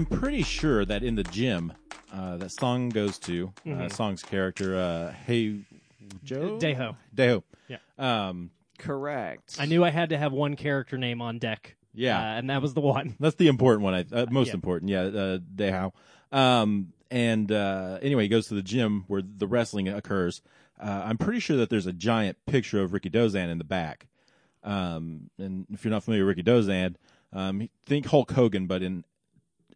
So 0.00 0.14
I'm 0.14 0.18
pretty 0.20 0.42
sure 0.42 0.84
that 0.86 1.02
in 1.02 1.14
the 1.16 1.24
gym, 1.24 1.72
uh, 2.12 2.38
that 2.38 2.50
Song 2.52 2.88
goes 2.88 3.18
to 3.20 3.52
uh, 3.70 3.88
Song's 3.90 4.22
character, 4.22 4.74
uh, 4.76 5.12
Hey 5.12 5.60
Joe 6.24 6.58
Deho. 6.58 6.96
Deho. 7.14 7.42
Yeah. 7.68 7.76
Um, 7.98 8.50
Correct. 8.78 9.56
I 9.58 9.66
knew 9.66 9.84
I 9.84 9.90
had 9.90 10.08
to 10.10 10.16
have 10.16 10.32
one 10.32 10.56
character 10.56 10.96
name 10.96 11.20
on 11.20 11.38
deck. 11.38 11.76
Yeah. 11.92 12.18
uh, 12.18 12.22
and 12.38 12.48
that 12.48 12.62
was 12.62 12.72
the 12.72 12.80
one. 12.80 13.14
That's 13.20 13.36
the 13.36 13.48
important 13.48 13.82
one. 13.82 13.92
I 13.94 14.04
uh, 14.10 14.26
most 14.30 14.48
Yeah. 14.48 14.54
important. 14.54 14.90
Yeah, 14.90 15.00
uh, 15.02 15.38
Deho. 15.54 15.92
Um, 16.32 16.92
and 17.10 17.52
uh, 17.52 17.98
anyway, 18.00 18.22
he 18.22 18.28
goes 18.28 18.46
to 18.48 18.54
the 18.54 18.62
gym 18.62 19.04
where 19.06 19.20
the 19.22 19.46
wrestling 19.46 19.86
occurs. 19.88 20.40
Uh, 20.80 21.02
I'm 21.04 21.18
pretty 21.18 21.40
sure 21.40 21.58
that 21.58 21.68
there's 21.68 21.86
a 21.86 21.92
giant 21.92 22.38
picture 22.46 22.80
of 22.80 22.92
Rikidozan 22.92 23.50
in 23.50 23.58
the 23.58 23.64
back. 23.64 24.06
Um, 24.62 25.28
and 25.38 25.66
if 25.70 25.84
you're 25.84 25.90
not 25.92 26.04
familiar 26.04 26.24
with 26.24 26.38
Rikidozan, 26.38 26.94
um, 27.34 27.68
think 27.84 28.06
Hulk 28.06 28.30
Hogan, 28.32 28.66
but 28.66 28.82
in 28.82 29.04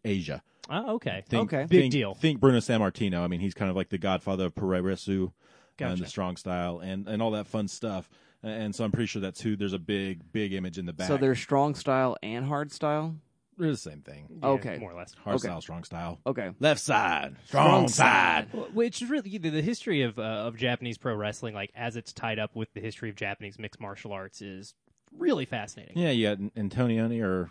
Asia. 0.05 0.41
Oh, 0.69 0.95
okay. 0.95 1.23
Think, 1.27 1.53
Okay. 1.53 1.65
Big 1.69 1.81
think- 1.81 1.91
deal. 1.91 2.13
Think 2.15 2.39
Bruno 2.39 2.59
Sammartino. 2.59 3.19
I 3.19 3.27
mean, 3.27 3.39
he's 3.39 3.53
kind 3.53 3.69
of 3.69 3.75
like 3.75 3.89
the 3.89 3.97
godfather 3.97 4.45
of 4.45 4.55
puroresu 4.55 5.31
and 5.79 5.97
the 5.99 6.07
strong 6.07 6.37
style 6.37 6.79
and, 6.79 7.07
and 7.07 7.21
all 7.21 7.31
that 7.31 7.47
fun 7.47 7.67
stuff. 7.67 8.09
And 8.41 8.73
so 8.75 8.83
I'm 8.83 8.91
pretty 8.91 9.07
sure 9.07 9.21
that's 9.21 9.41
who. 9.41 9.55
There's 9.55 9.73
a 9.73 9.79
big, 9.79 10.31
big 10.31 10.53
image 10.53 10.77
in 10.77 10.85
the 10.85 10.93
back. 10.93 11.07
so 11.07 11.17
there's 11.17 11.39
strong 11.39 11.75
style 11.75 12.15
and 12.23 12.45
hard 12.45 12.71
style. 12.71 13.15
They're 13.57 13.71
the 13.71 13.77
same 13.77 14.01
thing. 14.01 14.27
Yeah, 14.41 14.49
Okay. 14.49 14.77
more 14.79 14.91
or 14.91 14.95
less. 14.95 15.13
Hard 15.13 15.35
Okay. 15.37 15.47
style, 15.47 15.61
strong 15.61 15.83
style. 15.85 16.19
Okay. 16.27 16.51
Left 16.59 16.79
side, 16.81 17.35
Strong 17.47 17.87
strong 17.87 17.87
side. 17.87 18.47
Well, 18.53 18.67
Which 18.73 19.01
is 19.01 19.09
really 19.09 19.37
the, 19.37 19.49
the 19.49 19.61
history 19.61 20.01
of 20.01 20.19
uh, 20.19 20.21
of 20.23 20.57
Japanese 20.57 20.97
pro 20.97 21.15
wrestling, 21.15 21.53
like 21.55 21.71
as 21.75 21.95
it's 21.95 22.11
tied 22.13 22.37
up 22.37 22.55
with 22.55 22.73
the 22.73 22.81
history 22.81 23.09
of 23.09 23.15
Japanese 23.15 23.57
mixed 23.57 23.79
martial 23.79 24.11
arts, 24.11 24.41
is 24.41 24.73
really 25.17 25.45
fascinating. 25.45 25.97
Yeah, 25.97 26.11
you 26.11 26.27
got 26.27 26.37
Antonioni 26.55 27.23
or 27.23 27.49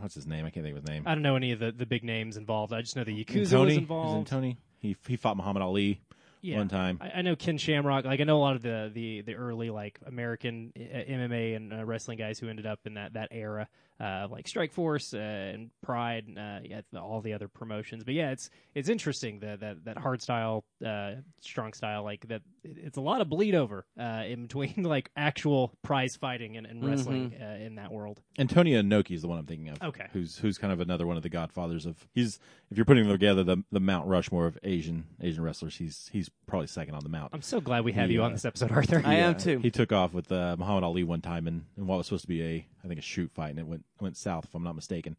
what's 0.00 0.14
his 0.14 0.26
name? 0.26 0.44
I 0.46 0.50
can't 0.50 0.64
think 0.64 0.76
of 0.76 0.82
his 0.82 0.90
name. 0.90 1.04
I 1.06 1.14
don't 1.14 1.22
know 1.22 1.36
any 1.36 1.52
of 1.52 1.58
the, 1.58 1.72
the 1.72 1.86
big 1.86 2.04
names 2.04 2.36
involved. 2.36 2.72
I 2.72 2.80
just 2.80 2.96
know 2.96 3.04
the 3.04 3.24
Yakuza 3.24 3.46
Antoni? 3.52 3.64
was 3.66 3.76
involved. 3.76 4.30
Antoni? 4.30 4.56
He 4.78 4.96
he 5.06 5.16
fought 5.16 5.36
Muhammad 5.36 5.62
Ali 5.62 6.00
Yeah. 6.42 6.56
one 6.56 6.68
time. 6.68 6.98
I, 7.00 7.10
I 7.18 7.22
know 7.22 7.36
Ken 7.36 7.58
Shamrock. 7.58 8.04
Like 8.04 8.20
I 8.20 8.24
know 8.24 8.38
a 8.38 8.40
lot 8.40 8.56
of 8.56 8.62
the 8.62 8.90
the, 8.92 9.20
the 9.22 9.34
early 9.34 9.70
like 9.70 9.98
American 10.06 10.72
uh, 10.76 10.80
MMA 10.80 11.56
and 11.56 11.72
uh, 11.72 11.84
wrestling 11.84 12.18
guys 12.18 12.38
who 12.38 12.48
ended 12.48 12.66
up 12.66 12.80
in 12.86 12.94
that 12.94 13.12
that 13.14 13.28
era, 13.30 13.68
uh, 14.00 14.26
like 14.30 14.48
Strike 14.48 14.72
Force 14.72 15.12
uh, 15.12 15.18
and 15.18 15.70
Pride, 15.82 16.24
and, 16.26 16.38
uh, 16.38 16.60
yeah, 16.64 16.80
all 16.98 17.20
the 17.20 17.34
other 17.34 17.48
promotions. 17.48 18.02
But 18.02 18.14
yeah, 18.14 18.30
it's 18.30 18.48
it's 18.74 18.88
interesting 18.88 19.40
that 19.40 19.60
that 19.60 19.84
that 19.84 19.98
hard 19.98 20.22
style, 20.22 20.64
uh, 20.84 21.12
strong 21.40 21.72
style, 21.74 22.02
like 22.02 22.26
that. 22.28 22.42
It's 22.64 22.96
a 22.96 23.00
lot 23.00 23.20
of 23.20 23.28
bleed 23.28 23.54
over 23.54 23.86
uh, 23.98 24.24
in 24.26 24.42
between 24.42 24.74
like 24.82 25.10
actual 25.16 25.72
prize 25.82 26.16
fighting 26.16 26.56
and, 26.56 26.66
and 26.66 26.84
wrestling 26.84 27.34
uh, 27.40 27.64
in 27.64 27.76
that 27.76 27.92
world. 27.92 28.20
Antonio 28.38 28.80
Inoki 28.80 29.12
is 29.12 29.22
the 29.22 29.28
one 29.28 29.38
I'm 29.38 29.46
thinking 29.46 29.68
of. 29.68 29.82
Okay. 29.82 30.06
Who's 30.12 30.38
who's 30.38 30.56
kind 30.56 30.72
of 30.72 30.80
another 30.80 31.06
one 31.06 31.16
of 31.16 31.22
the 31.22 31.28
godfathers 31.28 31.84
of 31.84 32.06
he's 32.12 32.38
if 32.70 32.78
you're 32.78 32.86
putting 32.86 33.04
them 33.04 33.12
together 33.12 33.44
the 33.44 33.62
the 33.70 33.80
Mount 33.80 34.06
Rushmore 34.06 34.46
of 34.46 34.58
Asian 34.62 35.04
Asian 35.20 35.42
wrestlers, 35.42 35.76
he's 35.76 36.08
he's 36.12 36.30
probably 36.46 36.66
second 36.66 36.94
on 36.94 37.02
the 37.02 37.08
mount. 37.10 37.34
I'm 37.34 37.42
so 37.42 37.60
glad 37.60 37.84
we 37.84 37.92
have 37.92 38.08
He, 38.08 38.14
you 38.14 38.22
uh, 38.22 38.26
on 38.26 38.32
this 38.32 38.44
episode, 38.44 38.72
Arthur. 38.72 39.02
I 39.04 39.16
am 39.16 39.36
too. 39.36 39.58
He 39.58 39.70
took 39.70 39.92
off 39.92 40.12
with 40.14 40.30
uh, 40.32 40.56
Muhammad 40.58 40.84
Ali 40.84 41.04
one 41.04 41.20
time 41.20 41.46
in, 41.46 41.66
in 41.76 41.86
what 41.86 41.98
was 41.98 42.06
supposed 42.06 42.22
to 42.22 42.28
be 42.28 42.42
a 42.42 42.66
I 42.84 42.88
think 42.88 42.98
a 42.98 43.02
shoot 43.02 43.30
fight 43.32 43.50
and 43.50 43.58
it 43.58 43.66
went 43.66 43.84
went 44.00 44.16
south 44.16 44.44
if 44.44 44.54
I'm 44.54 44.62
not 44.62 44.74
mistaken. 44.74 45.16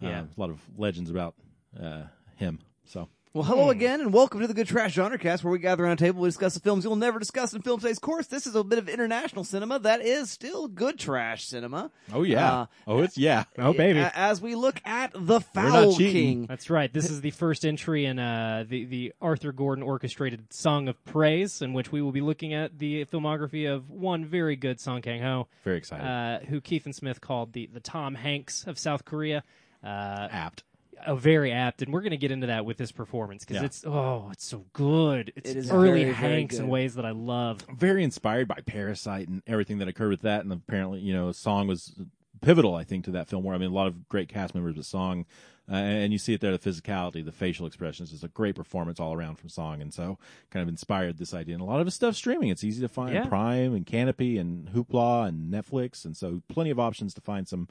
Yeah. 0.00 0.20
Uh, 0.20 0.24
a 0.24 0.40
lot 0.40 0.50
of 0.50 0.60
legends 0.76 1.10
about 1.10 1.34
uh, 1.80 2.04
him. 2.36 2.60
So 2.84 3.08
Well, 3.36 3.44
hello 3.44 3.68
again, 3.68 4.00
and 4.00 4.14
welcome 4.14 4.40
to 4.40 4.46
the 4.46 4.54
Good 4.54 4.66
Trash 4.66 4.94
Genre 4.94 5.18
Cast, 5.18 5.44
where 5.44 5.52
we 5.52 5.58
gather 5.58 5.84
around 5.84 5.92
a 5.92 5.96
table, 5.96 6.22
we 6.22 6.28
discuss 6.28 6.54
the 6.54 6.60
films 6.60 6.84
you'll 6.84 6.96
never 6.96 7.18
discuss 7.18 7.52
in 7.52 7.60
film 7.60 7.78
today's 7.78 7.98
course. 7.98 8.28
This 8.28 8.46
is 8.46 8.54
a 8.54 8.64
bit 8.64 8.78
of 8.78 8.88
international 8.88 9.44
cinema 9.44 9.78
that 9.80 10.00
is 10.00 10.30
still 10.30 10.68
good 10.68 10.98
trash 10.98 11.44
cinema. 11.44 11.90
oh 12.14 12.22
yeah 12.22 12.60
Uh, 12.60 12.66
oh 12.86 13.02
it's 13.02 13.18
yeah 13.18 13.44
Oh, 13.58 13.74
baby. 13.74 13.98
A- 13.98 14.10
As 14.14 14.40
we 14.40 14.54
look 14.54 14.80
at 14.86 15.12
The 15.12 15.20
not 15.40 15.44
Foul 15.52 15.94
cheating. 15.94 16.12
King. 16.12 16.46
That's 16.46 16.70
right. 16.70 16.90
This 16.90 17.10
is 17.10 17.20
the 17.20 17.30
first 17.30 17.66
entry 17.66 18.06
in 18.06 18.18
uh, 18.18 18.64
the 18.66 18.86
the 18.86 19.12
Arthur 19.20 19.52
Gordon 19.52 19.84
orchestrated 19.84 20.50
Song 20.50 20.88
of 20.88 21.04
Praise, 21.04 21.60
in 21.60 21.74
which 21.74 21.92
we 21.92 22.00
will 22.00 22.12
be 22.12 22.22
looking 22.22 22.54
at 22.54 22.78
the 22.78 23.04
filmography 23.04 23.70
of 23.70 23.90
one 23.90 24.24
very 24.24 24.56
good 24.56 24.80
Song 24.80 25.02
Kang 25.02 25.20
Ho, 25.20 25.46
very 25.62 25.76
excited 25.76 26.06
uh, 26.06 26.38
who 26.46 26.62
Keith 26.62 26.86
and 26.86 26.94
Smith 26.94 27.20
called 27.20 27.52
the 27.52 27.66
the 27.66 27.80
Tom 27.80 28.14
Hanks 28.14 28.64
of 28.66 28.78
South 28.78 29.04
Korea. 29.04 29.44
Uh, 29.84 30.26
apt. 30.32 30.64
A 31.04 31.14
very 31.14 31.52
apt, 31.52 31.82
and 31.82 31.92
we're 31.92 32.00
going 32.00 32.10
to 32.12 32.16
get 32.16 32.30
into 32.30 32.46
that 32.48 32.64
with 32.64 32.76
this 32.78 32.90
performance 32.92 33.44
because 33.44 33.60
Yeah. 33.60 33.66
it's 33.66 33.84
oh, 33.86 34.28
it's 34.32 34.44
so 34.44 34.64
good. 34.72 35.32
It's 35.36 35.50
It 35.50 35.56
is 35.56 35.70
early 35.70 35.88
very, 35.88 36.02
very 36.04 36.14
Hanks 36.14 36.58
in 36.58 36.68
ways 36.68 36.94
that 36.94 37.04
I 37.04 37.10
love. 37.10 37.60
very 37.76 38.02
inspired 38.02 38.48
by 38.48 38.60
Parasite 38.66 39.28
and 39.28 39.42
everything 39.46 39.78
that 39.78 39.88
occurred 39.88 40.10
with 40.10 40.22
that. 40.22 40.42
And 40.42 40.52
apparently, 40.52 41.00
you 41.00 41.12
know, 41.12 41.30
Song 41.32 41.66
was 41.66 41.94
pivotal, 42.40 42.74
I 42.74 42.84
think, 42.84 43.04
to 43.06 43.10
that 43.12 43.28
film. 43.28 43.44
Where 43.44 43.54
I 43.54 43.58
mean, 43.58 43.70
a 43.70 43.74
lot 43.74 43.86
of 43.88 44.08
great 44.08 44.28
cast 44.28 44.54
members, 44.54 44.74
but 44.74 44.84
Song, 44.84 45.26
uh, 45.70 45.74
and 45.74 46.12
you 46.12 46.18
see 46.18 46.32
it 46.34 46.40
there, 46.40 46.56
the 46.56 46.58
physicality, 46.58 47.24
the 47.24 47.32
facial 47.32 47.66
expressions, 47.66 48.12
is 48.12 48.22
a 48.24 48.28
great 48.28 48.54
performance 48.54 48.98
all 49.00 49.12
around 49.14 49.36
from 49.36 49.48
Song. 49.48 49.80
And 49.82 49.92
so, 49.92 50.18
kind 50.50 50.62
of 50.62 50.68
inspired 50.68 51.18
this 51.18 51.34
idea. 51.34 51.54
And 51.54 51.62
a 51.62 51.66
lot 51.66 51.80
of 51.80 51.86
his 51.86 51.94
stuff 51.94 52.14
streaming. 52.16 52.48
It's 52.48 52.64
easy 52.64 52.80
to 52.82 52.88
find 52.88 53.14
Yeah. 53.14 53.26
Prime 53.26 53.74
and 53.74 53.84
Kanopy 53.86 54.38
and 54.40 54.68
Hoopla 54.70 55.28
and 55.28 55.52
Netflix, 55.52 56.04
and 56.04 56.16
so 56.16 56.42
plenty 56.48 56.70
of 56.70 56.78
options 56.80 57.14
to 57.14 57.20
find 57.20 57.46
some 57.46 57.68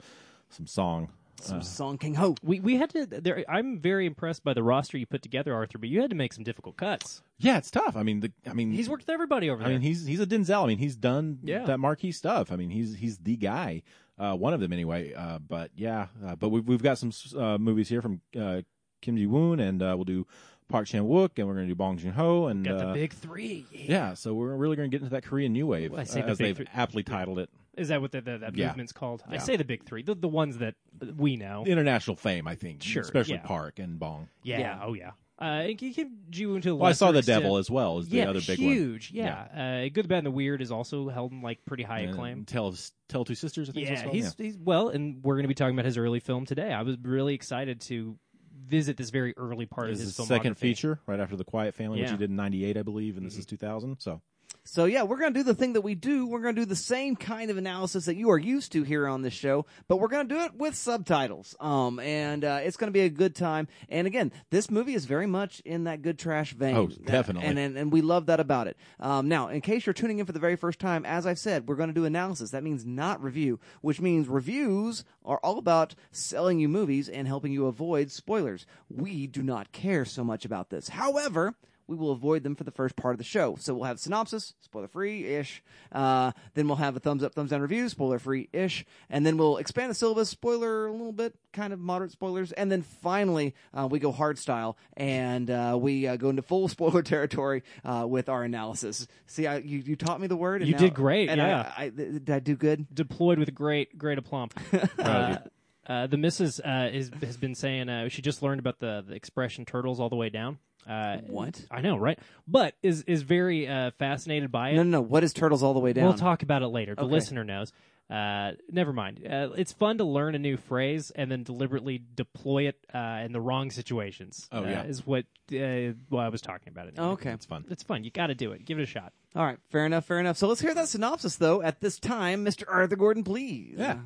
some 0.48 0.66
Song. 0.66 1.10
Some 1.40 1.62
Song 1.62 1.98
Kang 1.98 2.14
Ho. 2.14 2.34
We 2.42 2.60
we 2.60 2.76
had 2.76 2.90
to. 2.90 3.06
There, 3.06 3.44
I'm 3.48 3.78
very 3.80 4.06
impressed 4.06 4.42
by 4.44 4.54
the 4.54 4.62
roster 4.62 4.96
you 4.98 5.06
put 5.06 5.22
together, 5.22 5.54
Arthur. 5.54 5.78
But 5.78 5.88
you 5.88 6.00
had 6.00 6.10
to 6.10 6.16
make 6.16 6.32
some 6.32 6.44
difficult 6.44 6.76
cuts. 6.76 7.22
Yeah, 7.38 7.58
it's 7.58 7.70
tough. 7.70 7.96
I 7.96 8.02
mean, 8.02 8.20
the 8.20 8.32
I 8.48 8.52
mean, 8.54 8.72
He's 8.72 8.88
worked 8.88 9.02
with 9.06 9.12
everybody 9.12 9.50
over 9.50 9.60
there. 9.62 9.68
I 9.68 9.72
mean, 9.72 9.82
he's 9.82 10.06
he's 10.06 10.20
a 10.20 10.26
Denzel. 10.26 10.64
I 10.64 10.66
mean, 10.68 10.78
he's 10.78 10.96
done 10.96 11.38
Yeah. 11.42 11.64
that 11.66 11.78
marquee 11.78 12.12
stuff. 12.12 12.50
I 12.50 12.56
mean, 12.56 12.70
he's 12.70 12.96
he's 12.96 13.18
the 13.18 13.36
guy. 13.36 13.82
Uh, 14.18 14.34
one 14.34 14.54
of 14.54 14.60
them 14.60 14.72
anyway. 14.72 15.12
Uh, 15.12 15.38
but 15.38 15.70
yeah, 15.76 16.06
uh, 16.24 16.36
but 16.36 16.48
we've 16.48 16.66
we've 16.66 16.82
got 16.82 16.98
some 16.98 17.12
uh, 17.38 17.58
movies 17.58 17.88
here 17.88 18.00
from 18.00 18.20
uh, 18.38 18.62
Kim 19.02 19.16
Ji 19.16 19.26
Woon, 19.26 19.60
and 19.60 19.82
uh, 19.82 19.92
we'll 19.94 20.04
do 20.04 20.26
Park 20.68 20.86
Chan 20.86 21.02
Wook, 21.02 21.32
and 21.36 21.46
we're 21.46 21.54
going 21.54 21.66
to 21.66 21.70
do 21.70 21.76
Bong 21.76 21.98
Joon 21.98 22.12
Ho, 22.12 22.46
and 22.46 22.64
Got 22.64 22.78
the 22.78 22.88
uh, 22.88 22.92
big 22.94 23.12
three. 23.12 23.66
yeah. 23.70 24.14
So 24.14 24.32
we're 24.34 24.56
really 24.56 24.74
going 24.76 24.90
to 24.90 24.94
get 24.96 25.02
into 25.02 25.14
that 25.14 25.22
Korean 25.24 25.52
new 25.52 25.66
wave, 25.66 25.92
Well, 25.92 26.00
I 26.00 26.04
say 26.04 26.22
uh, 26.22 26.24
the 26.26 26.30
as 26.32 26.38
big 26.38 26.46
they've 26.46 26.56
three- 26.56 26.66
aptly 26.74 27.02
titled 27.02 27.38
it. 27.38 27.50
Is 27.76 27.88
that 27.88 28.00
what 28.00 28.12
the, 28.12 28.20
the, 28.20 28.38
that 28.38 28.56
Yeah. 28.56 28.68
movement's 28.68 28.92
called? 28.92 29.22
I 29.28 29.34
Yeah. 29.34 29.38
say 29.40 29.56
the 29.56 29.64
big 29.64 29.84
three, 29.84 30.02
the, 30.02 30.14
the 30.14 30.28
ones 30.28 30.58
that 30.58 30.74
we 31.16 31.36
know. 31.36 31.64
International 31.66 32.16
fame, 32.16 32.48
I 32.48 32.54
think, 32.54 32.82
Sure, 32.82 33.02
especially 33.02 33.34
yeah. 33.34 33.42
Park 33.46 33.78
and 33.78 33.98
Bong. 33.98 34.28
yeah, 34.42 34.58
Yeah. 34.58 34.80
oh 34.82 34.94
yeah. 34.94 35.10
Uh, 35.38 35.44
and 35.68 35.76
Kim 35.76 35.92
Kim 35.92 36.18
Ji-woon 36.30 36.62
to 36.62 36.70
a 36.70 36.74
Well, 36.76 36.88
I 36.88 36.92
saw 36.92 37.06
lesser 37.06 37.12
the 37.12 37.18
extent- 37.18 37.42
Devil 37.42 37.56
as 37.58 37.70
well 37.70 37.98
as 37.98 38.08
the 38.08 38.16
yeah, 38.16 38.30
other 38.30 38.40
big 38.40 38.58
one. 38.58 38.68
huge. 38.72 39.10
Yeah, 39.12 39.82
Uh, 39.84 39.88
Good, 39.90 40.04
the 40.04 40.08
Bad, 40.08 40.18
and 40.18 40.26
the 40.28 40.30
Weird 40.30 40.62
is 40.62 40.70
also 40.72 41.10
held 41.10 41.32
in 41.32 41.42
like 41.42 41.62
pretty 41.66 41.82
high 41.82 42.00
And 42.00 42.10
acclaim. 42.12 42.44
Tell 42.46 42.74
Tell 43.08 43.26
Two 43.26 43.34
Sisters, 43.34 43.68
I 43.68 43.72
think. 43.72 43.84
is 43.84 43.90
Yeah, 44.00 44.06
what 44.06 44.14
he's 44.14 44.26
it's 44.28 44.34
called. 44.34 44.46
he's 44.46 44.56
well, 44.56 44.88
and 44.88 45.22
we're 45.22 45.34
going 45.34 45.44
to 45.44 45.48
be 45.48 45.54
talking 45.54 45.74
about 45.74 45.84
his 45.84 45.98
early 45.98 46.20
film 46.20 46.46
today. 46.46 46.72
I 46.72 46.80
was 46.80 46.96
really 47.02 47.34
excited 47.34 47.82
to 47.82 48.18
visit 48.66 48.96
this 48.96 49.10
very 49.10 49.34
early 49.36 49.66
part 49.66 49.88
This 49.88 49.98
of 49.98 50.06
is 50.06 50.08
his 50.08 50.16
his 50.16 50.26
second 50.28 50.54
feature 50.56 51.00
right 51.06 51.20
after 51.20 51.36
The 51.36 51.44
Quiet 51.44 51.74
Family, 51.74 52.00
which 52.00 52.06
Yeah. 52.08 52.12
he 52.12 52.18
did 52.18 52.30
in 52.30 52.36
'98, 52.36 52.78
I 52.78 52.82
believe, 52.82 53.18
and 53.18 53.26
this 53.26 53.36
is 53.36 53.44
2000. 53.44 53.96
So 54.00 54.22
So 54.68 54.86
yeah, 54.86 55.04
we're 55.04 55.18
gonna 55.18 55.30
do 55.30 55.44
the 55.44 55.54
thing 55.54 55.74
that 55.74 55.82
we 55.82 55.94
do. 55.94 56.26
We're 56.26 56.40
gonna 56.40 56.54
do 56.54 56.64
the 56.64 56.74
same 56.74 57.14
kind 57.14 57.52
of 57.52 57.56
analysis 57.56 58.06
that 58.06 58.16
you 58.16 58.30
are 58.30 58.38
used 58.38 58.72
to 58.72 58.82
here 58.82 59.06
on 59.06 59.22
this 59.22 59.32
show, 59.32 59.64
but 59.86 59.98
we're 59.98 60.08
gonna 60.08 60.28
do 60.28 60.40
it 60.40 60.56
with 60.56 60.74
subtitles. 60.74 61.54
Um, 61.60 62.00
and 62.00 62.44
uh, 62.44 62.60
it's 62.62 62.76
gonna 62.76 62.90
be 62.90 63.02
a 63.02 63.08
good 63.08 63.36
time. 63.36 63.68
And 63.88 64.08
again, 64.08 64.32
this 64.50 64.68
movie 64.68 64.94
is 64.94 65.04
very 65.04 65.26
much 65.26 65.60
in 65.60 65.84
that 65.84 66.02
good 66.02 66.18
trash 66.18 66.52
vein. 66.52 66.76
Oh, 66.76 66.88
definitely. 66.88 67.48
And 67.48 67.58
and, 67.60 67.78
and 67.78 67.92
we 67.92 68.02
love 68.02 68.26
that 68.26 68.40
about 68.40 68.66
it. 68.66 68.76
Um, 68.98 69.28
now, 69.28 69.48
in 69.48 69.60
case 69.60 69.86
you're 69.86 69.92
tuning 69.92 70.18
in 70.18 70.26
for 70.26 70.32
the 70.32 70.40
very 70.40 70.56
first 70.56 70.80
time, 70.80 71.06
as 71.06 71.26
I've 71.26 71.38
said, 71.38 71.68
we're 71.68 71.76
gonna 71.76 71.92
do 71.92 72.04
analysis. 72.04 72.50
That 72.50 72.64
means 72.64 72.84
not 72.84 73.22
review, 73.22 73.60
which 73.82 74.00
means 74.00 74.26
reviews 74.26 75.04
are 75.24 75.38
all 75.44 75.58
about 75.58 75.94
selling 76.10 76.58
you 76.58 76.68
movies 76.68 77.08
and 77.08 77.28
helping 77.28 77.52
you 77.52 77.66
avoid 77.66 78.10
spoilers. 78.10 78.66
We 78.90 79.28
do 79.28 79.44
not 79.44 79.70
care 79.70 80.04
so 80.04 80.24
much 80.24 80.44
about 80.44 80.70
this. 80.70 80.88
However 80.88 81.54
we 81.88 81.96
will 81.96 82.10
avoid 82.12 82.42
them 82.42 82.54
for 82.56 82.64
the 82.64 82.70
first 82.70 82.96
part 82.96 83.14
of 83.14 83.18
the 83.18 83.24
show. 83.24 83.56
So 83.58 83.74
we'll 83.74 83.84
have 83.84 84.00
synopsis, 84.00 84.54
spoiler 84.60 84.88
free 84.88 85.24
ish. 85.24 85.62
Uh, 85.92 86.32
then 86.54 86.66
we'll 86.66 86.76
have 86.76 86.96
a 86.96 87.00
thumbs 87.00 87.22
up, 87.22 87.34
thumbs 87.34 87.50
down 87.50 87.60
review, 87.60 87.88
spoiler 87.88 88.18
free 88.18 88.48
ish. 88.52 88.84
And 89.08 89.24
then 89.24 89.36
we'll 89.36 89.56
expand 89.58 89.90
the 89.90 89.94
syllabus, 89.94 90.28
spoiler 90.28 90.86
a 90.86 90.92
little 90.92 91.12
bit, 91.12 91.34
kind 91.52 91.72
of 91.72 91.78
moderate 91.78 92.10
spoilers. 92.12 92.52
And 92.52 92.70
then 92.72 92.82
finally, 92.82 93.54
uh, 93.72 93.86
we 93.90 93.98
go 93.98 94.12
hard 94.12 94.38
style 94.38 94.76
and 94.96 95.50
uh, 95.50 95.78
we 95.80 96.06
uh, 96.06 96.16
go 96.16 96.28
into 96.30 96.42
full 96.42 96.68
spoiler 96.76 97.02
territory 97.02 97.62
uh, 97.84 98.06
with 98.08 98.28
our 98.28 98.42
analysis. 98.42 99.06
See, 99.26 99.46
I, 99.46 99.58
you, 99.58 99.78
you 99.78 99.96
taught 99.96 100.20
me 100.20 100.26
the 100.26 100.36
word. 100.36 100.62
And 100.62 100.68
You 100.68 100.74
now- 100.74 100.80
did 100.80 100.94
great, 100.94 101.28
And 101.28 101.38
yeah. 101.38 101.72
I, 101.76 101.84
I, 101.84 101.88
did 101.90 102.30
I 102.30 102.38
do 102.40 102.56
good? 102.56 102.86
deployed 102.94 103.38
with 103.38 103.54
great 103.54 103.96
great 103.98 104.18
aplomb. 104.18 104.50
Uh, 104.98 105.38
uh, 105.86 106.06
the 106.08 106.16
missus 106.16 106.58
uh, 106.60 106.90
is, 106.92 107.10
has 107.22 107.36
been 107.36 107.54
saying 107.54 107.88
uh, 107.88 108.08
she 108.08 108.20
just 108.20 108.42
learned 108.42 108.58
about 108.58 108.80
the, 108.80 109.04
the 109.06 109.14
expression 109.14 109.64
"turtles 109.64 110.00
all 110.00 110.08
the 110.08 110.16
way 110.16 110.28
down." 110.28 110.58
Uh, 110.86 111.18
What? 111.26 111.64
I 111.70 111.80
know, 111.80 111.96
right? 111.96 112.18
But 112.46 112.74
is 112.82 113.02
is 113.02 113.22
very 113.22 113.66
uh, 113.68 113.90
fascinated 113.98 114.52
by 114.52 114.70
it. 114.70 114.76
No, 114.76 114.82
no, 114.82 114.90
no. 114.90 115.00
What 115.00 115.24
is 115.24 115.32
turtles 115.32 115.62
all 115.62 115.74
the 115.74 115.80
way 115.80 115.92
down? 115.92 116.04
We'll 116.04 116.14
talk 116.14 116.42
about 116.42 116.62
it 116.62 116.68
later. 116.68 116.94
The 116.94 117.02
Okay. 117.02 117.12
listener 117.12 117.44
knows. 117.44 117.72
Uh, 118.08 118.52
never 118.70 118.92
mind. 118.92 119.20
Uh, 119.28 119.48
it's 119.56 119.72
fun 119.72 119.98
to 119.98 120.04
learn 120.04 120.36
a 120.36 120.38
new 120.38 120.56
phrase 120.56 121.10
and 121.10 121.28
then 121.28 121.42
deliberately 121.42 122.00
deploy 122.14 122.68
it 122.68 122.76
uh, 122.94 123.22
in 123.24 123.32
the 123.32 123.40
wrong 123.40 123.68
situations. 123.72 124.48
Oh, 124.52 124.62
uh, 124.62 124.68
yeah. 124.68 124.84
is 124.84 125.04
what 125.04 125.24
uh, 125.52 125.92
what 126.08 126.20
I 126.22 126.28
was 126.28 126.40
talking 126.40 126.68
about. 126.68 126.88
Oh, 126.98 127.10
okay. 127.12 127.32
it's 127.32 127.46
fun. 127.46 127.64
It's 127.68 127.82
fun. 127.82 128.04
You 128.04 128.12
got 128.12 128.28
to 128.28 128.36
do 128.36 128.52
it. 128.52 128.64
Give 128.64 128.78
it 128.78 128.82
a 128.82 128.86
shot. 128.86 129.12
All 129.34 129.44
right. 129.44 129.58
Fair 129.70 129.86
enough. 129.86 130.04
Fair 130.04 130.20
enough. 130.20 130.36
So 130.36 130.46
let's 130.46 130.60
hear 130.60 130.72
that 130.74 130.86
synopsis, 130.88 131.34
though. 131.34 131.62
At 131.62 131.80
this 131.80 131.98
time, 131.98 132.44
Mr. 132.44 132.62
Arthur 132.68 132.94
Gordon, 132.94 133.24
please. 133.24 133.74
Yeah. 133.76 133.98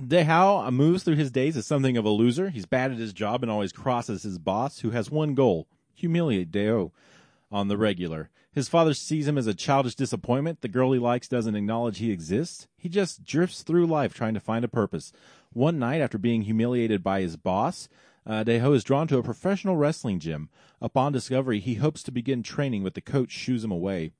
Dehao 0.00 0.72
moves 0.72 1.02
through 1.02 1.16
his 1.16 1.30
days 1.30 1.54
as 1.56 1.66
something 1.66 1.98
of 1.98 2.06
a 2.06 2.08
loser. 2.10 2.48
He's 2.48 2.64
bad 2.66 2.90
at 2.92 2.96
his 2.98 3.12
job 3.12 3.42
and 3.42 3.52
always 3.52 3.72
crosses 3.72 4.22
his 4.22 4.38
boss, 4.38 4.80
who 4.80 4.90
has 4.90 5.10
one 5.10 5.34
goal 5.34 5.68
humiliate 5.94 6.50
Deo 6.50 6.92
on 7.50 7.68
the 7.68 7.76
regular. 7.76 8.30
His 8.52 8.68
father 8.68 8.92
sees 8.92 9.26
him 9.26 9.38
as 9.38 9.46
a 9.46 9.54
childish 9.54 9.94
disappointment. 9.94 10.60
The 10.60 10.68
girl 10.68 10.92
he 10.92 10.98
likes 10.98 11.28
doesn't 11.28 11.56
acknowledge 11.56 11.98
he 11.98 12.10
exists. 12.10 12.68
He 12.76 12.88
just 12.88 13.24
drifts 13.24 13.62
through 13.62 13.86
life 13.86 14.12
trying 14.12 14.34
to 14.34 14.40
find 14.40 14.64
a 14.64 14.68
purpose. 14.68 15.12
One 15.52 15.78
night, 15.78 16.00
after 16.00 16.18
being 16.18 16.42
humiliated 16.42 17.02
by 17.02 17.22
his 17.22 17.36
boss, 17.36 17.88
uh, 18.26 18.44
Deho 18.44 18.74
is 18.74 18.84
drawn 18.84 19.08
to 19.08 19.18
a 19.18 19.22
professional 19.22 19.76
wrestling 19.76 20.18
gym. 20.18 20.48
Upon 20.80 21.12
discovery, 21.12 21.60
he 21.60 21.74
hopes 21.74 22.02
to 22.04 22.12
begin 22.12 22.42
training, 22.42 22.84
but 22.84 22.94
the 22.94 23.00
coach 23.00 23.30
shoos 23.30 23.64
him 23.64 23.70
away. 23.70 24.12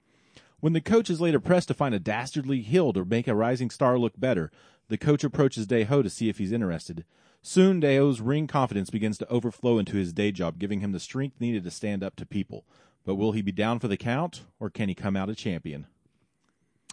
When 0.60 0.72
the 0.72 0.80
coach 0.80 1.10
is 1.10 1.20
later 1.20 1.40
pressed 1.40 1.68
to 1.68 1.74
find 1.74 1.94
a 1.94 2.00
dastardly 2.00 2.62
heel 2.62 2.92
to 2.92 3.04
make 3.04 3.28
a 3.28 3.34
rising 3.34 3.68
star 3.68 3.98
look 3.98 4.18
better, 4.18 4.50
the 4.88 4.98
coach 4.98 5.24
approaches 5.24 5.66
Deho 5.66 6.02
to 6.02 6.10
see 6.10 6.28
if 6.28 6.38
he's 6.38 6.52
interested. 6.52 7.04
Soon, 7.42 7.80
Deho's 7.80 8.20
ring 8.20 8.46
confidence 8.46 8.88
begins 8.90 9.18
to 9.18 9.28
overflow 9.28 9.78
into 9.78 9.96
his 9.96 10.12
day 10.12 10.30
job, 10.30 10.58
giving 10.58 10.80
him 10.80 10.92
the 10.92 11.00
strength 11.00 11.40
needed 11.40 11.64
to 11.64 11.70
stand 11.70 12.02
up 12.04 12.14
to 12.16 12.24
people. 12.26 12.64
But 13.04 13.16
will 13.16 13.32
he 13.32 13.42
be 13.42 13.50
down 13.52 13.80
for 13.80 13.88
the 13.88 13.96
count, 13.96 14.42
or 14.60 14.70
can 14.70 14.88
he 14.88 14.94
come 14.94 15.16
out 15.16 15.28
a 15.28 15.34
champion? 15.34 15.86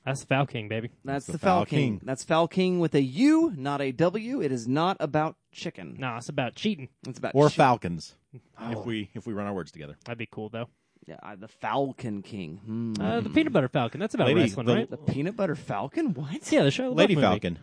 That's 0.05 0.21
the 0.21 0.25
Foul 0.27 0.47
King, 0.47 0.67
baby. 0.67 0.89
That's 1.05 1.25
the 1.27 1.33
the, 1.33 1.37
Foul 1.37 1.57
Foul 1.59 1.65
King. 1.65 1.99
King. 1.99 2.01
That's 2.03 2.23
Foul 2.23 2.47
King 2.47 2.79
with 2.79 2.95
a 2.95 3.01
U, 3.01 3.53
not 3.55 3.79
a 3.81 3.91
W. 3.91 4.41
It 4.41 4.51
is 4.51 4.67
not 4.67 4.97
about 4.99 5.35
chicken. 5.51 5.97
No, 5.99 6.15
it's 6.17 6.29
about 6.29 6.55
cheating. 6.55 6.89
It's 7.07 7.19
about 7.19 7.35
Or 7.35 7.49
chi- 7.49 7.55
Falcons, 7.55 8.15
Oh. 8.59 8.71
if 8.71 8.85
we 8.85 9.09
if 9.13 9.27
we 9.27 9.33
run 9.33 9.45
our 9.45 9.53
words 9.53 9.71
together. 9.71 9.97
That'd 10.05 10.17
be 10.17 10.25
cool 10.31 10.49
though. 10.49 10.69
Yeah, 11.05 11.17
uh, 11.21 11.35
the 11.35 11.47
Falcon 11.47 12.21
King. 12.23 12.57
Hmm. 12.65 12.93
Uh, 13.01 13.19
the 13.21 13.29
Peanut 13.29 13.51
Butter 13.53 13.67
Falcon. 13.67 13.99
That's 13.99 14.15
about 14.15 14.27
Lady, 14.27 14.41
wrestling, 14.41 14.65
the- 14.65 14.75
right? 14.75 14.89
the 14.89 14.97
peanut 14.97 15.35
butter 15.35 15.55
falcon. 15.55 16.13
What? 16.13 16.51
Yeah, 16.51 16.63
the 16.63 16.71
show. 16.71 16.91
Lady 16.91 17.13
movie. 17.15 17.25
Falcon. 17.25 17.59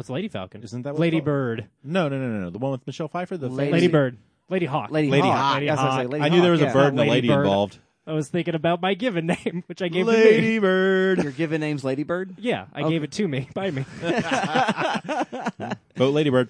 What's 0.00 0.08
Lady 0.08 0.28
Falcon? 0.28 0.62
Isn't 0.62 0.80
that 0.84 0.94
what 0.94 1.00
Lady 1.00 1.18
it's 1.18 1.24
called? 1.24 1.34
Bird? 1.34 1.68
No, 1.84 2.08
no, 2.08 2.18
no, 2.18 2.26
no, 2.26 2.40
no. 2.44 2.48
The 2.48 2.56
one 2.58 2.70
with 2.72 2.86
Michelle 2.86 3.08
Pfeiffer. 3.08 3.36
The 3.36 3.50
Lady- 3.50 3.70
Lady 3.70 3.86
Bird. 3.88 4.16
Lady 4.48 4.64
Hawk. 4.64 4.90
Lady, 4.90 5.10
Lady 5.10 5.28
Hawk. 5.28 5.36
Hawk. 5.36 5.54
Lady 5.56 5.66
That's 5.66 5.78
what 5.82 5.90
I 5.90 5.96
say, 5.98 6.02
Hawk. 6.04 6.12
Lady 6.12 6.24
I 6.24 6.28
knew 6.30 6.40
there 6.40 6.52
was 6.52 6.60
Hawk, 6.60 6.68
a 6.68 6.70
yeah. 6.70 6.82
bird 6.84 6.88
and 6.88 6.98
a 6.98 7.02
Lady 7.02 7.10
lady 7.10 7.28
Bird. 7.28 7.40
involved. 7.40 7.78
I 8.06 8.12
was 8.14 8.28
thinking 8.28 8.54
about 8.54 8.80
my 8.80 8.94
given 8.94 9.26
name, 9.44 9.62
which 9.66 9.82
I 9.82 9.88
gave 9.88 10.06
to 10.06 10.12
me. 10.12 10.16
Lady 10.16 10.58
Bird. 10.58 11.22
Your 11.22 11.32
given 11.32 11.60
name's 11.60 11.84
Ladybird. 11.84 12.36
Yeah, 12.38 12.64
I 12.72 12.80
Okay. 12.80 12.88
gave 12.88 13.02
it 13.02 13.12
to 13.12 13.28
me 13.28 13.46
by 13.54 13.70
me. 13.70 13.84
Vote 15.96 16.14
Lady 16.14 16.30
Bird. 16.30 16.48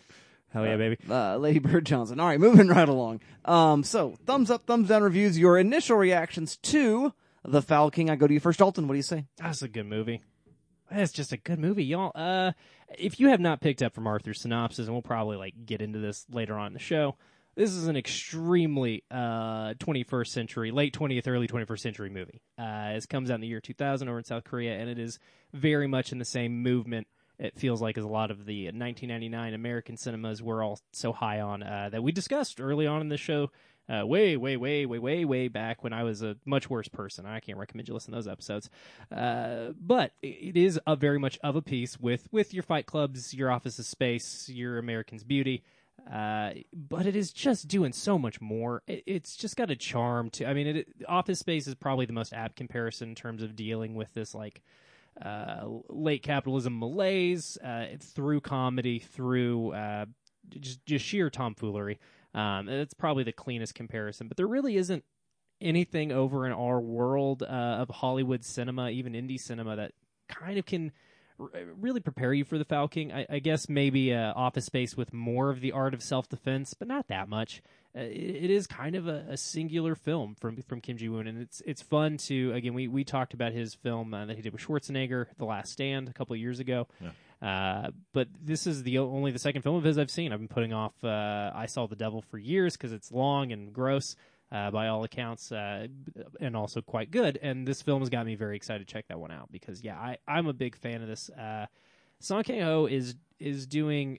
Hell 0.52 0.64
yeah, 0.64 0.76
baby. 0.76 0.96
uh, 1.10 1.36
Lady 1.36 1.58
Bird 1.58 1.86
Johnson. 1.86 2.20
All 2.20 2.26
right, 2.28 2.38
moving 2.38 2.68
right 2.68 2.88
along. 2.88 3.20
Um, 3.44 3.82
so 3.82 4.14
thumbs 4.26 4.52
up, 4.52 4.64
thumbs 4.66 4.88
down 4.90 5.02
reviews. 5.02 5.36
Your 5.36 5.58
initial 5.58 5.96
reactions 5.96 6.56
to 6.58 7.12
the 7.44 7.62
Foul 7.62 7.90
King. 7.90 8.10
I 8.10 8.14
go 8.14 8.28
to 8.28 8.32
you 8.34 8.38
first, 8.40 8.60
Dalton. 8.60 8.86
What 8.86 8.92
do 8.94 8.98
you 8.98 9.02
say? 9.02 9.26
That's 9.38 9.62
a 9.62 9.68
good 9.68 9.86
movie. 9.86 10.22
That's 10.90 11.12
just 11.12 11.32
a 11.32 11.36
good 11.36 11.58
movie, 11.58 11.84
y'all. 11.84 12.12
Uh, 12.14 12.52
if 12.98 13.20
you 13.20 13.28
have 13.28 13.40
not 13.40 13.60
picked 13.60 13.82
up 13.82 13.94
from 13.94 14.06
Arthur's 14.06 14.40
synopsis, 14.40 14.86
and 14.86 14.94
we'll 14.94 15.02
probably 15.02 15.36
like 15.36 15.54
get 15.64 15.80
into 15.80 15.98
this 15.98 16.26
later 16.30 16.54
on 16.54 16.68
in 16.68 16.72
the 16.72 16.78
show, 16.78 17.16
this 17.54 17.70
is 17.70 17.86
an 17.86 17.96
extremely 17.96 19.04
uh 19.10 19.74
21st 19.74 20.26
century, 20.28 20.70
late 20.70 20.96
20th, 20.96 21.28
early 21.28 21.46
21st 21.46 21.78
century 21.78 22.10
movie. 22.10 22.42
Uh, 22.58 22.92
it 22.94 23.08
comes 23.08 23.30
out 23.30 23.36
in 23.36 23.40
the 23.40 23.46
year 23.46 23.60
2000 23.60 24.08
over 24.08 24.18
in 24.18 24.24
South 24.24 24.44
Korea, 24.44 24.78
and 24.78 24.90
it 24.90 24.98
is 24.98 25.18
very 25.52 25.86
much 25.86 26.12
in 26.12 26.18
the 26.18 26.24
same 26.24 26.62
movement. 26.62 27.06
It 27.38 27.58
feels 27.58 27.80
like 27.80 27.96
as 27.96 28.04
a 28.04 28.08
lot 28.08 28.30
of 28.30 28.44
the 28.44 28.64
1999 28.64 29.54
American 29.54 29.96
cinemas 29.96 30.42
we're 30.42 30.62
all 30.62 30.78
so 30.92 31.12
high 31.12 31.40
on 31.40 31.62
uh, 31.62 31.88
that 31.90 32.02
we 32.02 32.12
discussed 32.12 32.60
early 32.60 32.86
on 32.86 33.00
in 33.00 33.08
the 33.08 33.16
show 33.16 33.50
uh, 33.88 34.06
way, 34.06 34.36
way, 34.36 34.56
way, 34.56 34.86
way, 34.86 34.98
way, 34.98 35.24
way 35.24 35.48
back 35.48 35.82
when 35.82 35.92
I 35.92 36.04
was 36.04 36.22
a 36.22 36.36
much 36.44 36.70
worse 36.70 36.88
person. 36.88 37.26
I 37.26 37.40
can't 37.40 37.58
recommend 37.58 37.88
you 37.88 37.94
listen 37.94 38.12
to 38.12 38.16
those 38.16 38.28
episodes. 38.28 38.70
Uh, 39.10 39.70
but 39.80 40.12
it 40.22 40.56
is 40.56 40.78
a 40.86 40.96
very 40.96 41.18
much 41.18 41.38
of 41.42 41.56
a 41.56 41.62
piece 41.62 41.98
with 41.98 42.28
with 42.30 42.54
your 42.54 42.62
Fight 42.62 42.86
Clubs, 42.86 43.34
your 43.34 43.50
Office 43.50 43.78
of 43.78 43.86
Space, 43.86 44.48
your 44.48 44.78
American's 44.78 45.24
Beauty. 45.24 45.62
Uh, 46.10 46.52
but 46.72 47.06
it 47.06 47.14
is 47.14 47.32
just 47.32 47.68
doing 47.68 47.92
so 47.92 48.18
much 48.18 48.40
more. 48.40 48.82
It, 48.86 49.02
it's 49.06 49.36
just 49.36 49.56
got 49.56 49.70
a 49.70 49.76
charm 49.76 50.30
to. 50.30 50.46
I 50.46 50.54
mean, 50.54 50.66
it, 50.66 50.88
Office 51.08 51.40
Space 51.40 51.66
is 51.66 51.74
probably 51.74 52.06
the 52.06 52.12
most 52.12 52.32
apt 52.32 52.56
comparison 52.56 53.10
in 53.10 53.14
terms 53.14 53.42
of 53.42 53.56
dealing 53.56 53.94
with 53.94 54.14
this 54.14 54.34
like 54.34 54.62
uh, 55.20 55.64
late 55.88 56.22
capitalism 56.22 56.78
malaise 56.78 57.58
uh, 57.58 57.86
through 58.00 58.40
comedy, 58.40 58.98
through 58.98 59.72
uh, 59.72 60.06
just, 60.48 60.84
just 60.86 61.04
sheer 61.04 61.30
tomfoolery. 61.30 61.98
Um, 62.34 62.68
and 62.68 62.80
it's 62.80 62.94
probably 62.94 63.24
the 63.24 63.32
cleanest 63.32 63.74
comparison, 63.74 64.28
but 64.28 64.36
there 64.36 64.46
really 64.46 64.76
isn't 64.76 65.04
anything 65.60 66.12
over 66.12 66.46
in 66.46 66.52
our 66.52 66.80
world 66.80 67.42
uh, 67.42 67.46
of 67.46 67.88
Hollywood 67.88 68.44
cinema, 68.44 68.90
even 68.90 69.12
indie 69.12 69.40
cinema, 69.40 69.76
that 69.76 69.92
kind 70.28 70.58
of 70.58 70.64
can 70.64 70.92
r- 71.38 71.48
really 71.78 72.00
prepare 72.00 72.32
you 72.32 72.44
for 72.44 72.58
the 72.58 72.88
King. 72.90 73.12
I, 73.12 73.26
I 73.28 73.38
guess 73.40 73.68
maybe 73.68 74.14
uh, 74.14 74.32
Office 74.34 74.66
Space 74.66 74.96
with 74.96 75.12
more 75.12 75.50
of 75.50 75.60
the 75.60 75.72
art 75.72 75.94
of 75.94 76.02
self 76.02 76.28
defense, 76.28 76.74
but 76.74 76.88
not 76.88 77.08
that 77.08 77.28
much. 77.28 77.62
Uh, 77.96 78.02
it, 78.02 78.44
it 78.44 78.50
is 78.50 78.66
kind 78.68 78.94
of 78.94 79.08
a, 79.08 79.26
a 79.28 79.36
singular 79.36 79.94
film 79.94 80.36
from 80.38 80.62
from 80.62 80.80
Kim 80.80 80.96
Ji 80.96 81.08
Woon, 81.08 81.26
and 81.26 81.40
it's 81.40 81.60
it's 81.66 81.82
fun 81.82 82.16
to 82.18 82.52
again 82.52 82.74
we 82.74 82.86
we 82.88 83.02
talked 83.04 83.34
about 83.34 83.52
his 83.52 83.74
film 83.74 84.14
uh, 84.14 84.26
that 84.26 84.36
he 84.36 84.42
did 84.42 84.52
with 84.52 84.62
Schwarzenegger, 84.62 85.26
The 85.38 85.44
Last 85.44 85.72
Stand, 85.72 86.08
a 86.08 86.12
couple 86.12 86.34
of 86.34 86.40
years 86.40 86.60
ago. 86.60 86.86
Uh, 87.42 87.90
but 88.12 88.28
this 88.42 88.66
is 88.66 88.82
the 88.82 88.98
only 88.98 89.30
the 89.30 89.38
second 89.38 89.62
film 89.62 89.76
of 89.76 89.84
his 89.84 89.98
I've 89.98 90.10
seen. 90.10 90.32
I've 90.32 90.38
been 90.38 90.48
putting 90.48 90.72
off 90.72 90.92
uh, 91.02 91.50
I 91.54 91.66
Saw 91.66 91.86
the 91.86 91.96
Devil 91.96 92.22
for 92.22 92.38
years 92.38 92.76
because 92.76 92.92
it's 92.92 93.10
long 93.10 93.52
and 93.52 93.72
gross 93.72 94.14
uh, 94.52 94.70
by 94.70 94.88
all 94.88 95.04
accounts, 95.04 95.52
uh, 95.52 95.86
and 96.40 96.56
also 96.56 96.82
quite 96.82 97.10
good. 97.10 97.38
And 97.40 97.66
this 97.66 97.82
film 97.82 98.00
has 98.00 98.10
got 98.10 98.26
me 98.26 98.34
very 98.34 98.56
excited 98.56 98.86
to 98.86 98.92
check 98.92 99.06
that 99.08 99.18
one 99.18 99.30
out 99.30 99.50
because 99.50 99.82
yeah, 99.82 99.96
I 99.96 100.18
I'm 100.28 100.48
a 100.48 100.52
big 100.52 100.76
fan 100.76 101.02
of 101.02 101.08
this. 101.08 101.30
Uh, 101.30 101.66
Song 102.18 102.42
Kang 102.42 102.60
Ho 102.62 102.86
is 102.86 103.14
is 103.38 103.66
doing 103.66 104.18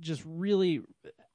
just 0.00 0.22
really 0.26 0.82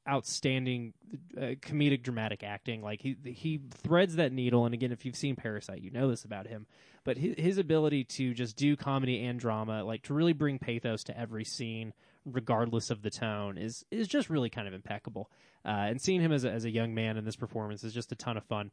outstanding 0.08 0.94
uh, 1.38 1.56
comedic 1.62 2.04
dramatic 2.04 2.44
acting 2.44 2.82
like 2.82 3.02
he 3.02 3.16
he 3.26 3.62
threads 3.72 4.18
that 4.18 4.34
needle 4.34 4.66
and 4.66 4.74
again 4.74 4.92
if 4.92 5.06
you've 5.06 5.16
seen 5.16 5.34
parasite 5.34 5.82
you 5.82 5.90
know 5.90 6.10
this 6.10 6.26
about 6.26 6.46
him 6.46 6.68
but 7.04 7.18
his, 7.18 7.36
his 7.38 7.58
ability 7.58 8.04
to 8.04 8.34
just 8.34 8.56
do 8.56 8.76
comedy 8.76 9.24
and 9.26 9.40
drama 9.40 9.84
like 9.84 10.04
to 10.04 10.14
really 10.14 10.34
bring 10.34 10.60
pathos 10.60 11.04
to 11.04 11.18
every 11.18 11.44
scene 11.44 11.94
regardless 12.26 12.90
of 12.90 13.02
the 13.02 13.10
tone 13.10 13.58
is 13.58 13.86
is 13.92 14.08
just 14.08 14.30
really 14.30 14.50
kind 14.50 14.68
of 14.68 14.74
impeccable 14.74 15.30
uh, 15.66 15.88
and 15.88 16.02
seeing 16.02 16.22
him 16.22 16.32
as 16.32 16.44
a, 16.46 16.52
as 16.52 16.66
a 16.66 16.70
young 16.70 16.94
man 16.94 17.18
in 17.18 17.26
this 17.26 17.36
performance 17.36 17.84
is 17.84 17.94
just 17.94 18.12
a 18.12 18.16
ton 18.16 18.38
of 18.38 18.44
fun 18.46 18.72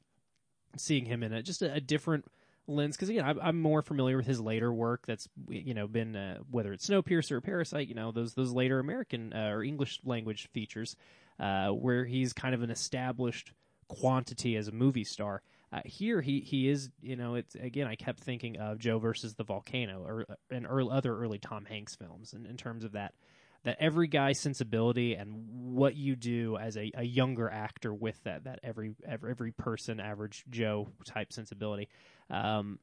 seeing 0.76 1.04
him 1.04 1.22
in 1.22 1.32
a, 1.32 1.42
just 1.42 1.62
a, 1.62 1.72
a 1.74 1.80
different 1.80 2.24
lens 2.66 2.96
because 2.96 3.08
again 3.08 3.24
I'm, 3.24 3.40
I'm 3.40 3.60
more 3.60 3.82
familiar 3.82 4.16
with 4.16 4.26
his 4.26 4.40
later 4.40 4.72
work 4.72 5.06
that's 5.06 5.28
you 5.48 5.74
know 5.74 5.88
been 5.88 6.14
uh, 6.14 6.38
whether 6.50 6.72
it's 6.72 6.88
Snowpiercer 6.88 7.32
or 7.32 7.40
Parasite 7.40 7.88
you 7.88 7.94
know 7.94 8.12
those 8.12 8.34
those 8.34 8.52
later 8.52 8.78
American 8.78 9.32
uh, 9.32 9.48
or 9.48 9.64
English 9.64 10.00
language 10.04 10.48
features 10.52 10.94
uh, 11.40 11.68
where 11.68 12.04
he's 12.04 12.32
kind 12.32 12.54
of 12.54 12.62
an 12.62 12.70
established 12.70 13.52
quantity 13.88 14.56
as 14.56 14.68
a 14.68 14.72
movie 14.72 15.04
star. 15.04 15.42
Uh, 15.72 15.80
here 15.84 16.20
he 16.20 16.40
he 16.40 16.68
is 16.68 16.90
you 17.00 17.14
know 17.14 17.36
it's 17.36 17.54
again 17.54 17.86
I 17.86 17.94
kept 17.94 18.20
thinking 18.20 18.58
of 18.58 18.78
Joe 18.78 18.98
versus 18.98 19.34
the 19.34 19.44
volcano 19.44 20.02
or 20.02 20.26
and 20.50 20.66
early, 20.68 20.90
other 20.92 21.16
early 21.16 21.38
Tom 21.38 21.64
Hanks 21.64 21.94
films 21.94 22.32
in, 22.32 22.44
in 22.44 22.56
terms 22.56 22.84
of 22.84 22.92
that 22.92 23.14
that 23.62 23.76
every 23.78 24.08
guy 24.08 24.32
sensibility 24.32 25.14
and 25.14 25.32
what 25.74 25.94
you 25.94 26.16
do 26.16 26.56
as 26.56 26.76
a, 26.76 26.90
a 26.94 27.04
younger 27.04 27.48
actor 27.48 27.92
with 27.94 28.20
that 28.24 28.44
that 28.44 28.58
every 28.62 28.94
every, 29.06 29.30
every 29.30 29.52
person 29.52 30.00
average 30.00 30.44
Joe 30.50 30.88
type 31.04 31.32
sensibility. 31.32 31.88
Um, 32.30 32.78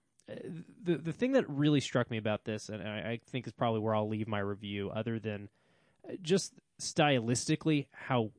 the 0.83 0.97
the 0.97 1.13
thing 1.13 1.33
that 1.33 1.49
really 1.49 1.79
struck 1.79 2.11
me 2.11 2.17
about 2.17 2.45
this, 2.45 2.69
and 2.69 2.81
I, 2.81 2.97
I 2.97 3.19
think 3.29 3.47
is 3.47 3.53
probably 3.53 3.79
where 3.79 3.95
I'll 3.95 4.09
leave 4.09 4.27
my 4.27 4.39
review, 4.39 4.89
other 4.89 5.19
than 5.19 5.49
just 6.21 6.53
stylistically 6.81 7.87
how 7.91 8.31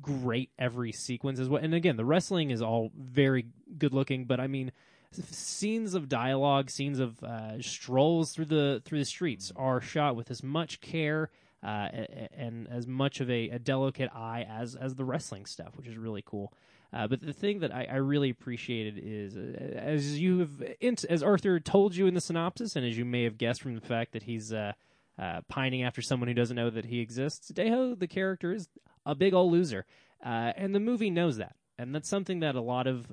great 0.00 0.50
every 0.58 0.92
sequence 0.92 1.38
is. 1.38 1.48
And 1.48 1.74
again, 1.74 1.96
the 1.96 2.04
wrestling 2.04 2.50
is 2.50 2.62
all 2.62 2.90
very 2.96 3.46
good 3.78 3.92
looking, 3.92 4.24
but 4.24 4.40
I 4.40 4.46
mean, 4.46 4.72
scenes 5.12 5.94
of 5.94 6.08
dialogue, 6.08 6.70
scenes 6.70 6.98
of 6.98 7.22
uh, 7.22 7.60
strolls 7.60 8.32
through 8.32 8.46
the 8.46 8.82
through 8.84 9.00
the 9.00 9.04
streets 9.04 9.52
are 9.56 9.80
shot 9.80 10.16
with 10.16 10.30
as 10.30 10.42
much 10.42 10.80
care 10.80 11.30
uh, 11.62 11.88
and 12.36 12.66
as 12.68 12.86
much 12.86 13.20
of 13.20 13.30
a, 13.30 13.50
a, 13.50 13.58
delicate 13.58 14.10
eye 14.14 14.46
as 14.48 14.74
as 14.74 14.94
the 14.94 15.04
wrestling 15.04 15.46
stuff, 15.46 15.76
which 15.76 15.86
is 15.86 15.96
really 15.96 16.22
cool. 16.24 16.52
Uh, 16.92 17.06
but 17.06 17.22
the 17.22 17.32
thing 17.32 17.60
that 17.60 17.74
I, 17.74 17.86
I 17.90 17.96
really 17.96 18.28
appreciated 18.28 19.00
is, 19.02 19.36
uh, 19.36 19.78
as 19.78 20.18
you 20.18 20.40
have, 20.40 20.62
as 21.08 21.22
Arthur 21.22 21.58
told 21.58 21.96
you 21.96 22.06
in 22.06 22.14
the 22.14 22.20
synopsis, 22.20 22.76
and 22.76 22.84
as 22.84 22.98
you 22.98 23.04
may 23.04 23.24
have 23.24 23.38
guessed 23.38 23.62
from 23.62 23.74
the 23.74 23.80
fact 23.80 24.12
that 24.12 24.24
he's 24.24 24.52
uh, 24.52 24.72
uh, 25.18 25.40
pining 25.48 25.82
after 25.84 26.02
someone 26.02 26.28
who 26.28 26.34
doesn't 26.34 26.56
know 26.56 26.68
that 26.68 26.86
he 26.86 27.00
exists, 27.00 27.50
Deho, 27.50 27.98
the 27.98 28.06
character, 28.06 28.52
is 28.52 28.68
a 29.04 29.14
big 29.14 29.34
old 29.34 29.52
loser, 29.52 29.86
uh, 30.24 30.52
and 30.56 30.74
the 30.74 30.80
movie 30.80 31.10
knows 31.10 31.36
that, 31.38 31.56
and 31.78 31.94
that's 31.94 32.08
something 32.08 32.40
that 32.40 32.54
a 32.54 32.60
lot 32.60 32.86
of 32.86 33.12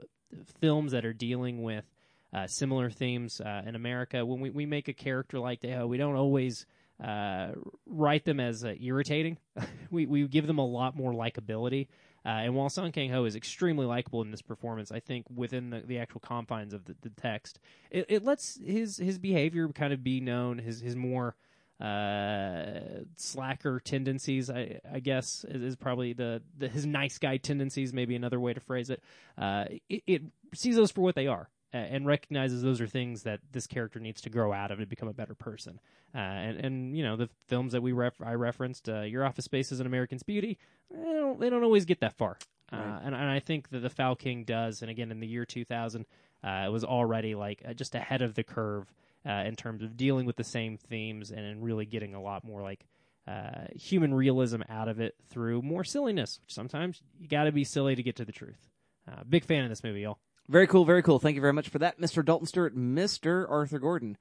films 0.60 0.91
that 0.91 1.05
are 1.05 1.13
dealing 1.13 1.63
with 1.63 1.86
uh, 2.34 2.48
similar 2.48 2.89
themes 2.89 3.41
uh, 3.41 3.63
in 3.65 3.75
America, 3.75 4.25
when 4.25 4.39
we, 4.39 4.50
we 4.50 4.65
make 4.65 4.88
a 4.88 4.93
character 4.93 5.39
like 5.39 5.62
Deho, 5.62 5.88
we 5.88 5.98
don't 5.98 6.15
always 6.15 6.65
uh, 7.03 7.51
write 7.86 8.25
them 8.25 8.39
as 8.39 8.63
uh, 8.63 8.74
irritating. 8.79 9.38
we 9.91 10.05
we 10.05 10.27
give 10.27 10.48
them 10.48 10.60
a 10.60 10.65
lot 10.65 10.96
more 10.96 11.13
likability. 11.13 11.88
Uh, 12.25 12.43
and 12.43 12.53
while 12.53 12.69
Song 12.69 12.91
Kang 12.91 13.10
Ho 13.12 13.24
is 13.24 13.36
extremely 13.36 13.86
likable 13.86 14.22
in 14.22 14.29
this 14.29 14.41
performance, 14.41 14.91
I 14.91 15.00
think 15.00 15.25
within 15.34 15.69
the, 15.69 15.79
the 15.79 16.00
actual 16.00 16.19
confines 16.19 16.74
of 16.74 16.84
the, 16.84 16.96
the 17.01 17.10
text, 17.10 17.60
it, 17.89 18.05
it 18.10 18.24
lets 18.25 18.60
his 18.63 18.98
his 18.98 19.17
behavior 19.17 19.67
kind 19.69 19.93
of 19.93 20.03
be 20.03 20.19
known, 20.19 20.60
his 20.60 20.81
his 20.81 20.96
more 20.96 21.36
uh, 21.80 23.04
slacker 23.16 23.80
tendencies. 23.80 24.50
I, 24.50 24.80
I 24.92 25.00
guess 25.00 25.46
is, 25.48 25.62
is 25.62 25.76
probably 25.76 26.14
the, 26.14 26.42
the 26.58 26.68
his 26.68 26.86
nice 26.86 27.18
guy 27.18 27.38
tendencies. 27.38 27.94
Maybe 27.94 28.16
another 28.16 28.40
way 28.40 28.54
to 28.54 28.60
phrase 28.60 28.90
it. 28.90 29.02
Uh, 29.38 29.66
it, 29.90 30.04
it 30.08 30.22
sees 30.54 30.76
those 30.76 30.92
for 30.92 31.02
what 31.02 31.16
they 31.16 31.28
are 31.28 31.50
uh, 31.74 31.78
and 31.78 32.06
recognizes 32.06 32.62
those 32.62 32.82
are 32.82 32.88
things 32.88 33.24
that 33.24 33.40
this 33.52 33.68
character 33.68 34.00
needs 34.00 34.22
to 34.22 34.30
grow 34.30 34.52
out 34.52 34.72
of 34.72 34.80
to 34.80 34.86
become 34.86 35.08
a 35.08 35.14
better 35.14 35.36
person. 35.36 35.80
Uh, 36.14 36.18
and 36.18 36.66
and 36.66 36.98
you 36.98 37.04
know 37.04 37.16
the 37.16 37.30
films 37.48 37.74
that 37.74 37.82
we 37.82 37.92
ref- 37.92 38.22
I 38.24 38.34
referenced, 38.34 38.90
uh, 38.90 39.02
Your 39.02 39.24
Office 39.24 39.46
Space 39.46 39.72
is 39.72 39.80
an 39.80 39.86
American's 39.86 40.24
Beauty. 40.24 40.58
They 40.92 41.04
don't, 41.04 41.40
they 41.40 41.50
don't 41.50 41.64
always 41.64 41.86
get 41.86 42.00
that 42.00 42.18
far. 42.18 42.38
Uh, 42.72 43.00
and, 43.04 43.16
and 43.16 43.30
I 43.30 43.40
think 43.40 43.70
that 43.70 43.80
the 43.80 43.90
Foul 43.90 44.16
King 44.16 44.44
does. 44.44 44.82
And 44.82 44.92
again, 44.92 45.12
in 45.12 45.20
the 45.20 45.28
year 45.28 45.44
2000, 45.44 46.06
uh, 46.44 46.48
it 46.68 46.72
was 46.72 46.84
already 46.84 47.34
like 47.34 47.64
uh, 47.68 47.74
just 47.74 47.96
ahead 47.96 48.22
of 48.22 48.36
the 48.36 48.44
curve 48.44 48.94
uh, 49.26 49.44
in 49.46 49.56
terms 49.56 49.84
of 49.84 49.98
dealing 49.98 50.26
with 50.26 50.36
the 50.36 50.44
same 50.44 50.78
themes 50.78 51.32
and, 51.32 51.42
and 51.42 51.64
really 51.64 51.86
getting 51.86 52.16
a 52.16 52.22
lot 52.22 52.44
more 52.44 52.62
like 52.62 52.86
uh, 53.28 53.66
human 53.76 54.14
realism 54.14 54.62
out 54.70 54.88
of 54.88 55.00
it 55.00 55.16
through 55.30 55.62
more 55.62 55.84
silliness. 55.84 56.40
Which 56.44 56.54
sometimes 56.54 57.02
you 57.20 57.28
got 57.28 57.44
to 57.44 57.52
be 57.52 57.64
silly 57.64 57.96
to 57.96 58.04
get 58.04 58.16
to 58.18 58.26
the 58.26 58.32
truth. 58.32 58.70
Uh, 59.10 59.24
big 59.28 59.46
fan 59.46 59.64
of 59.64 59.70
this 59.70 59.84
movie, 59.84 60.02
y'all. 60.02 60.20
Very 60.48 60.68
cool, 60.68 60.84
very 60.84 61.04
cool. 61.04 61.20
Thank 61.20 61.36
you 61.36 61.42
very 61.42 61.54
much 61.54 61.70
for 61.70 61.80
that, 61.80 62.00
Mr. 62.00 62.26
Dalton 62.26 62.48
Stewart, 62.48 62.76
Mr. 62.76 63.50
Arthur 63.50 63.78
Gordon. 63.78 64.18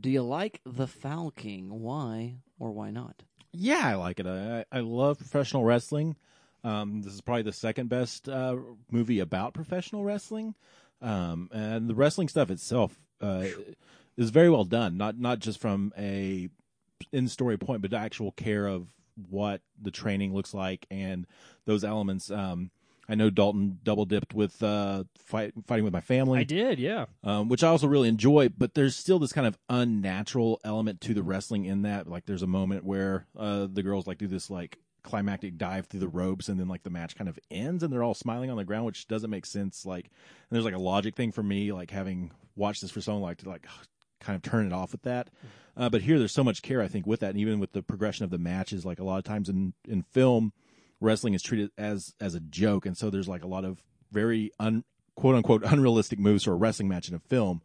Do 0.00 0.10
you 0.10 0.22
like 0.22 0.60
The 0.66 0.86
Foul 0.86 1.30
King? 1.30 1.80
Why 1.80 2.36
or 2.58 2.70
why 2.70 2.90
not? 2.90 3.22
Yeah, 3.52 3.80
I 3.82 3.94
like 3.94 4.20
it. 4.20 4.26
I, 4.26 4.64
I 4.70 4.80
love 4.80 5.18
professional 5.18 5.64
wrestling. 5.64 6.16
Um, 6.62 7.00
this 7.00 7.14
is 7.14 7.22
probably 7.22 7.42
the 7.44 7.52
second 7.52 7.88
best 7.88 8.28
uh, 8.28 8.56
movie 8.90 9.20
about 9.20 9.54
professional 9.54 10.04
wrestling, 10.04 10.54
um, 11.00 11.48
and 11.50 11.88
the 11.88 11.94
wrestling 11.94 12.28
stuff 12.28 12.50
itself 12.50 13.00
uh, 13.22 13.46
is 14.16 14.30
very 14.30 14.50
well 14.50 14.64
done. 14.64 14.96
Not 14.96 15.18
not 15.18 15.38
just 15.38 15.60
from 15.60 15.92
a 15.96 16.48
in 17.12 17.28
story 17.28 17.56
point, 17.56 17.82
but 17.82 17.90
the 17.90 17.98
actual 17.98 18.32
care 18.32 18.66
of 18.66 18.88
what 19.28 19.60
the 19.80 19.90
training 19.90 20.34
looks 20.34 20.54
like 20.54 20.86
and 20.90 21.26
those 21.66 21.84
elements. 21.84 22.30
Um, 22.30 22.70
I 23.10 23.16
know 23.16 23.28
Dalton 23.28 23.80
double 23.82 24.04
dipped 24.04 24.34
with 24.34 24.62
uh, 24.62 25.02
fight, 25.18 25.52
fighting 25.66 25.84
with 25.84 25.92
my 25.92 26.00
family 26.00 26.38
I 26.38 26.44
did, 26.44 26.78
yeah. 26.78 27.06
um, 27.24 27.48
which 27.48 27.64
I 27.64 27.68
also 27.68 27.88
really 27.88 28.08
enjoy. 28.08 28.50
But 28.50 28.74
there's 28.74 28.94
still 28.94 29.18
this 29.18 29.32
kind 29.32 29.48
of 29.48 29.58
unnatural 29.68 30.60
element 30.62 31.00
to 31.02 31.14
the 31.14 31.24
wrestling 31.24 31.64
in 31.64 31.82
that. 31.82 32.06
Like, 32.06 32.26
there's 32.26 32.42
a 32.42 32.46
moment 32.46 32.84
where 32.84 33.26
uh, 33.36 33.66
the 33.70 33.82
girls 33.82 34.06
like 34.06 34.18
do 34.18 34.28
this 34.28 34.48
like 34.48 34.78
climactic 35.02 35.58
dive 35.58 35.86
through 35.86 36.00
the 36.00 36.08
ropes, 36.08 36.48
and 36.48 36.60
then 36.60 36.68
like 36.68 36.84
the 36.84 36.90
match 36.90 37.16
kind 37.16 37.28
of 37.28 37.36
ends, 37.50 37.82
and 37.82 37.92
they're 37.92 38.04
all 38.04 38.14
smiling 38.14 38.48
on 38.48 38.56
the 38.56 38.64
ground, 38.64 38.86
which 38.86 39.08
doesn't 39.08 39.30
make 39.30 39.44
sense. 39.44 39.84
Like, 39.84 40.04
and 40.04 40.52
there's 40.52 40.64
like 40.64 40.74
a 40.74 40.78
logic 40.78 41.16
thing 41.16 41.32
for 41.32 41.42
me, 41.42 41.72
like 41.72 41.90
having 41.90 42.30
watched 42.54 42.80
this 42.80 42.92
for 42.92 43.00
so 43.00 43.14
long, 43.14 43.22
like 43.22 43.38
to 43.38 43.48
like 43.48 43.66
kind 44.20 44.36
of 44.36 44.42
turn 44.42 44.66
it 44.66 44.72
off 44.72 44.92
with 44.92 45.02
that. 45.02 45.28
Uh, 45.76 45.88
but 45.88 46.02
here, 46.02 46.18
there's 46.18 46.32
so 46.32 46.44
much 46.44 46.62
care 46.62 46.82
I 46.82 46.88
think 46.88 47.06
with 47.06 47.20
that, 47.20 47.30
and 47.30 47.38
even 47.38 47.58
with 47.58 47.72
the 47.72 47.82
progression 47.82 48.24
of 48.24 48.30
the 48.30 48.38
matches. 48.38 48.84
Like 48.84 49.00
a 49.00 49.04
lot 49.04 49.18
of 49.18 49.24
times 49.24 49.48
in 49.48 49.72
in 49.88 50.02
film, 50.02 50.52
wrestling 51.00 51.34
is 51.34 51.42
treated 51.42 51.70
as 51.78 52.14
as 52.20 52.34
a 52.34 52.40
joke, 52.40 52.86
and 52.86 52.96
so 52.96 53.10
there's 53.10 53.28
like 53.28 53.44
a 53.44 53.48
lot 53.48 53.64
of 53.64 53.82
very 54.12 54.50
un 54.58 54.84
quote 55.14 55.34
unquote 55.34 55.62
unrealistic 55.64 56.18
moves 56.18 56.44
for 56.44 56.52
a 56.52 56.56
wrestling 56.56 56.88
match 56.88 57.08
in 57.08 57.14
a 57.14 57.20
film, 57.20 57.62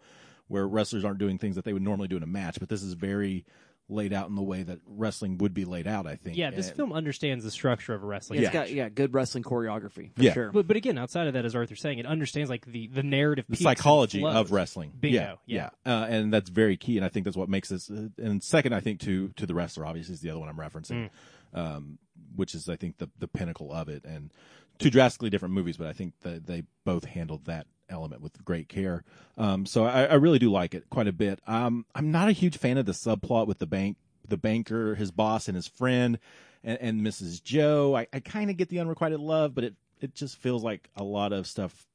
where 0.48 0.68
wrestlers 0.68 1.04
aren't 1.04 1.20
doing 1.20 1.38
things 1.38 1.56
that 1.56 1.66
they 1.66 1.74
would 1.74 1.82
normally 1.82 2.08
do 2.08 2.18
in 2.18 2.24
a 2.24 2.28
match. 2.28 2.60
But 2.60 2.70
this 2.70 2.84
is 2.84 2.94
very 2.94 3.46
laid 3.88 4.12
out 4.14 4.28
in 4.30 4.36
the 4.36 4.42
way 4.42 4.64
that 4.64 4.80
wrestling 4.88 5.38
would 5.38 5.54
be 5.54 5.64
laid 5.64 5.86
out. 5.86 6.08
I 6.08 6.16
think. 6.16 6.38
Yeah, 6.38 6.50
this 6.50 6.70
And- 6.70 6.78
film 6.78 6.92
understands 6.94 7.44
the 7.44 7.52
structure 7.52 7.94
of 7.94 8.02
a 8.02 8.06
wrestling 8.06 8.40
It's 8.40 8.46
match. 8.48 8.54
got 8.54 8.72
yeah, 8.72 8.90
good 8.90 9.14
wrestling 9.14 9.44
choreography 9.44 10.12
for 10.16 10.24
Yeah. 10.24 10.34
sure. 10.34 10.52
But, 10.52 10.66
but 10.68 10.76
again, 10.76 10.98
outside 10.98 11.28
of 11.28 11.34
that, 11.34 11.46
as 11.46 11.56
Arthur's 11.56 11.82
saying, 11.82 12.00
it 12.00 12.06
understands 12.08 12.50
like 12.50 12.66
the, 12.66 12.88
the 12.88 13.04
narrative, 13.04 13.46
the 13.48 13.56
psychology 13.58 14.24
of 14.24 14.52
wrestling. 14.52 14.92
Bingo, 15.00 15.40
Yeah, 15.46 15.70
yeah, 15.86 15.92
Uh, 15.92 16.08
and 16.10 16.34
that's 16.34 16.50
very 16.50 16.78
key. 16.78 16.98
And 16.98 17.06
I 17.06 17.10
think 17.10 17.26
that's 17.26 17.38
what 17.38 17.48
makes 17.48 17.70
this. 17.70 17.90
Uh, 17.92 18.10
and 18.18 18.42
second, 18.42 18.74
I 18.74 18.80
think 18.80 19.02
to 19.02 19.30
to 19.36 19.46
the 19.46 19.54
wrestler, 19.54 19.86
obviously, 19.86 20.14
is 20.16 20.22
the 20.22 20.32
other 20.32 20.40
one 20.40 20.50
I'm 20.50 20.58
referencing, 20.58 21.10
um, 21.54 22.00
which 22.36 22.56
is 22.56 22.68
I 22.70 22.76
think 22.78 22.98
the 22.98 23.10
the 23.20 23.28
pinnacle 23.28 23.72
of 23.72 23.88
it. 23.90 24.04
And 24.04 24.32
two 24.80 24.90
drastically 24.90 25.30
different 25.30 25.54
movies, 25.54 25.78
but 25.78 25.88
I 25.88 25.94
think 25.94 26.14
that 26.22 26.46
they 26.46 26.64
both 26.84 27.06
handled 27.06 27.46
that 27.46 27.68
element 27.90 28.22
with 28.22 28.44
great 28.44 28.68
care. 28.68 29.04
Um, 29.38 29.66
so 29.66 29.86
I, 29.86 30.06
I 30.06 30.14
really 30.16 30.40
do 30.40 30.52
like 30.52 30.74
it 30.74 30.90
quite 30.90 31.08
a 31.08 31.14
bit. 31.14 31.40
Um, 31.48 31.86
I'm 31.94 32.12
not 32.12 32.30
a 32.30 32.34
huge 32.34 32.58
fan 32.58 32.78
of 32.78 32.86
the 32.86 32.92
subplot 32.92 33.48
with 33.48 33.60
the 33.60 33.68
bank, 33.68 33.98
the 34.28 34.38
banker, 34.38 34.96
his 34.96 35.12
boss, 35.12 35.48
and 35.48 35.56
his 35.56 35.68
friend, 35.68 36.20
and, 36.64 36.80
and 36.82 37.02
Mrs. 37.02 37.44
Joe. 37.44 37.96
I, 37.96 38.08
I 38.12 38.20
kind 38.20 38.50
of 38.50 38.58
get 38.58 38.70
the 38.70 38.80
unrequited 38.80 39.20
love, 39.20 39.54
but 39.56 39.64
it 39.64 39.76
it 40.02 40.14
just 40.14 40.38
feels 40.38 40.64
like 40.64 40.90
a 40.96 41.04
lot 41.04 41.32
of 41.32 41.48
stuff 41.48 41.86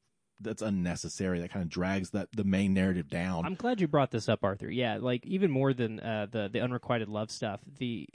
that's 0.40 0.62
unnecessary 0.62 1.40
that 1.40 1.50
kind 1.50 1.62
of 1.62 1.68
drags 1.68 2.10
that 2.10 2.28
the 2.34 2.44
main 2.44 2.72
narrative 2.74 3.08
down. 3.08 3.44
I'm 3.44 3.54
glad 3.54 3.80
you 3.80 3.88
brought 3.88 4.10
this 4.10 4.28
up, 4.28 4.42
Arthur. 4.42 4.70
Yeah, 4.70 4.98
like 5.00 5.26
even 5.26 5.50
more 5.50 5.72
than 5.72 6.00
uh, 6.00 6.26
the 6.30 6.48
the 6.52 6.60
unrequited 6.60 7.08
love 7.08 7.30
stuff, 7.30 7.60
the 7.78 8.08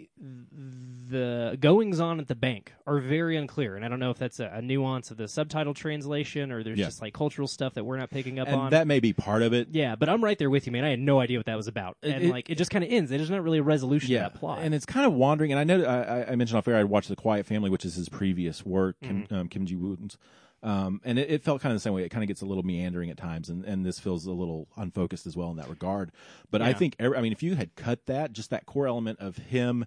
the 1.08 1.58
goings 1.60 2.00
on 2.00 2.20
at 2.20 2.28
the 2.28 2.36
bank 2.36 2.74
are 2.88 3.00
very 3.00 3.38
unclear, 3.38 3.76
and 3.76 3.86
I 3.86 3.88
don't 3.88 4.00
know 4.00 4.10
if 4.12 4.18
that's 4.18 4.40
a, 4.40 4.50
a 4.54 4.62
nuance 4.62 5.12
of 5.12 5.18
the 5.18 5.28
subtitle 5.28 5.74
translation 5.74 6.52
or 6.52 6.64
there's 6.64 6.80
Yeah. 6.80 6.86
just 6.86 7.02
like 7.02 7.14
cultural 7.14 7.48
stuff 7.48 7.76
that 7.76 7.84
we're 7.84 7.98
not 7.98 8.10
picking 8.10 8.40
up 8.40 8.48
and 8.48 8.56
on. 8.60 8.72
that 8.72 8.88
may 8.88 9.00
be 9.00 9.14
part 9.14 9.42
of 9.42 9.54
it. 9.54 9.70
yeah, 9.72 9.96
but 9.96 10.10
I'm 10.10 10.24
right 10.24 10.38
there 10.38 10.50
with 10.50 10.66
you, 10.66 10.72
man. 10.72 10.84
I 10.84 10.90
had 10.90 11.00
no 11.00 11.20
idea 11.20 11.38
what 11.38 11.46
that 11.46 11.58
was 11.58 11.68
about, 11.68 11.98
and 12.04 12.24
it- 12.24 12.30
like 12.32 12.50
it 12.50 12.58
just 12.58 12.72
kind 12.72 12.84
of 12.84 12.92
ends. 12.92 13.10
There's 13.12 13.30
not 13.30 13.44
really 13.44 13.60
a 13.60 13.64
resolution 13.64 14.10
to 14.10 14.16
that 14.20 14.36
plot. 14.36 14.60
and 14.62 14.74
it's 14.74 14.86
kind 14.86 15.06
of 15.06 15.14
wandering. 15.14 15.52
And 15.52 15.60
I 15.60 15.64
know 15.64 15.84
I, 15.84 16.32
I- 16.32 16.36
mentioned 16.36 16.58
off 16.58 16.68
air 16.68 16.78
I'd 16.78 16.86
watched 16.86 17.10
The 17.10 17.16
Quiet 17.16 17.46
Family, 17.46 17.70
which 17.70 17.86
is 17.86 17.96
his 17.96 18.10
previous 18.10 18.66
work, 18.66 18.96
Mm-hmm. 19.04 19.34
um, 19.34 19.48
Kim 19.48 19.66
Ji 19.66 19.76
Woon's. 19.76 20.18
Um, 20.66 21.00
and 21.06 21.20
it, 21.20 21.30
it 21.30 21.44
felt 21.44 21.62
kind 21.62 21.72
of 21.72 21.76
the 21.76 21.82
same 21.82 21.94
way. 21.94 22.04
It 22.04 22.10
kind 22.10 22.24
of 22.24 22.28
gets 22.28 22.42
a 22.42 22.46
little 22.46 22.64
meandering 22.64 23.12
at 23.12 23.18
times, 23.18 23.50
and, 23.50 23.64
and 23.66 23.86
this 23.86 24.00
feels 24.00 24.26
a 24.26 24.32
little 24.32 24.68
unfocused 24.76 25.28
as 25.28 25.38
well 25.38 25.52
in 25.52 25.58
that 25.58 25.70
regard. 25.70 26.12
But 26.50 26.64
I 26.64 26.74
think, 26.74 26.96
every, 26.98 27.16
I 27.16 27.22
mean, 27.22 27.32
if 27.32 27.44
you 27.44 27.54
had 27.54 27.76
cut 27.76 28.08
that, 28.08 28.34
just 28.34 28.50
that 28.50 28.66
core 28.66 28.88
element 28.88 29.20
of 29.20 29.38
him 29.38 29.86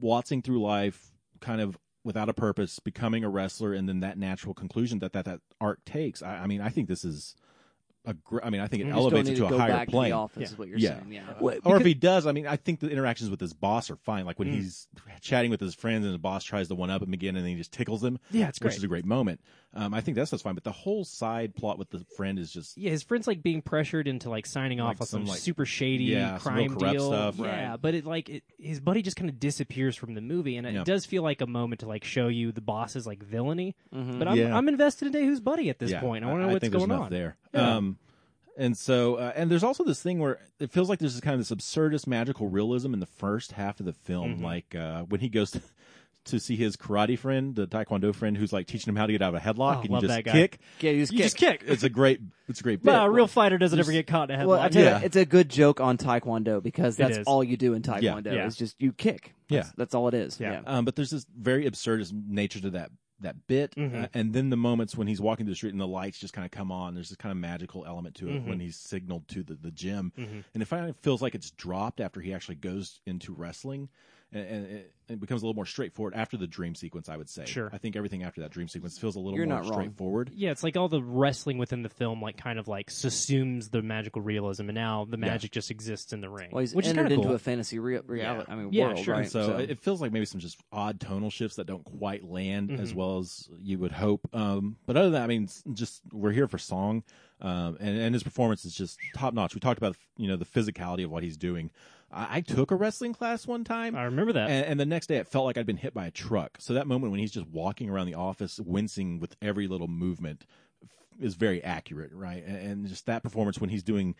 waltzing 0.00 0.40
through 0.40 0.62
life, 0.62 1.12
kind 1.40 1.60
of 1.60 1.76
without 2.02 2.30
a 2.30 2.32
purpose, 2.32 2.78
becoming 2.78 3.24
a 3.24 3.28
wrestler, 3.28 3.74
and 3.74 3.86
then 3.86 4.00
that 4.00 4.16
natural 4.16 4.54
conclusion 4.54 5.00
that 5.00 5.12
that, 5.12 5.26
that 5.26 5.40
arc 5.60 5.84
takes. 5.84 6.22
I, 6.22 6.38
I 6.38 6.46
mean, 6.46 6.62
I 6.62 6.70
think 6.70 6.88
this 6.88 7.04
is 7.04 7.36
a. 8.04 8.14
Gr- 8.14 8.40
I 8.42 8.50
mean, 8.50 8.60
I 8.60 8.66
think 8.66 8.82
it 8.82 8.86
You 8.86 8.92
just 8.92 8.96
don't 8.96 9.12
elevates 9.12 9.28
it 9.28 9.32
to 9.34 9.40
to 9.40 9.46
a 9.46 9.50
go 9.50 9.58
higher 9.58 9.68
back 9.72 9.88
plane. 9.88 10.10
to 10.10 10.14
the 10.14 10.16
office. 10.16 10.40
Yeah. 10.40 10.46
Is 10.46 10.58
what 10.58 10.68
you're 10.68 10.78
Yeah. 10.78 10.98
saying? 11.00 11.12
Yeah. 11.12 11.22
or 11.40 11.52
if 11.52 11.62
Because- 11.64 11.84
he 11.84 11.94
does, 11.94 12.26
I 12.26 12.32
mean, 12.32 12.46
I 12.46 12.56
think 12.56 12.80
the 12.80 12.88
interactions 12.88 13.30
with 13.30 13.40
his 13.40 13.52
boss 13.52 13.90
are 13.90 13.96
fine. 13.96 14.24
Like 14.26 14.38
when 14.38 14.48
Mm. 14.48 14.54
he's 14.54 14.88
chatting 15.20 15.50
with 15.50 15.60
his 15.60 15.74
friends 15.74 16.04
and 16.04 16.12
his 16.12 16.18
boss 16.20 16.44
tries 16.44 16.68
to 16.68 16.74
one 16.74 16.90
up 16.90 17.02
him 17.02 17.12
again, 17.12 17.36
and 17.36 17.44
then 17.44 17.52
he 17.52 17.56
just 17.58 17.72
tickles 17.72 18.02
him. 18.02 18.18
Yeah, 18.30 18.48
it's 18.48 18.58
which 18.60 18.70
great. 18.70 18.76
is 18.78 18.84
a 18.84 18.88
great 18.88 19.04
moment. 19.04 19.40
Um, 19.74 19.94
I 19.94 20.02
think 20.02 20.16
that's 20.16 20.30
just 20.30 20.44
fine. 20.44 20.54
But 20.54 20.64
the 20.64 20.70
whole 20.72 21.02
side 21.04 21.54
plot 21.54 21.78
with 21.78 21.88
the 21.88 22.04
friend 22.16 22.38
is 22.38 22.52
just 22.52 22.76
yeah, 22.76 22.90
his 22.90 23.02
friend's 23.02 23.26
like 23.26 23.42
being 23.42 23.62
pressured 23.62 24.06
into 24.06 24.28
like 24.28 24.44
signing 24.44 24.80
off 24.80 24.88
Like 24.96 25.00
on 25.00 25.06
some, 25.06 25.20
some, 25.22 25.30
like- 25.30 25.38
super 25.38 25.64
shady 25.64 26.04
Yeah, 26.04 26.36
some 26.38 26.54
real 26.54 26.66
crime 26.68 26.78
corrupt 26.78 26.92
deal. 26.98 27.06
stuff, 27.08 27.34
yeah, 27.38 27.70
right. 27.70 27.80
but 27.80 27.94
it 27.94 28.04
like 28.04 28.28
it, 28.28 28.44
his 28.58 28.80
buddy 28.80 29.00
just 29.00 29.16
kind 29.16 29.30
of 29.30 29.40
disappears 29.40 29.96
from 29.96 30.12
the 30.14 30.20
movie, 30.20 30.56
and 30.58 30.66
it 30.66 30.74
Yeah. 30.74 30.84
does 30.84 31.06
feel 31.06 31.22
like 31.22 31.40
a 31.40 31.46
moment 31.46 31.80
to 31.80 31.88
like 31.88 32.04
show 32.04 32.28
you 32.28 32.52
the 32.52 32.60
boss's 32.60 33.06
like 33.06 33.22
villainy. 33.22 33.74
Mm-hmm. 33.94 34.18
But 34.18 34.28
I'm 34.28 34.36
Yeah. 34.36 34.54
I'm 34.56 34.68
invested 34.68 35.06
in 35.06 35.12
Daewoo's 35.14 35.40
buddy 35.40 35.70
at 35.70 35.78
this 35.78 35.90
yeah, 35.92 36.00
point. 36.00 36.22
I 36.24 36.26
want 36.28 36.40
to 36.40 36.42
know 36.42 36.48
I 36.50 36.52
what's 36.52 36.60
think 36.60 36.72
going 36.74 36.88
there's 36.88 36.98
enough 36.98 37.06
on. 37.06 37.10
there. 37.10 37.36
Yeah. 37.54 37.76
Um, 37.76 37.98
and 38.58 38.76
so, 38.76 39.14
uh, 39.14 39.32
and 39.34 39.50
there's 39.50 39.62
also 39.64 39.82
this 39.84 40.02
thing 40.02 40.18
where 40.18 40.38
it 40.60 40.70
feels 40.70 40.90
like 40.90 40.98
there's 40.98 41.14
this 41.14 41.22
kind 41.22 41.32
of 41.32 41.40
this 41.40 41.50
absurdist 41.50 42.06
magical 42.06 42.48
realism 42.50 42.92
in 42.92 43.00
the 43.00 43.06
first 43.06 43.52
half 43.52 43.80
of 43.80 43.86
the 43.86 43.94
film, 43.94 44.34
Mm-hmm. 44.34 44.44
like 44.44 44.74
uh, 44.74 45.04
when 45.04 45.20
he 45.22 45.30
goes 45.30 45.52
to, 45.52 45.62
to 46.24 46.38
see 46.38 46.54
his 46.56 46.76
karate 46.76 47.18
friend, 47.18 47.54
the 47.56 47.66
taekwondo 47.66 48.14
friend, 48.14 48.36
who's 48.36 48.52
like 48.52 48.66
teaching 48.66 48.90
him 48.90 48.96
how 48.96 49.06
to 49.06 49.12
get 49.12 49.22
out 49.22 49.34
of 49.34 49.40
a 49.42 49.44
headlock, 49.44 49.76
Oh, 49.78 49.80
and 49.80 49.90
love 49.90 50.02
you 50.02 50.08
just 50.08 50.16
that 50.18 50.24
guy. 50.24 50.32
kick. 50.32 50.58
Yeah, 50.80 50.90
you 50.92 51.00
just 51.00 51.12
You 51.12 51.18
kick. 51.18 51.24
just 51.24 51.36
kick. 51.36 51.64
It's 51.66 51.82
a 51.82 51.88
great, 51.90 52.20
it's 52.48 52.60
a 52.60 52.62
great 52.62 52.82
bit. 52.82 52.90
Well, 52.92 53.04
a 53.06 53.10
real 53.10 53.26
fighter 53.26 53.58
doesn't 53.58 53.78
ever 53.78 53.90
get 53.92 54.06
caught 54.06 54.30
in 54.30 54.38
a 54.38 54.42
headlock. 54.42 54.46
Well, 54.46 54.60
I 54.60 54.68
tell 54.68 54.82
Yeah. 54.84 55.00
you, 55.00 55.06
it's 55.06 55.16
a 55.16 55.24
good 55.24 55.48
joke 55.48 55.80
on 55.80 55.98
Taekwondo 55.98 56.62
because 56.62 56.96
that's 56.96 57.18
all 57.26 57.42
you 57.42 57.56
do 57.56 57.74
in 57.74 57.82
Taekwondo. 57.82 58.32
Yeah. 58.34 58.46
Is 58.46 58.56
just 58.56 58.80
you 58.80 58.92
kick. 58.92 59.34
That's, 59.48 59.68
Yeah. 59.68 59.72
that's 59.76 59.94
all 59.94 60.08
it 60.08 60.14
is. 60.14 60.38
Yeah. 60.40 60.52
Yeah. 60.52 60.62
Um, 60.66 60.84
but 60.84 60.96
there's 60.96 61.10
this 61.10 61.26
very 61.36 61.68
absurdist 61.68 62.12
nature 62.28 62.60
to 62.60 62.70
that 62.70 62.90
that 63.20 63.46
bit, 63.46 63.72
Mhm. 63.76 64.02
uh, 64.02 64.08
and 64.14 64.32
then 64.32 64.50
the 64.50 64.56
moments 64.56 64.96
when 64.96 65.06
he's 65.06 65.20
walking 65.20 65.46
through 65.46 65.52
the 65.52 65.56
street 65.56 65.70
and 65.70 65.80
the 65.80 65.86
lights 65.86 66.18
just 66.18 66.32
kind 66.34 66.44
of 66.44 66.50
come 66.50 66.72
on. 66.72 66.94
There's 66.94 67.08
this 67.08 67.16
kind 67.16 67.30
of 67.30 67.36
magical 67.36 67.84
element 67.86 68.16
to 68.16 68.28
it 68.28 68.42
Mhm. 68.42 68.48
when 68.48 68.58
he's 68.58 68.74
signaled 68.74 69.28
to 69.28 69.44
the, 69.44 69.54
the 69.54 69.70
gym, 69.70 70.12
Mhm. 70.18 70.42
and 70.52 70.60
it 70.60 70.66
finally 70.66 70.92
feels 71.02 71.22
like 71.22 71.36
it's 71.36 71.52
dropped 71.52 72.00
after 72.00 72.20
he 72.20 72.34
actually 72.34 72.56
goes 72.56 73.00
into 73.06 73.32
wrestling, 73.32 73.90
and, 74.32 74.44
and 74.48 74.66
it, 74.66 74.92
it 75.12 75.20
becomes 75.20 75.42
a 75.42 75.44
little 75.44 75.54
more 75.54 75.66
straightforward 75.66 76.14
after 76.14 76.36
the 76.36 76.46
dream 76.46 76.74
sequence. 76.74 77.08
I 77.08 77.16
would 77.16 77.28
say. 77.28 77.44
Sure. 77.46 77.70
I 77.72 77.78
think 77.78 77.96
everything 77.96 78.22
after 78.22 78.40
that 78.42 78.50
dream 78.50 78.68
sequence 78.68 78.98
feels 78.98 79.16
a 79.16 79.20
little 79.20 79.36
You're 79.38 79.46
more 79.46 79.56
not 79.56 79.64
wrong. 79.64 79.72
straightforward. 79.74 80.30
Yeah, 80.34 80.50
it's 80.50 80.62
like 80.62 80.76
all 80.76 80.88
the 80.88 81.02
wrestling 81.02 81.58
within 81.58 81.82
the 81.82 81.88
film, 81.88 82.20
like 82.22 82.36
kind 82.36 82.58
of 82.58 82.68
like 82.68 82.90
subsumes 82.90 83.70
the 83.70 83.82
magical 83.82 84.22
realism, 84.22 84.68
and 84.68 84.74
now 84.74 85.04
the 85.04 85.16
Yeah. 85.18 85.26
magic 85.26 85.50
just 85.52 85.70
exists 85.70 86.12
in 86.12 86.20
the 86.20 86.28
ring, 86.30 86.48
Well, 86.52 86.60
he's 86.60 86.74
which 86.74 86.86
is 86.86 86.90
entered 86.90 87.02
kind 87.02 87.12
of 87.12 87.18
into 87.18 87.28
cool. 87.28 87.36
a 87.36 87.38
fantasy 87.38 87.78
rea- 87.78 88.00
reality. 88.06 88.50
I 88.50 88.56
mean, 88.56 88.72
Yeah, 88.72 88.86
world, 88.88 88.98
sure. 89.00 89.14
right? 89.14 89.22
And 89.22 89.30
so, 89.30 89.56
it 89.58 89.80
feels 89.80 90.00
like 90.00 90.12
maybe 90.12 90.24
some 90.26 90.40
just 90.40 90.58
odd 90.72 91.00
tonal 91.00 91.30
shifts 91.30 91.56
that 91.56 91.66
don't 91.66 91.84
quite 91.84 92.24
land 92.24 92.70
as 92.72 92.92
Mhm. 92.92 92.96
well 92.96 93.18
as 93.18 93.48
you 93.62 93.78
would 93.78 93.92
hope. 93.92 94.28
Um, 94.34 94.76
but 94.86 94.96
other 94.96 95.06
than 95.06 95.12
that, 95.14 95.22
I 95.24 95.26
mean, 95.26 95.44
it's 95.44 95.62
just 95.72 96.02
we're 96.12 96.32
here 96.32 96.48
for 96.48 96.58
song, 96.58 97.02
um, 97.40 97.76
and 97.80 97.98
and 97.98 98.14
his 98.14 98.22
performance 98.22 98.64
is 98.64 98.74
just 98.74 98.98
top 99.14 99.34
notch. 99.34 99.54
We 99.54 99.60
talked 99.60 99.78
about 99.78 99.96
you 100.16 100.28
know 100.28 100.36
the 100.36 100.44
physicality 100.44 101.04
of 101.04 101.10
what 101.10 101.22
he's 101.22 101.36
doing. 101.36 101.70
I, 102.12 102.36
I 102.36 102.40
took 102.40 102.70
a 102.70 102.76
wrestling 102.76 103.12
class 103.12 103.46
one 103.46 103.64
time. 103.64 103.96
I 103.96 104.04
remember 104.04 104.32
that. 104.34 104.50
And, 104.50 104.66
and 104.66 104.80
the 104.80 104.86
next 104.86 105.06
day, 105.06 105.16
it 105.16 105.28
felt 105.28 105.44
like 105.44 105.56
I'd 105.56 105.66
been 105.66 105.76
hit 105.76 105.94
by 105.94 106.06
a 106.06 106.10
truck. 106.10 106.58
So 106.60 106.74
that 106.74 106.86
moment 106.86 107.10
when 107.10 107.20
he's 107.20 107.32
just 107.32 107.46
walking 107.48 107.88
around 107.88 108.06
the 108.06 108.14
office, 108.14 108.60
wincing 108.60 109.18
with 109.18 109.36
every 109.40 109.66
little 109.66 109.88
movement, 109.88 110.44
f- 110.82 110.90
is 111.20 111.34
very 111.34 111.62
accurate, 111.62 112.12
right? 112.12 112.44
And, 112.44 112.56
and 112.56 112.86
just 112.86 113.06
that 113.06 113.22
performance 113.22 113.60
when 113.60 113.70
he's 113.70 113.82
doing 113.82 114.14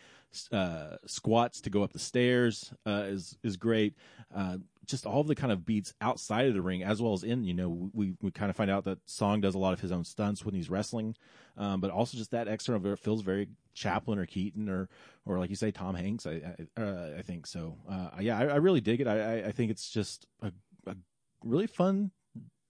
uh, 0.51 0.97
squats 1.05 1.61
to 1.61 1.69
go 1.69 1.83
up 1.83 1.93
the 1.93 1.99
stairs 1.99 2.73
uh, 2.85 3.03
is 3.07 3.37
is 3.43 3.57
great. 3.57 3.95
Uh, 4.35 4.57
just 4.85 5.05
all 5.05 5.21
of 5.21 5.27
the 5.27 5.35
kind 5.35 5.51
of 5.51 5.65
beats 5.65 5.93
outside 6.01 6.47
of 6.47 6.53
the 6.53 6.61
ring 6.61 6.83
as 6.83 7.01
well 7.01 7.13
as 7.13 7.23
in. 7.23 7.43
You 7.43 7.53
know, 7.53 7.89
we 7.93 8.15
we 8.21 8.31
kind 8.31 8.49
of 8.49 8.55
find 8.55 8.69
out 8.69 8.83
that 8.85 8.99
Song 9.05 9.41
does 9.41 9.55
a 9.55 9.59
lot 9.59 9.73
of 9.73 9.79
his 9.79 9.91
own 9.91 10.03
stunts 10.03 10.43
when 10.45 10.53
he's 10.53 10.69
wrestling, 10.69 11.15
um, 11.57 11.79
but 11.81 11.89
also 11.91 12.17
just 12.17 12.31
that 12.31 12.47
external 12.47 12.85
it 12.91 12.99
feels 12.99 13.21
very 13.21 13.47
Chaplin 13.73 14.19
or 14.19 14.25
Keaton 14.25 14.69
or 14.69 14.89
or 15.25 15.39
like 15.39 15.49
you 15.49 15.55
say 15.55 15.71
Tom 15.71 15.95
Hanks. 15.95 16.25
I 16.27 16.55
I, 16.77 16.81
uh, 16.81 17.15
I 17.17 17.21
think 17.21 17.47
so. 17.47 17.77
Uh, 17.89 18.09
yeah, 18.19 18.37
I, 18.37 18.45
I, 18.45 18.55
really 18.55 18.81
dig 18.81 19.01
it. 19.01 19.07
I, 19.07 19.45
I, 19.45 19.51
think 19.51 19.71
it's 19.71 19.89
just 19.89 20.27
a, 20.41 20.51
a 20.85 20.95
really 21.43 21.67
fun 21.67 22.11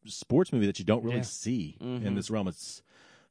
sports 0.05 0.53
movie 0.53 0.65
that 0.67 0.79
you 0.79 0.85
don't 0.85 1.03
really 1.03 1.17
Yeah. 1.17 1.23
see 1.23 1.77
Mhm. 1.81 2.05
in 2.05 2.15
this 2.15 2.29
realm. 2.29 2.47
It's 2.47 2.81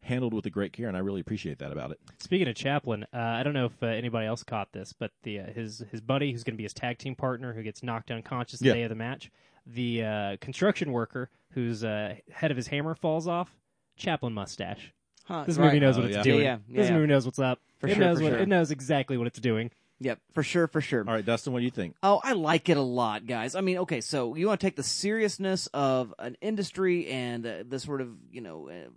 handled 0.03 0.35
with 0.35 0.45
a 0.47 0.51
great 0.51 0.73
care, 0.73 0.89
and 0.89 0.97
I 0.97 1.01
really 1.01 1.21
appreciate 1.21 1.59
that 1.59 1.73
about 1.73 1.91
it. 1.93 2.01
Speaking 2.19 2.49
of 2.49 2.55
Chaplin, 2.55 3.05
uh, 3.15 3.19
I 3.19 3.43
don't 3.43 3.55
know 3.55 3.67
if 3.67 3.83
uh, 3.83 3.87
anybody 3.87 4.27
else 4.27 4.43
caught 4.43 4.73
this, 4.73 4.93
but 4.93 5.13
the 5.23 5.41
uh, 5.41 5.47
his 5.53 5.85
his 5.91 6.01
buddy, 6.01 6.33
who's 6.33 6.45
going 6.45 6.55
to 6.55 6.59
be 6.59 6.65
his 6.65 6.75
tag 6.75 6.99
team 6.99 7.15
partner, 7.15 7.53
who 7.53 7.63
gets 7.63 7.83
knocked 7.83 8.11
unconscious 8.11 8.61
the 8.61 8.67
Yeah. 8.69 8.75
day 8.75 8.83
of 8.83 8.89
the 8.89 8.95
match, 8.97 9.31
the 9.67 10.05
uh, 10.05 10.37
construction 10.41 10.93
worker 10.93 11.31
whose 11.51 11.85
uh, 11.85 12.15
head 12.33 12.51
of 12.51 12.57
his 12.57 12.67
hammer 12.69 12.95
falls 12.95 13.29
off, 13.29 13.55
Chaplin 13.97 14.33
mustache. 14.33 14.93
Huh, 15.25 15.45
This 15.47 15.57
right. 15.57 15.67
movie 15.67 15.81
knows 15.81 15.97
Oh, 15.97 16.01
what 16.01 16.09
it's 16.09 16.17
yeah. 16.17 16.23
doing. 16.23 16.43
Yeah, 16.45 16.59
yeah, 16.69 16.77
this 16.81 16.89
yeah. 16.91 16.95
movie 16.97 17.07
knows 17.07 17.25
what's 17.27 17.39
up. 17.39 17.61
For 17.79 17.87
it 17.89 17.95
sure, 17.95 18.01
knows 18.05 18.19
for 18.19 18.25
what 18.25 18.31
sure. 18.33 18.39
it 18.41 18.49
knows 18.49 18.71
exactly 18.71 19.17
what 19.17 19.27
it's 19.27 19.39
doing. 19.39 19.71
Yep, 20.01 20.19
for 20.33 20.43
sure, 20.43 20.67
for 20.67 20.81
sure. 20.81 21.05
All 21.07 21.15
right, 21.15 21.25
Dustin, 21.25 21.53
what 21.53 21.61
do 21.61 21.65
you 21.65 21.71
think? 21.71 21.95
Oh, 22.03 22.21
I 22.25 22.33
like 22.33 22.69
it 22.69 22.77
a 22.77 22.83
lot, 22.83 23.25
guys. 23.25 23.55
I 23.55 23.61
mean, 23.61 23.79
okay, 23.79 24.01
so 24.01 24.35
you 24.35 24.49
want 24.49 24.59
to 24.61 24.67
take 24.67 24.75
the 24.75 24.83
seriousness 24.83 25.69
of 25.69 26.13
an 26.19 26.37
industry 26.41 27.07
and 27.07 27.47
uh, 27.47 27.63
the 27.69 27.79
sort 27.79 28.01
of, 28.01 28.09
you 28.33 28.41
know, 28.41 28.69
uh, 28.69 28.89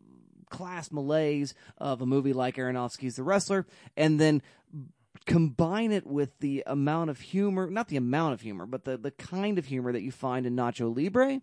class 0.50 0.92
malaise 0.92 1.54
of 1.78 2.02
a 2.02 2.06
movie 2.06 2.34
like 2.34 2.56
Aronofsky's 2.56 3.16
The 3.16 3.24
Wrestler, 3.24 3.66
and 3.96 4.20
then 4.20 4.42
combine 5.25 5.92
it 5.92 6.06
with 6.06 6.38
the 6.40 6.64
amount 6.68 7.10
of 7.10 7.20
humor, 7.20 7.70
not 7.70 7.88
the 7.88 7.98
amount 7.98 8.34
of 8.34 8.42
humor, 8.42 8.66
but 8.66 8.84
the, 8.84 8.98
the 8.98 9.12
kind 9.12 9.58
of 9.58 9.66
humor 9.66 9.92
that 9.92 10.02
you 10.02 10.12
find 10.12 10.46
in 10.46 10.56
Nacho 10.56 10.96
Libre. 10.96 11.42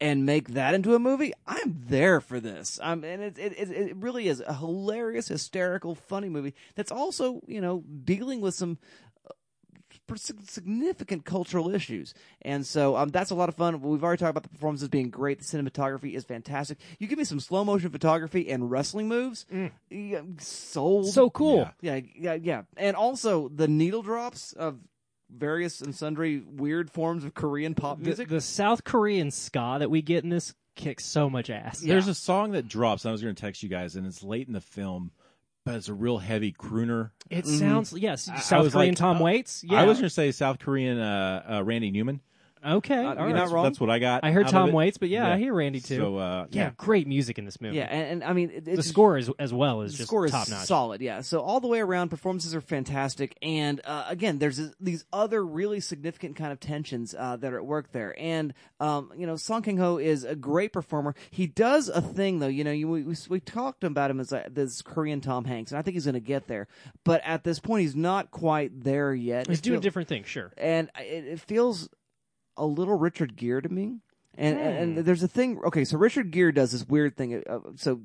And 0.00 0.26
make 0.26 0.48
that 0.48 0.74
into 0.74 0.96
a 0.96 0.98
movie. 0.98 1.32
I'm 1.46 1.84
there 1.86 2.20
for 2.20 2.40
this. 2.40 2.80
Um, 2.82 3.04
and 3.04 3.22
it, 3.22 3.38
it 3.38 3.52
it 3.56 3.96
really 3.96 4.26
is 4.26 4.42
a 4.44 4.52
hilarious, 4.52 5.28
hysterical, 5.28 5.94
funny 5.94 6.28
movie 6.28 6.56
that's 6.74 6.90
also 6.90 7.40
you 7.46 7.60
know 7.60 7.84
dealing 8.04 8.40
with 8.40 8.56
some 8.56 8.78
significant 10.16 11.24
cultural 11.24 11.74
issues. 11.74 12.14
And 12.42 12.66
so 12.66 12.96
um, 12.96 13.08
that's 13.10 13.30
a 13.30 13.34
lot 13.34 13.48
of 13.48 13.54
fun. 13.54 13.80
We've 13.80 14.02
already 14.02 14.20
talked 14.20 14.30
about 14.30 14.42
the 14.42 14.48
performances 14.48 14.88
being 14.88 15.10
great. 15.10 15.38
The 15.38 15.44
cinematography 15.44 16.14
is 16.14 16.24
fantastic. 16.24 16.78
You 16.98 17.06
give 17.06 17.18
me 17.18 17.24
some 17.24 17.40
slow 17.40 17.64
motion 17.64 17.90
photography 17.90 18.50
and 18.50 18.70
wrestling 18.70 19.08
moves, 19.08 19.46
yeah, 19.90 20.22
sold. 20.38 21.08
So 21.08 21.30
cool. 21.30 21.70
Yeah. 21.80 21.96
yeah, 21.96 22.00
yeah, 22.16 22.34
yeah. 22.34 22.62
And 22.76 22.96
also 22.96 23.48
the 23.48 23.68
needle 23.68 24.02
drops 24.02 24.52
of 24.52 24.78
various 25.30 25.80
and 25.80 25.94
sundry 25.94 26.40
weird 26.40 26.90
forms 26.90 27.24
of 27.24 27.34
Korean 27.34 27.74
pop 27.74 27.98
music. 27.98 28.28
the 28.28 28.40
South 28.40 28.84
Korean 28.84 29.30
ska 29.30 29.76
that 29.78 29.90
we 29.90 30.02
get 30.02 30.24
in 30.24 30.30
this 30.30 30.54
kicks 30.74 31.04
so 31.04 31.28
much 31.28 31.50
ass. 31.50 31.80
There's 31.80 32.08
a 32.08 32.14
song 32.14 32.52
that 32.52 32.68
drops. 32.68 33.04
And 33.04 33.10
I 33.10 33.12
was 33.12 33.22
going 33.22 33.34
to 33.34 33.40
text 33.40 33.62
you 33.62 33.68
guys, 33.68 33.96
and 33.96 34.06
it's 34.06 34.22
late 34.22 34.46
in 34.46 34.52
the 34.52 34.60
film, 34.60 35.10
but 35.64 35.74
it's 35.76 35.88
a 35.88 35.94
real 35.94 36.18
heavy 36.18 36.52
crooner. 36.52 37.10
It 37.30 37.46
sounds 37.46 37.92
yes, 37.92 38.28
I- 38.28 38.34
I 38.34 38.38
South 38.40 38.64
was 38.64 38.72
Korean 38.72 38.90
like, 38.90 38.98
Tom 38.98 39.16
uh, 39.18 39.24
Waits. 39.24 39.64
Yeah, 39.64 39.80
I 39.80 39.84
was 39.84 39.98
going 39.98 40.06
to 40.06 40.10
say 40.10 40.32
South 40.32 40.58
Korean 40.58 40.98
uh, 40.98 41.44
uh, 41.58 41.64
Randy 41.64 41.90
Newman. 41.90 42.20
Okay. 42.64 42.94
Uh, 42.94 42.98
all 43.08 43.14
you're 43.14 43.14
right. 43.24 43.28
not 43.32 43.34
that's, 43.40 43.52
wrong. 43.52 43.64
That's 43.64 43.80
what 43.80 43.90
I 43.90 43.98
got. 43.98 44.24
I 44.24 44.30
heard 44.32 44.44
out 44.44 44.48
of 44.48 44.52
Tom 44.52 44.68
it. 44.70 44.74
Waits, 44.74 44.98
but 44.98 45.08
yeah, 45.08 45.28
Yeah. 45.28 45.34
I 45.34 45.38
hear 45.38 45.54
Randy 45.54 45.80
too. 45.80 45.96
So 45.96 46.16
uh, 46.16 46.46
yeah, 46.50 46.70
great 46.76 47.06
music 47.06 47.38
in 47.38 47.44
this 47.44 47.60
movie. 47.60 47.76
yeah, 47.76 47.84
and, 47.84 48.22
and 48.22 48.24
I 48.24 48.32
mean 48.32 48.50
it, 48.50 48.64
the 48.64 48.72
it's- 48.72 48.86
score 48.86 49.16
is 49.18 49.30
as 49.38 49.52
well 49.52 49.82
is 49.82 49.92
the 49.92 49.98
just 49.98 50.08
score 50.08 50.24
is 50.26 50.32
top 50.32 50.48
notch. 50.48 50.66
solid 50.66 51.00
yeah 51.00 51.20
so 51.20 51.40
all 51.40 51.60
the 51.60 51.68
way 51.68 51.80
around 51.80 52.08
performances 52.10 52.54
are 52.54 52.60
fantastic 52.60 53.36
and 53.42 53.80
uh, 53.84 54.04
again 54.08 54.38
there's 54.38 54.56
this- 54.56 54.74
these 54.80 55.04
other 55.12 55.44
really 55.44 55.80
significant 55.80 56.36
kind 56.36 56.52
of 56.52 56.60
tensions 56.60 57.14
uh, 57.18 57.36
that 57.36 57.52
are 57.52 57.58
at 57.58 57.66
work 57.66 57.92
there 57.92 58.14
and 58.18 58.54
um, 58.80 59.10
you 59.16 59.26
know 59.26 59.36
song 59.36 59.62
kang 59.62 59.76
ho 59.76 59.98
is 59.98 60.24
a 60.24 60.34
great 60.36 60.72
performer 60.72 61.14
he 61.30 61.46
does 61.46 61.88
a 61.88 62.00
thing 62.02 62.38
though 62.38 62.46
you 62.48 62.64
know 62.64 62.72
you, 62.72 62.88
we, 62.88 63.02
we, 63.02 63.14
we 63.28 63.40
talked 63.40 63.84
about 63.84 64.10
him 64.10 64.20
as 64.20 64.32
uh, 64.32 64.46
this 64.50 64.82
korean 64.82 65.20
tom 65.20 65.44
hanks 65.44 65.70
and 65.72 65.78
i 65.78 65.82
think 65.82 65.94
he's 65.94 66.04
going 66.04 66.14
to 66.14 66.20
get 66.20 66.46
there 66.48 66.66
but 67.04 67.20
at 67.24 67.44
this 67.44 67.58
point 67.60 67.82
he's 67.82 67.96
not 67.96 68.30
quite 68.30 68.82
there 68.84 69.14
yet 69.14 69.46
He's 69.48 69.58
It 69.58 69.62
doing 69.62 69.74
feel- 69.76 69.80
different 69.82 70.08
things, 70.08 70.26
sure. 70.28 70.52
and 70.56 70.90
it, 70.98 71.24
it 71.24 71.40
feels 71.40 71.88
a 72.56 72.66
little 72.66 72.96
Richard 72.98 73.36
Gere 73.36 73.60
to 73.62 73.68
me. 73.68 73.98
And, 74.36 74.58
and 74.58 74.74
Hmm. 74.92 74.98
and 74.98 75.06
there's 75.06 75.22
a 75.22 75.28
thing. 75.28 75.60
Okay, 75.64 75.84
so 75.84 75.98
Richard 75.98 76.30
Gere 76.30 76.52
does 76.52 76.72
this 76.72 76.88
weird 76.88 77.16
thing. 77.16 77.42
Uh, 77.46 77.60
so 77.76 78.00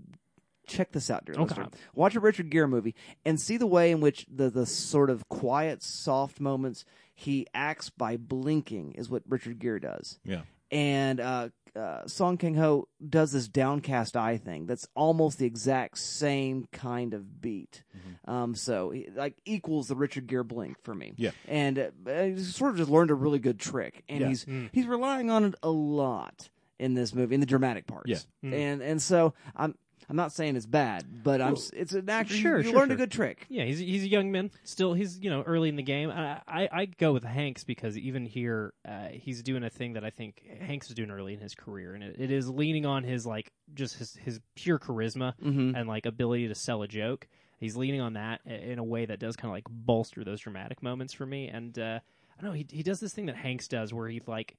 check 0.67 0.91
this 0.91 1.10
out, 1.10 1.23
dear 1.25 1.36
Okay. 1.36 1.43
listener. 1.43 1.67
Watch 1.95 2.15
a 2.15 2.19
Richard 2.19 2.49
Gere 2.49 2.67
movie 2.67 2.95
and 3.25 3.39
see 3.39 3.55
the 3.55 3.65
way 3.67 3.91
in 3.91 4.01
which 4.01 4.25
the 4.29 4.49
the 4.49 4.65
sort 4.65 5.10
of 5.10 5.29
quiet, 5.29 5.81
soft 5.81 6.41
moments 6.41 6.83
he 7.15 7.47
acts 7.53 7.89
by 7.89 8.17
blinking 8.17 8.91
is 8.93 9.10
what 9.10 9.23
Richard 9.27 9.60
Gere 9.60 9.79
does. 9.79 10.19
yeah. 10.25 10.41
And 10.69 11.21
uh, 11.21 11.49
uh, 11.77 12.07
Song 12.07 12.37
Kang 12.37 12.55
Ho 12.55 12.87
does 13.07 13.31
this 13.31 13.47
downcast 13.47 14.17
eye 14.17 14.37
thing 14.37 14.65
that's 14.65 14.87
almost 14.95 15.37
the 15.37 15.45
exact 15.45 15.97
same 15.99 16.67
kind 16.71 17.13
of 17.13 17.41
beat. 17.41 17.83
Um, 18.25 18.55
so 18.55 18.89
he, 18.89 19.07
like 19.15 19.35
equals 19.45 19.87
the 19.87 19.95
Richard 19.95 20.27
Gere 20.27 20.43
blink 20.43 20.77
for 20.83 20.93
me. 20.95 21.13
Yeah. 21.17 21.31
and 21.47 21.77
uh, 21.79 21.89
he's 22.23 22.55
sort 22.55 22.71
of 22.71 22.77
just 22.77 22.89
learned 22.89 23.11
a 23.11 23.15
really 23.15 23.39
good 23.39 23.59
trick, 23.59 24.03
and 24.09 24.21
Yeah. 24.21 24.27
he's 24.29 24.45
Mm. 24.45 24.69
he's 24.73 24.85
relying 24.87 25.29
on 25.29 25.45
it 25.45 25.55
a 25.63 25.69
lot 25.69 26.49
in 26.79 26.93
this 26.93 27.13
movie 27.13 27.33
in 27.35 27.39
the 27.41 27.47
dramatic 27.47 27.87
parts. 27.87 28.09
Yeah. 28.09 28.49
Mm. 28.49 28.53
and 28.53 28.81
and 28.81 29.01
so 29.01 29.33
I'm. 29.55 29.75
I'm 30.10 30.15
not 30.15 30.32
saying 30.32 30.56
it's 30.56 30.65
bad, 30.65 31.22
but 31.24 31.41
I'm. 31.41 31.54
s- 31.54 31.72
It's 31.76 31.91
an 31.93 32.10
actor. 32.10 32.34
you- 32.34 32.39
Sure, 32.41 32.58
you, 32.60 32.70
sure, 32.70 32.80
learned 32.80 32.91
a 32.93 32.96
good 32.96 33.12
trick. 33.12 33.46
Yeah, 33.50 33.65
he's 33.65 33.80
he's 33.80 34.04
a 34.04 34.08
young 34.08 34.32
man. 34.32 34.52
Still, 34.63 34.93
he's 34.93 35.20
you 35.20 35.30
know 35.30 35.41
early 35.43 35.67
in 35.70 35.76
the 35.76 35.84
game. 35.84 36.10
I 36.10 36.41
I, 36.48 36.70
I 36.72 36.86
go 36.86 37.12
with 37.12 37.24
Hanks 37.26 37.63
because 37.65 37.98
even 37.98 38.26
here, 38.26 38.74
uh, 38.88 39.08
he's 39.12 39.43
doing 39.43 39.63
a 39.63 39.70
thing 39.70 39.93
that 39.93 40.06
I 40.06 40.10
think 40.10 40.43
Hanks 40.62 40.88
is 40.89 40.96
doing 40.96 41.12
early 41.12 41.34
in 41.34 41.39
his 41.41 41.56
career, 41.56 41.93
and 41.93 42.04
it, 42.04 42.15
it 42.20 42.32
is 42.32 42.50
leaning 42.50 42.86
on 42.86 43.04
his 43.04 43.26
like 43.26 43.52
just 43.74 43.98
his 43.98 44.15
his 44.15 44.39
pure 44.56 44.80
charisma 44.80 45.34
Mm-hmm. 45.43 45.76
and 45.76 45.89
like 45.89 46.06
ability 46.06 46.48
to 46.48 46.56
sell 46.56 46.84
a 46.84 46.88
joke. 46.88 47.28
He's 47.60 47.76
leaning 47.76 48.00
on 48.02 48.13
that 48.13 48.39
i- 48.46 48.52
in 48.52 48.80
a 48.80 48.84
way 48.84 49.06
that 49.06 49.20
does 49.20 49.36
kind 49.36 49.50
of 49.50 49.54
like 49.56 49.65
bolster 49.70 50.24
those 50.24 50.39
dramatic 50.39 50.82
moments 50.82 51.12
for 51.13 51.26
me. 51.26 51.48
And 51.50 51.78
uh, 51.78 52.00
I 52.38 52.41
don't 52.41 52.52
know, 52.52 52.56
he 52.56 52.65
he 52.72 52.82
does 52.84 53.00
this 53.02 53.13
thing 53.13 53.26
that 53.26 53.36
Hanks 53.36 53.67
does 53.67 53.93
where 53.93 54.08
he 54.08 54.22
like 54.26 54.56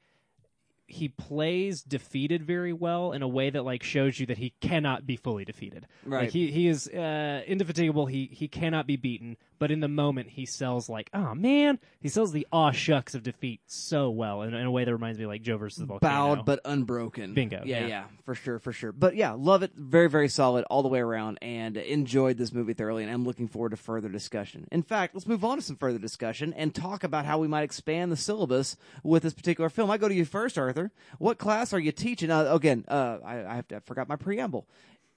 he 0.89 1.09
plays 1.09 1.83
defeated 1.83 2.43
very 2.43 2.73
well 2.73 3.13
in 3.13 3.21
a 3.23 3.29
way 3.29 3.51
that 3.51 3.63
like 3.63 3.83
shows 3.83 4.19
you 4.19 4.25
that 4.27 4.39
he 4.39 4.55
cannot 4.61 5.07
be 5.07 5.17
fully 5.17 5.45
defeated. 5.45 5.87
Right. 6.05 6.23
Like 6.23 6.31
he 6.31 6.51
he 6.51 6.67
is 6.67 6.89
uh, 6.89 7.43
indefatigable. 7.47 8.07
He 8.07 8.29
he 8.33 8.49
cannot 8.49 8.87
be 8.87 8.97
beaten. 8.97 9.37
But 9.59 9.71
in 9.71 9.81
the 9.81 9.89
moment, 9.89 10.31
he 10.31 10.47
sells 10.47 10.89
like, 10.89 11.11
oh 11.15 11.35
man, 11.35 11.79
he 12.01 12.09
sells 12.09 12.33
the 12.33 12.47
aw 12.53 12.71
shucks 12.71 13.15
of 13.15 13.23
defeat 13.23 13.61
so 13.67 14.11
well 14.11 14.43
in, 14.43 14.55
in 14.55 14.67
a 14.67 14.71
way 14.71 14.85
that 14.85 14.93
reminds 14.93 15.19
me 15.19 15.25
of, 15.25 15.31
like 15.31 15.43
Joe 15.43 15.57
versus 15.57 15.79
the 15.79 15.87
volcano. 15.87 16.11
bowed 16.37 16.45
but 16.47 16.61
unbroken. 16.65 17.35
Bingo, 17.35 17.63
Yeah, 17.65 17.81
yeah. 17.81 17.87
yeah, 17.87 18.05
for 18.25 18.35
sure, 18.35 18.59
for 18.59 18.73
sure. 18.73 18.93
But 18.93 19.17
yeah, 19.17 19.33
love 19.33 19.63
it. 19.63 19.73
Very, 19.77 20.09
very 20.09 20.29
solid 20.29 20.65
all 20.71 20.83
the 20.83 20.89
way 20.89 21.01
around, 21.01 21.39
and 21.43 21.77
enjoyed 21.77 22.37
this 22.39 22.53
movie 22.53 22.73
thoroughly. 22.75 23.03
And 23.03 23.13
I'm 23.13 23.25
looking 23.25 23.49
forward 23.49 23.71
to 23.71 23.77
further 23.77 24.09
discussion. 24.09 24.69
In 24.71 24.83
fact, 24.83 25.15
let's 25.15 25.27
move 25.27 25.45
on 25.45 25.57
to 25.59 25.63
some 25.63 25.77
further 25.77 25.99
discussion 25.99 26.53
and 26.55 26.75
talk 26.75 27.05
about 27.05 27.25
how 27.25 27.39
we 27.39 27.49
might 27.49 27.63
expand 27.63 28.13
the 28.13 28.17
syllabus 28.17 28.77
with 29.03 29.23
this 29.23 29.35
particular 29.35 29.69
film. 29.69 29.91
I 29.91 29.99
go 29.99 30.09
to 30.09 30.15
you 30.15 30.25
first, 30.25 30.57
Arthur. 30.59 30.91
What 31.19 31.39
class 31.39 31.73
are 31.73 31.79
you 31.81 31.93
teaching? 31.93 32.31
Uh, 32.31 32.53
again, 32.55 32.85
uh, 32.89 33.19
I, 33.25 33.45
I 33.45 33.55
have 33.57 33.69
to 33.69 33.77
I 33.77 33.81
forgot 33.81 34.09
my 34.09 34.17
preamble. 34.17 34.67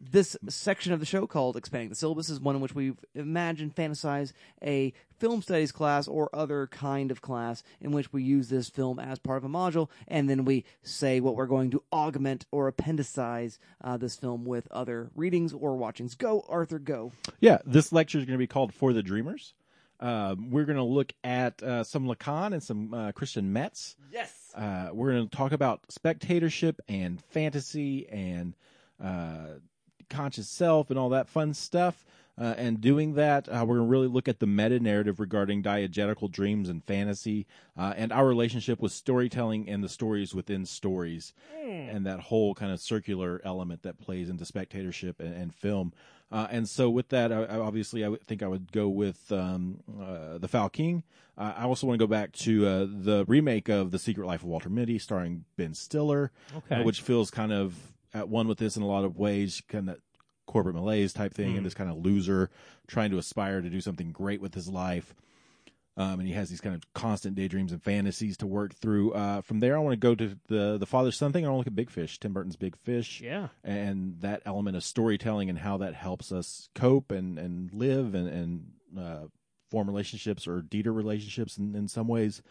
This 0.04 0.36
section 0.50 0.94
of 0.94 1.00
the 1.00 1.06
show 1.06 1.28
called 1.28 1.56
Expanding 1.56 1.90
the 1.90 1.96
Syllabus 1.96 2.30
is 2.30 2.40
one 2.40 2.56
in 2.56 2.62
which 2.62 2.74
we 2.74 2.94
imagine, 3.14 3.70
fantasize 3.70 4.34
a 4.64 4.94
film 5.20 5.44
studies 5.44 5.72
class 5.72 6.08
or 6.08 6.28
other 6.34 6.66
kind 6.66 7.12
of 7.12 7.22
class 7.22 7.62
in 7.80 7.92
which 7.92 8.12
we 8.12 8.24
use 8.24 8.50
this 8.50 8.68
film 8.68 9.00
as 9.00 9.20
part 9.20 9.38
of 9.38 9.44
a 9.44 9.48
module, 9.48 9.90
and 10.08 10.28
then 10.28 10.44
we 10.44 10.66
say 10.82 11.20
what 11.20 11.36
we're 11.36 11.46
going 11.46 11.70
to 11.70 11.84
augment 11.94 12.48
or 12.52 12.68
appendicize 12.68 13.60
uh, 13.84 13.96
this 13.96 14.16
film 14.16 14.44
with 14.44 14.68
other 14.72 15.12
readings 15.16 15.54
or 15.54 15.76
watchings. 15.76 16.16
Go, 16.16 16.44
Arthur, 16.50 16.80
go. 16.80 17.12
Yeah, 17.40 17.60
this 17.64 17.92
lecture 17.92 18.18
is 18.18 18.26
going 18.26 18.38
to 18.38 18.40
be 18.40 18.48
called 18.48 18.74
For 18.74 18.94
the 18.94 19.04
Dreamers. 19.04 19.54
Um, 20.00 20.50
we're 20.50 20.66
going 20.66 20.78
to 20.78 20.84
look 20.84 21.14
at 21.24 21.62
uh, 21.62 21.84
some 21.84 22.08
Lacan 22.08 22.54
and 22.54 22.64
some 22.64 22.92
uh, 22.92 23.12
Christian 23.12 23.54
Metz. 23.54 23.96
Yes. 24.12 24.34
Uh, 24.56 24.90
we're 24.92 25.12
going 25.12 25.30
to 25.30 25.38
talk 25.38 25.52
about 25.52 25.82
spectatorship 25.90 26.82
and 26.90 27.22
fantasy 27.26 28.10
and 28.10 28.56
uh, 29.00 29.60
conscious 30.12 30.48
self 30.48 30.90
and 30.92 31.00
all 31.00 31.10
that 31.10 31.28
fun 31.28 31.54
stuff. 31.56 32.06
Uh, 32.40 32.56
and 32.58 32.80
doing 32.82 33.14
that, 33.16 33.48
uh, 33.50 33.64
we're 33.68 33.76
going 33.76 33.88
to 33.88 33.92
really 33.92 34.08
look 34.08 34.28
at 34.28 34.40
the 34.40 34.48
meta 34.48 34.80
narrative 34.80 35.20
regarding 35.20 35.62
diegetical 35.62 36.28
dreams 36.28 36.70
and 36.70 36.84
fantasy 36.84 37.46
uh, 37.78 37.94
and 37.98 38.12
our 38.12 38.26
relationship 38.26 38.82
with 38.82 38.92
storytelling 38.92 39.68
and 39.70 39.84
the 39.84 39.90
stories 39.90 40.34
within 40.34 40.66
stories 40.66 41.34
and 41.62 42.06
that 42.06 42.20
whole 42.22 42.56
kind 42.56 42.72
of 42.72 42.80
circular 42.80 43.42
element 43.44 43.84
that 43.84 44.00
plays 44.00 44.30
into 44.30 44.46
spectatorship 44.46 45.20
and, 45.20 45.36
and 45.36 45.54
film. 45.54 45.92
Uh, 46.32 46.48
and 46.50 46.68
so, 46.70 46.90
with 46.90 47.10
that, 47.10 47.32
I, 47.34 47.44
I 47.44 47.58
obviously, 47.60 48.06
I 48.06 48.16
think 48.26 48.42
I 48.42 48.48
would 48.48 48.72
go 48.72 48.88
with 48.88 49.30
um, 49.34 49.82
uh, 50.02 50.38
the 50.38 50.48
Foul 50.48 50.70
King. 50.70 51.04
Uh, 51.38 51.54
I 51.58 51.64
also 51.66 51.86
want 51.86 52.00
to 52.00 52.04
go 52.08 52.10
back 52.10 52.32
to 52.34 52.66
uh, 52.66 52.88
the 52.90 53.26
remake 53.28 53.68
of 53.68 53.92
The 53.92 54.00
Secret 54.00 54.26
Life 54.26 54.42
of 54.42 54.48
Walter 54.48 54.70
Mitty, 54.70 54.98
starring 54.98 55.44
Ben 55.58 55.74
Stiller, 55.74 56.32
Okay. 56.56 56.84
which 56.86 57.02
feels 57.02 57.30
kind 57.30 57.52
of 57.52 57.76
at 58.14 58.30
one 58.30 58.48
with 58.48 58.58
this 58.58 58.76
in 58.78 58.84
a 58.84 58.88
lot 58.88 59.04
of 59.06 59.18
ways, 59.18 59.62
kind 59.68 59.90
of 59.90 60.00
corporate 60.48 60.76
malaise 60.76 61.14
type 61.14 61.34
thing, 61.34 61.54
Mm. 61.54 61.58
and 61.58 61.66
this 61.66 61.74
kind 61.74 61.90
of 61.90 61.98
loser 61.98 62.50
trying 62.88 63.12
to 63.12 63.18
aspire 63.18 63.62
to 63.62 63.70
do 63.70 63.80
something 63.82 64.12
great 64.12 64.42
with 64.42 64.54
his 64.54 64.68
life. 64.68 65.16
Um, 65.98 66.20
and 66.20 66.28
he 66.28 66.34
has 66.34 66.50
these 66.50 66.62
kind 66.62 66.74
of 66.74 66.94
constant 66.94 67.36
daydreams 67.36 67.72
and 67.74 67.84
fantasies 67.84 68.38
to 68.38 68.48
work 68.48 68.74
through. 68.74 69.12
Uh, 69.12 69.42
from 69.42 69.60
there, 69.60 69.76
I 69.76 69.80
want 69.80 69.92
to 69.94 69.98
go 69.98 70.16
to 70.16 70.38
the 70.48 70.78
the 70.78 70.86
father 70.86 71.12
son 71.12 71.34
thing. 71.34 71.46
I 71.46 71.50
want 71.50 71.56
to 71.56 71.60
look 71.60 71.68
at 71.68 71.76
Big 71.76 71.90
Fish, 71.90 72.18
Tim 72.20 72.32
Burton's 72.34 72.56
Big 72.56 72.78
Fish 72.78 73.20
Yeah. 73.22 73.50
and 73.64 74.20
that 74.22 74.42
element 74.46 74.78
of 74.78 74.84
storytelling 74.86 75.50
and 75.50 75.60
how 75.60 75.78
that 75.78 75.94
helps 75.94 76.32
us 76.32 76.70
cope 76.76 77.12
and, 77.12 77.38
and 77.38 77.74
live 77.74 78.16
and, 78.16 78.28
and 78.30 78.72
uh, 78.98 79.28
form 79.70 79.88
relationships 79.88 80.48
or 80.48 80.62
Dieter 80.62 80.96
relationships 80.96 81.58
in, 81.58 81.76
in 81.76 81.88
some 81.90 82.08
ways. 82.08 82.42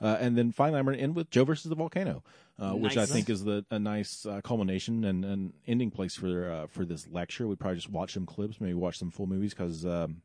Uh, 0.00 0.16
and 0.20 0.36
then 0.36 0.52
finally, 0.52 0.78
I'm 0.78 0.84
going 0.84 0.96
to 0.96 1.02
end 1.02 1.14
with 1.16 1.30
Joe 1.30 1.44
versus 1.44 1.68
the 1.70 1.74
volcano, 1.74 2.22
uh, 2.58 2.72
which 2.72 2.96
I 2.96 3.06
think 3.06 3.30
is 3.30 3.44
the 3.44 3.64
a 3.70 3.78
nice 3.78 4.26
uh, 4.26 4.40
culmination 4.42 5.04
and 5.04 5.24
an 5.24 5.52
ending 5.66 5.90
place 5.90 6.14
for 6.14 6.50
uh, 6.50 6.66
for 6.66 6.84
this 6.84 7.08
lecture. 7.08 7.46
We'd 7.46 7.58
probably 7.58 7.76
just 7.76 7.90
watch 7.90 8.12
some 8.12 8.26
clips, 8.26 8.60
maybe 8.60 8.74
watch 8.74 8.98
some 8.98 9.10
full 9.10 9.26
movies 9.26 9.54
because 9.54 9.86
um, 9.86 10.20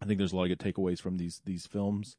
I 0.00 0.06
think 0.06 0.18
there's 0.18 0.32
a 0.32 0.36
lot 0.36 0.50
of 0.50 0.56
good 0.56 0.60
takeaways 0.60 1.00
from 1.00 1.18
these 1.18 1.42
these 1.44 1.66
films, 1.66 2.16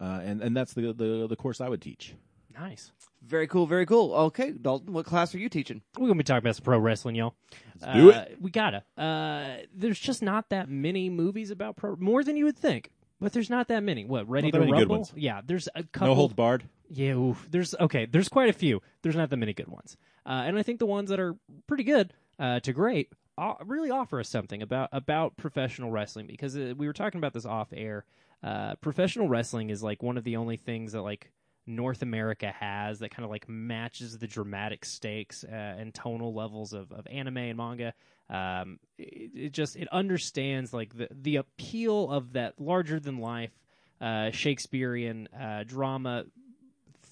uh, 0.00 0.20
and 0.22 0.40
and 0.40 0.56
that's 0.56 0.72
the, 0.74 0.92
the 0.92 1.26
the 1.28 1.36
course 1.36 1.60
I 1.60 1.68
would 1.68 1.82
teach. 1.82 2.14
Nice. 2.58 2.92
Very 3.22 3.46
cool, 3.48 3.66
very 3.66 3.84
cool. 3.84 4.14
Okay, 4.14 4.52
Dalton, 4.52 4.92
what 4.92 5.04
class 5.04 5.34
are 5.34 5.38
you 5.38 5.48
teaching? 5.48 5.82
We're 5.98 6.06
gonna 6.06 6.18
be 6.18 6.24
talking 6.24 6.38
about 6.38 6.56
some 6.56 6.64
pro 6.64 6.78
wrestling, 6.78 7.16
y'all. 7.16 7.34
Let's 7.80 7.94
do 7.98 8.12
Uh, 8.12 8.24
We 8.40 8.50
gotta. 8.50 8.84
Uh, 8.96 9.64
there's 9.74 9.98
just 9.98 10.22
not 10.22 10.48
that 10.50 10.68
many 10.70 11.10
movies 11.10 11.50
about 11.50 11.76
pro. 11.76 11.96
More 11.96 12.22
than 12.22 12.36
you 12.36 12.44
would 12.44 12.56
think, 12.56 12.92
but 13.20 13.32
there's 13.32 13.50
not 13.50 13.68
that 13.68 13.82
many. 13.82 14.04
What 14.04 14.28
Ready 14.28 14.50
that 14.50 14.58
to 14.58 14.60
many 14.60 14.72
good 14.72 14.78
Rumble? 14.80 14.96
ones. 14.96 15.12
Yeah, 15.16 15.40
there's 15.44 15.68
a 15.74 15.82
couple. 15.82 16.08
No 16.08 16.14
holds 16.14 16.34
barred. 16.34 16.64
Yeah, 16.88 17.14
oof. 17.14 17.46
there's 17.50 17.74
okay. 17.80 18.06
There's 18.06 18.28
quite 18.28 18.48
a 18.48 18.52
few. 18.52 18.80
There's 19.02 19.16
not 19.16 19.30
that 19.30 19.36
many 19.36 19.52
good 19.52 19.68
ones, 19.68 19.96
uh, 20.24 20.42
and 20.46 20.58
I 20.58 20.62
think 20.62 20.78
the 20.78 20.86
ones 20.86 21.10
that 21.10 21.18
are 21.18 21.34
pretty 21.66 21.84
good 21.84 22.12
uh, 22.38 22.60
to 22.60 22.72
great 22.72 23.12
uh, 23.38 23.54
really 23.64 23.90
offer 23.90 24.20
us 24.20 24.28
something 24.28 24.62
about 24.62 24.88
about 24.92 25.36
professional 25.36 25.90
wrestling 25.90 26.26
because 26.26 26.56
uh, 26.56 26.74
we 26.76 26.86
were 26.86 26.92
talking 26.92 27.18
about 27.18 27.32
this 27.32 27.46
off 27.46 27.68
air. 27.72 28.04
Uh, 28.42 28.74
professional 28.76 29.28
wrestling 29.28 29.70
is 29.70 29.82
like 29.82 30.02
one 30.02 30.16
of 30.16 30.24
the 30.24 30.36
only 30.36 30.56
things 30.56 30.92
that 30.92 31.02
like 31.02 31.32
North 31.66 32.02
America 32.02 32.52
has 32.52 33.00
that 33.00 33.10
kind 33.10 33.24
of 33.24 33.30
like 33.30 33.48
matches 33.48 34.18
the 34.18 34.26
dramatic 34.26 34.84
stakes 34.84 35.44
uh, 35.44 35.76
and 35.78 35.92
tonal 35.92 36.32
levels 36.32 36.72
of, 36.72 36.92
of 36.92 37.06
anime 37.08 37.38
and 37.38 37.56
manga. 37.56 37.94
Um, 38.30 38.78
it, 38.98 39.30
it 39.34 39.52
just 39.52 39.76
it 39.76 39.88
understands 39.92 40.72
like 40.72 40.96
the 40.96 41.08
the 41.10 41.36
appeal 41.36 42.10
of 42.10 42.32
that 42.32 42.60
larger 42.60 42.98
than 43.00 43.18
life 43.18 43.52
uh, 44.00 44.30
Shakespearean 44.30 45.28
uh, 45.28 45.64
drama 45.64 46.24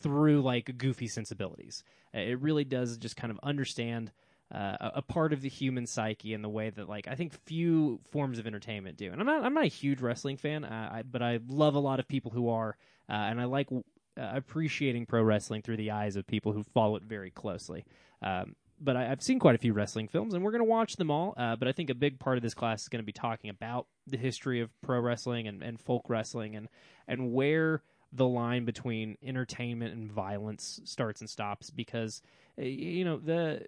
through 0.01 0.43
like 0.43 0.77
goofy 0.77 1.07
sensibilities. 1.07 1.83
Uh, 2.15 2.21
It 2.21 2.41
really 2.41 2.65
does 2.65 2.97
just 2.99 3.17
kind 3.17 3.31
of 3.31 3.41
understand 3.43 4.13
uh, 4.55 4.91
a, 4.95 5.03
part 5.03 5.33
of 5.33 5.41
the 5.41 5.49
human 5.49 5.87
psyche 5.87 6.35
in 6.35 6.43
the 6.43 6.49
way 6.49 6.71
that 6.71 6.89
like 6.89 7.09
I 7.09 7.15
think 7.15 7.33
few 7.45 8.01
forms 8.11 8.39
of 8.39 8.47
entertainment 8.47 8.97
do. 8.97 9.11
And 9.11 9.21
I'm 9.21 9.27
not 9.27 9.45
I'm 9.45 9.55
not 9.55 9.65
a 9.65 9.69
huge 9.69 10.01
wrestling 10.01 10.37
fan, 10.37 10.65
uh, 10.65 10.91
I, 10.93 11.03
but 11.03 11.23
I 11.23 11.41
love 11.49 11.75
a 11.75 11.81
lot 11.81 11.99
of 11.99 12.07
people 12.07 12.31
who 12.31 12.51
are, 12.51 12.77
uh, 13.09 13.13
and 13.13 13.41
I 13.41 13.45
like 13.45 13.69
uh, 14.19 14.31
appreciating 14.35 15.07
pro 15.07 15.23
wrestling 15.23 15.63
through 15.63 15.77
the 15.77 15.91
eyes 15.91 16.17
of 16.17 16.27
people 16.27 16.53
who 16.53 16.63
follow 16.63 16.97
it 16.97 17.03
very 17.03 17.31
closely. 17.31 17.85
Um, 18.23 18.57
but 18.81 18.97
I, 18.97 19.11
I've 19.11 19.23
seen 19.23 19.39
quite 19.39 19.55
a 19.55 19.59
few 19.59 19.73
wrestling 19.73 20.09
films, 20.09 20.35
and 20.35 20.45
we're 20.45 20.51
going 20.51 20.61
to 20.61 20.65
watch 20.65 20.97
them 20.97 21.11
all. 21.11 21.35
Uh, 21.37 21.57
but 21.57 21.69
I 21.69 21.73
think 21.73 21.91
a 21.91 21.95
big 21.95 22.19
part 22.19 22.37
of 22.37 22.43
this 22.43 22.55
class 22.55 22.83
is 22.83 22.89
going 22.89 23.03
to 23.03 23.07
be 23.07 23.13
talking 23.13 23.51
about 23.51 23.87
the 24.07 24.17
history 24.17 24.61
of 24.61 24.71
pro 24.83 25.01
wrestling 25.01 25.49
and, 25.49 25.63
and 25.63 25.81
folk 25.81 26.09
wrestling, 26.09 26.57
and 26.57 26.69
and 27.09 27.33
where 27.33 27.83
the 28.13 28.27
line 28.27 28.65
between 28.65 29.17
entertainment 29.23 29.95
and 29.95 30.11
violence 30.11 30.81
starts 30.85 31.21
and 31.21 31.31
stops. 31.31 31.71
Because 31.71 32.23
uh, 32.59 32.63
you 32.63 33.05
know 33.05 33.19
the 33.19 33.65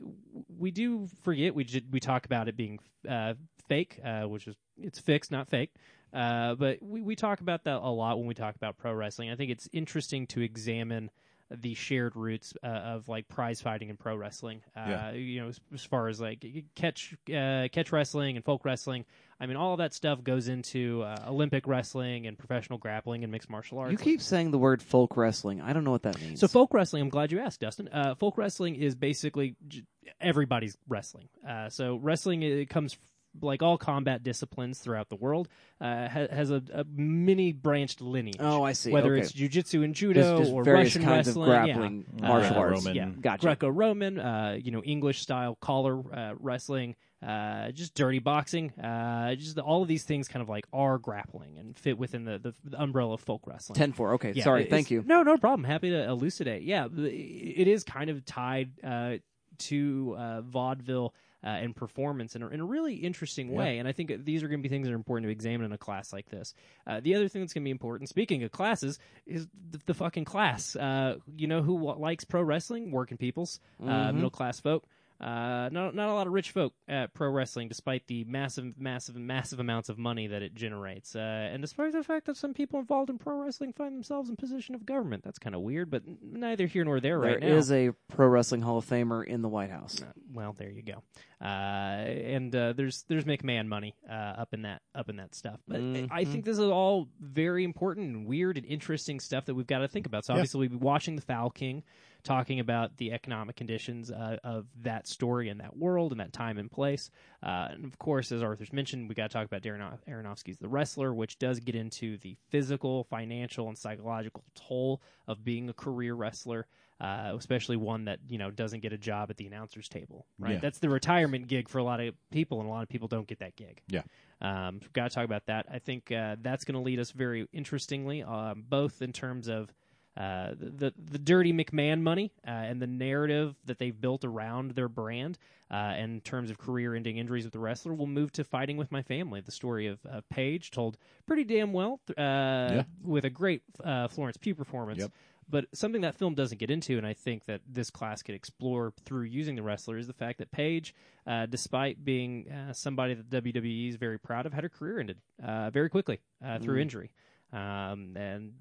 we 0.59 0.71
do 0.71 1.09
forget 1.23 1.55
we 1.55 1.65
ju- 1.65 1.83
we 1.91 2.01
talk 2.01 2.27
about 2.27 2.49
it 2.49 2.57
being 2.57 2.79
uh, 3.09 3.35
fake, 3.69 4.01
uh, 4.05 4.23
which 4.23 4.47
is 4.47 4.57
it's 4.81 4.99
fixed, 4.99 5.31
not 5.31 5.49
fake. 5.49 5.73
Uh, 6.13 6.55
but 6.55 6.83
we, 6.83 7.03
we 7.03 7.17
talk 7.17 7.41
about 7.41 7.65
that 7.65 7.77
a 7.77 7.91
lot 7.91 8.19
when 8.19 8.27
we 8.27 8.35
talk 8.35 8.57
about 8.57 8.77
pro 8.79 8.93
wrestling. 8.93 9.31
I 9.31 9.37
think 9.37 9.51
it's 9.51 9.69
interesting 9.73 10.27
to 10.29 10.41
examine 10.41 11.11
the 11.49 11.75
shared 11.75 12.17
roots 12.17 12.55
uh, 12.65 12.67
of 12.67 13.09
like 13.09 13.29
prize 13.29 13.61
fighting 13.61 13.89
and 13.89 13.97
pro 13.99 14.17
wrestling. 14.17 14.63
Uh, 14.77 14.85
Yeah. 14.89 15.13
You 15.13 15.43
know, 15.43 15.49
as, 15.49 15.61
as 15.75 15.85
far 15.85 16.09
as 16.09 16.21
like 16.21 16.45
catch 16.75 17.15
uh, 17.29 17.69
catch 17.71 17.93
wrestling 17.93 18.37
and 18.37 18.45
folk 18.45 18.65
wrestling. 18.65 19.05
I 19.39 19.47
mean, 19.47 19.57
all 19.57 19.73
of 19.75 19.79
that 19.79 19.93
stuff 19.93 20.25
goes 20.25 20.49
into 20.49 21.03
uh, 21.03 21.25
Olympic 21.29 21.67
wrestling 21.67 22.27
and 22.27 22.37
professional 22.39 22.79
grappling 22.79 23.23
and 23.23 23.31
mixed 23.31 23.51
martial 23.51 23.79
arts. 23.79 23.93
You 23.93 23.99
keep 23.99 24.23
saying 24.23 24.51
the 24.51 24.59
word 24.59 24.83
folk 24.83 25.17
wrestling. 25.17 25.61
I 25.61 25.73
don't 25.75 25.85
know 25.85 25.91
what 25.91 26.05
that 26.05 26.21
means. 26.21 26.41
So 26.41 26.49
folk 26.49 26.73
wrestling, 26.73 27.03
I'm 27.03 27.11
glad 27.11 27.31
you 27.31 27.39
asked, 27.41 27.61
Dustin. 27.61 27.89
Uh, 27.89 28.15
folk 28.15 28.39
wrestling 28.39 28.75
is 28.77 28.95
basically 28.95 29.55
j- 29.69 29.83
everybody's 30.21 30.77
wrestling. 30.89 31.29
Uh, 31.47 31.69
so 31.69 31.97
wrestling 31.97 32.43
it 32.43 32.71
comes 32.71 32.95
f- 32.95 32.99
like 33.41 33.63
all 33.63 33.77
combat 33.79 34.23
disciplines 34.23 34.79
throughout 34.79 35.09
the 35.09 35.17
world 35.17 35.49
uh, 35.81 36.09
ha- 36.09 36.29
has 36.31 36.51
a, 36.51 36.63
a 36.73 36.85
mini 36.85 37.53
branched 37.53 38.01
lineage. 38.01 38.37
Oh, 38.41 38.63
I 38.63 38.73
see. 38.73 38.91
Whether 38.91 39.15
Okay. 39.15 39.23
it's 39.23 39.33
jujitsu 39.33 39.85
and 39.85 39.95
judo 39.95 40.39
just 40.39 40.53
or 40.53 40.63
Russian 40.63 41.03
kinds 41.03 41.29
wrestling, 41.29 41.51
of 41.51 41.67
yeah. 41.67 41.75
grappling 41.75 42.05
Uh, 42.23 42.29
martial 42.29 42.57
arts. 42.57 42.81
Roman. 42.85 42.95
yeah, 42.97 43.11
Gotcha. 43.21 43.43
Greco-Roman, 43.47 44.19
uh, 44.19 44.59
you 44.63 44.71
know, 44.71 44.83
English 44.83 45.21
style 45.21 45.57
collar 45.61 45.99
uh, 46.15 46.35
wrestling, 46.39 46.97
uh, 47.27 47.71
just 47.73 47.95
dirty 47.95 48.19
boxing, 48.19 48.71
uh, 48.79 49.35
just 49.35 49.55
the, 49.57 49.63
all 49.63 49.83
of 49.83 49.89
these 49.89 50.05
things 50.05 50.29
kind 50.29 50.43
of 50.43 50.49
like 50.49 50.67
are 50.73 50.99
grappling 50.99 51.59
and 51.59 51.79
fit 51.79 51.97
within 51.99 52.25
the, 52.25 52.39
the, 52.39 52.55
the 52.65 52.81
umbrella 52.81 53.15
of 53.15 53.21
folk 53.21 53.43
wrestling. 53.47 53.75
Ten 53.77 53.93
four. 53.93 54.15
Okay, 54.15 54.33
Yeah, 54.33 54.45
sorry. 54.45 54.65
Thank 54.67 54.91
you. 54.91 55.03
No, 55.07 55.23
no 55.23 55.37
problem. 55.39 55.65
Happy 55.65 55.91
to 55.91 56.05
elucidate. 56.09 56.63
Yeah, 56.63 56.87
it 56.95 57.67
is 57.69 57.85
kind 57.85 58.11
of 58.11 58.25
tied 58.25 58.71
uh, 58.85 59.15
to 59.59 60.15
uh, 60.19 60.41
vaudeville 60.43 61.15
uh, 61.47 61.51
and 61.63 61.77
performance 61.77 62.35
in 62.35 62.43
a, 62.43 62.49
in 62.49 62.61
a 62.61 62.65
really 62.65 62.95
interesting 62.97 63.53
way. 63.53 63.79
And 63.79 63.87
I 63.87 63.93
think 63.93 64.25
these 64.25 64.43
are 64.43 64.49
going 64.49 64.59
to 64.61 64.63
be 64.63 64.69
things 64.69 64.87
that 64.89 64.93
are 64.93 64.97
important 64.97 65.29
to 65.29 65.33
examine 65.33 65.65
in 65.67 65.73
a 65.73 65.79
class 65.79 66.13
like 66.13 66.29
this. 66.29 66.53
Uh, 66.87 66.99
the 67.01 67.15
other 67.15 67.29
thing 67.29 67.41
that's 67.43 67.53
going 67.53 67.63
to 67.63 67.67
be 67.67 67.71
important, 67.71 68.09
speaking 68.11 68.43
of 68.43 68.51
classes, 68.51 68.99
is 69.27 69.47
the, 69.71 69.79
the 69.87 69.95
fucking 69.95 70.25
class. 70.25 70.75
Uh, 70.75 71.17
you 71.37 71.47
know 71.47 71.63
who 71.63 71.79
likes 71.95 72.25
pro 72.25 72.43
wrestling? 72.43 72.91
Working 72.91 73.17
peoples, 73.17 73.61
uh, 73.81 73.85
Mm-hmm. 73.87 74.17
middle 74.17 74.31
class 74.31 74.59
folk. 74.61 74.85
Uh, 75.21 75.69
not 75.73 75.95
not 75.95 76.09
a 76.11 76.13
lot 76.13 76.27
of 76.27 76.33
rich 76.33 76.51
folk 76.51 76.75
at 76.89 77.15
pro 77.15 77.31
wrestling, 77.31 77.69
despite 77.69 78.07
the 78.07 78.25
massive, 78.25 78.75
massive, 78.79 79.17
massive 79.17 79.59
amounts 79.61 79.89
of 79.89 79.97
money 79.99 80.27
that 80.27 80.43
it 80.43 80.55
generates, 80.55 81.17
uh, 81.17 81.19
and 81.53 81.63
despite 81.63 81.93
the 81.93 82.03
fact 82.03 82.27
that 82.27 82.37
some 82.37 82.53
people 82.53 82.79
involved 82.79 83.09
in 83.09 83.17
pro 83.19 83.43
wrestling 83.43 83.73
find 83.73 83.95
themselves 83.95 84.29
in 84.29 84.37
position 84.37 84.75
of 84.75 84.85
government. 84.85 85.25
That's 85.25 85.39
kind 85.39 85.55
of 85.57 85.63
weird, 85.63 85.91
but 85.91 86.03
neither 86.23 86.67
here 86.67 86.85
nor 86.85 87.01
there, 87.01 87.19
There 87.21 87.31
right 87.33 87.41
now. 87.41 87.47
is 87.49 87.73
a 87.73 87.93
pro 88.09 88.27
wrestling 88.27 88.61
Hall 88.61 88.77
of 88.77 88.85
Famer 88.87 89.25
in 89.27 89.41
the 89.41 89.49
White 89.49 89.71
House. 89.71 90.03
Uh, 90.03 90.07
well, 90.33 90.53
there 90.53 90.71
you 90.71 90.83
go. 90.83 91.03
Uh, 91.41 91.45
and 91.47 92.55
uh, 92.55 92.73
there's 92.75 93.05
there's 93.09 93.25
McMahon 93.25 93.67
money 93.69 93.95
uh, 94.09 94.13
up 94.13 94.53
in 94.55 94.63
that 94.63 94.83
up 94.95 95.09
in 95.09 95.17
that 95.17 95.35
stuff. 95.35 95.61
But 95.67 95.81
I 96.11 96.25
think 96.25 96.45
this 96.45 96.59
is 96.59 96.65
all 96.65 97.09
very 97.21 97.65
important 97.65 98.15
and 98.15 98.27
weird 98.27 98.57
and 98.57 98.67
interesting 98.67 99.21
stuff 99.21 99.47
that 99.47 99.55
we've 99.55 99.67
got 99.67 99.79
to 99.79 99.89
think 99.89 100.07
about. 100.07 100.25
So 100.25 100.35
obviously 100.35 100.61
we'll 100.69 100.79
be 100.79 100.85
watching 100.85 101.17
the 101.17 101.23
Foul 101.23 101.51
King, 101.51 101.83
talking 102.27 102.61
about 102.61 102.97
the 102.99 103.13
economic 103.13 103.57
conditions 103.57 104.11
uh, 104.11 104.37
of 104.45 104.67
that 104.83 105.07
story 105.07 105.49
and 105.49 105.61
that 105.61 105.77
world 105.77 106.13
and 106.13 106.21
that 106.21 106.33
time 106.33 106.59
and 106.59 106.71
place. 106.71 107.11
Uh, 107.43 107.69
and 107.71 107.85
of 107.85 107.99
course, 107.99 108.33
as 108.33 108.43
Arthur's 108.43 108.73
mentioned, 108.73 109.09
we 109.09 109.15
got 109.15 109.31
to 109.31 109.33
talk 109.33 109.47
about 109.47 109.63
Darren 109.63 109.97
Aronofsky's 110.09 110.59
The 110.59 110.69
Wrestler, 110.69 111.15
which 111.15 111.39
does 111.39 111.61
get 111.61 111.75
into 111.75 112.19
the 112.19 112.37
physical, 112.51 113.05
financial, 113.05 113.69
and 113.69 113.79
psychological 113.79 114.45
toll 114.55 115.01
of 115.27 115.45
being 115.45 115.69
a 115.71 115.73
career 115.73 116.15
wrestler 116.15 116.67
uh, 117.01 117.33
especially 117.37 117.77
one 117.77 118.07
that 118.07 118.19
you 118.29 118.39
know 118.39 118.51
doesn't 118.51 118.81
get 118.81 118.93
a 118.93 118.99
job 118.99 119.29
at 119.31 119.37
the 119.37 119.47
announcers 119.47 119.89
table. 119.89 120.27
Right, 120.39 120.55
Yeah. 120.55 120.59
that's 120.61 120.79
the 120.79 120.89
retirement 120.89 121.47
gig 121.47 121.69
for 121.69 121.77
a 121.79 121.85
lot 121.85 122.01
of 122.01 122.15
people, 122.31 122.59
and 122.61 122.69
a 122.69 122.73
lot 122.73 122.83
of 122.83 122.89
people 122.89 123.07
don't 123.09 123.27
get 123.27 123.41
that 123.41 123.55
gig. 123.57 123.83
Yeah. 123.89 124.03
Um, 124.41 124.81
got 124.93 125.11
to 125.11 125.15
talk 125.15 125.25
about 125.25 125.47
that. 125.47 125.67
I 125.71 125.79
think 125.79 126.11
uh, 126.11 126.37
that's 126.41 126.65
going 126.65 126.75
to 126.75 126.81
lead 126.81 126.99
us 126.99 127.11
very 127.11 127.47
interestingly, 127.53 128.23
um, 128.23 128.65
both 128.67 129.03
in 129.03 129.13
terms 129.13 129.49
of 129.49 129.71
uh, 130.17 130.53
the 130.59 130.93
the 130.97 131.19
dirty 131.19 131.53
McMahon 131.53 132.01
money 132.01 132.33
uh, 132.47 132.51
and 132.51 132.81
the 132.81 132.87
narrative 132.87 133.55
that 133.67 133.79
they've 133.79 133.99
built 133.99 134.25
around 134.25 134.73
their 134.73 134.89
brand. 134.89 135.39
Uh, 135.69 135.95
in 135.99 136.21
terms 136.21 136.49
of 136.49 136.59
career-ending 136.59 137.17
injuries 137.17 137.43
with 137.43 137.53
the 137.53 137.59
wrestler, 137.59 137.93
we'll 137.93 138.07
move 138.07 138.31
to 138.31 138.45
fighting 138.45 138.77
with 138.77 138.93
my 138.93 139.03
family. 139.03 139.41
The 139.41 139.51
story 139.51 139.89
of 139.89 139.99
uh, 140.09 140.21
Paige 140.31 140.71
told 140.71 140.97
pretty 141.27 141.43
damn 141.43 141.73
well 141.73 141.99
uh, 142.17 142.85
with 143.03 143.25
a 143.25 143.31
great 143.31 143.63
uh, 143.83 144.07
Florence 144.07 144.37
Pugh 144.37 144.55
performance. 144.55 145.01
Yep. 145.01 145.11
But 145.49 145.67
something 145.73 146.01
that 146.01 146.17
film 146.17 146.35
doesn't 146.35 146.59
get 146.59 146.71
into, 146.71 146.99
and 146.99 147.07
I 147.07 147.13
think 147.13 147.45
that 147.45 147.61
this 147.69 147.91
class 147.91 148.23
could 148.23 148.35
explore 148.35 148.93
through 149.05 149.25
using 149.25 149.55
the 149.55 149.63
wrestler, 149.63 149.97
is 149.97 150.07
the 150.07 150.13
fact 150.13 150.39
that 150.39 150.51
Paige, 150.51 150.95
uh, 151.27 151.47
despite 151.47 152.05
being 152.05 152.51
uh, 152.51 152.73
somebody 152.73 153.15
that 153.15 153.31
WWE 153.31 153.89
is 153.89 153.97
very 153.97 154.19
proud 154.19 154.47
of, 154.47 154.53
had 154.53 154.65
her 154.65 154.69
career 154.69 154.99
ended 154.99 155.19
uh, 155.43 155.71
very 155.71 155.89
quickly 155.89 156.19
uh, 156.45 156.59
through 156.59 156.79
injury. 156.79 157.11
Um, 157.53 158.17
and 158.17 158.53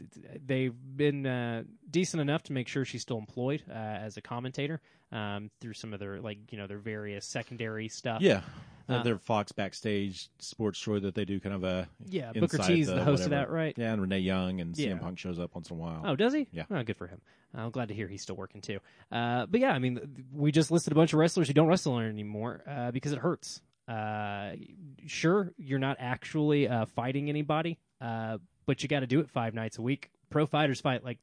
they've 0.45 0.73
been 0.95 1.25
uh, 1.25 1.63
decent 1.89 2.21
enough 2.21 2.43
to 2.43 2.53
make 2.53 2.67
sure 2.67 2.85
she's 2.85 3.01
still 3.01 3.17
employed 3.17 3.63
uh, 3.69 3.73
as 3.73 4.15
a 4.17 4.21
commentator 4.21 4.79
um, 5.11 5.49
through 5.59 5.73
some 5.73 5.93
of 5.93 5.99
their 5.99 6.21
like 6.21 6.37
you 6.51 6.57
know 6.57 6.67
their 6.67 6.77
various 6.77 7.25
secondary 7.25 7.87
stuff. 7.89 8.21
Yeah. 8.21 8.41
Uh, 8.87 8.93
Uh, 8.97 9.03
their 9.03 9.17
Fox 9.17 9.51
backstage 9.51 10.29
sports 10.37 10.77
show 10.77 10.99
that 10.99 11.15
they 11.15 11.25
do 11.25 11.39
kind 11.39 11.55
of 11.55 11.63
a 11.63 11.89
Yeah, 12.07 12.31
Booker 12.33 12.57
inside 12.57 12.67
T 12.75 12.81
is 12.81 12.87
the 12.87 13.03
host 13.03 13.23
of 13.23 13.31
that, 13.31 13.49
right? 13.49 13.73
Yeah, 13.75 13.93
and 13.93 13.99
Renee 14.01 14.19
Young 14.19 14.61
and 14.61 14.77
Yeah. 14.77 14.89
CM 14.91 15.01
Punk 15.01 15.17
shows 15.17 15.39
up 15.39 15.55
once 15.55 15.71
in 15.71 15.77
a 15.77 15.79
while. 15.79 16.03
Oh, 16.05 16.15
does 16.15 16.33
he? 16.33 16.47
Yeah. 16.51 16.65
Oh, 16.69 16.83
good 16.83 16.95
for 16.95 17.07
him. 17.07 17.19
I'm 17.55 17.71
glad 17.71 17.87
to 17.87 17.95
hear 17.95 18.07
he's 18.07 18.21
still 18.21 18.35
working 18.35 18.61
too. 18.61 18.77
Uh, 19.11 19.47
but 19.47 19.59
yeah, 19.59 19.71
I 19.71 19.79
mean, 19.79 20.27
we 20.31 20.51
just 20.51 20.69
listed 20.69 20.93
a 20.93 20.95
bunch 20.95 21.13
of 21.13 21.19
wrestlers 21.19 21.47
who 21.47 21.53
don't 21.55 21.67
wrestle 21.67 21.97
anymore 21.97 22.61
uh, 22.67 22.91
because 22.91 23.11
it 23.11 23.17
hurts. 23.17 23.59
Uh, 23.87 24.51
sure, 25.07 25.51
you're 25.57 25.79
not 25.79 25.97
actually 25.99 26.67
uh, 26.67 26.85
fighting 26.85 27.27
anybody, 27.29 27.79
uh, 28.01 28.37
but 28.65 28.81
you 28.83 28.89
got 28.89 29.01
to 29.01 29.07
do 29.07 29.19
it 29.19 29.29
five 29.29 29.53
nights 29.53 29.77
a 29.77 29.81
week. 29.81 30.11
Pro 30.29 30.45
fighters 30.45 30.81
fight 30.81 31.03
like 31.03 31.19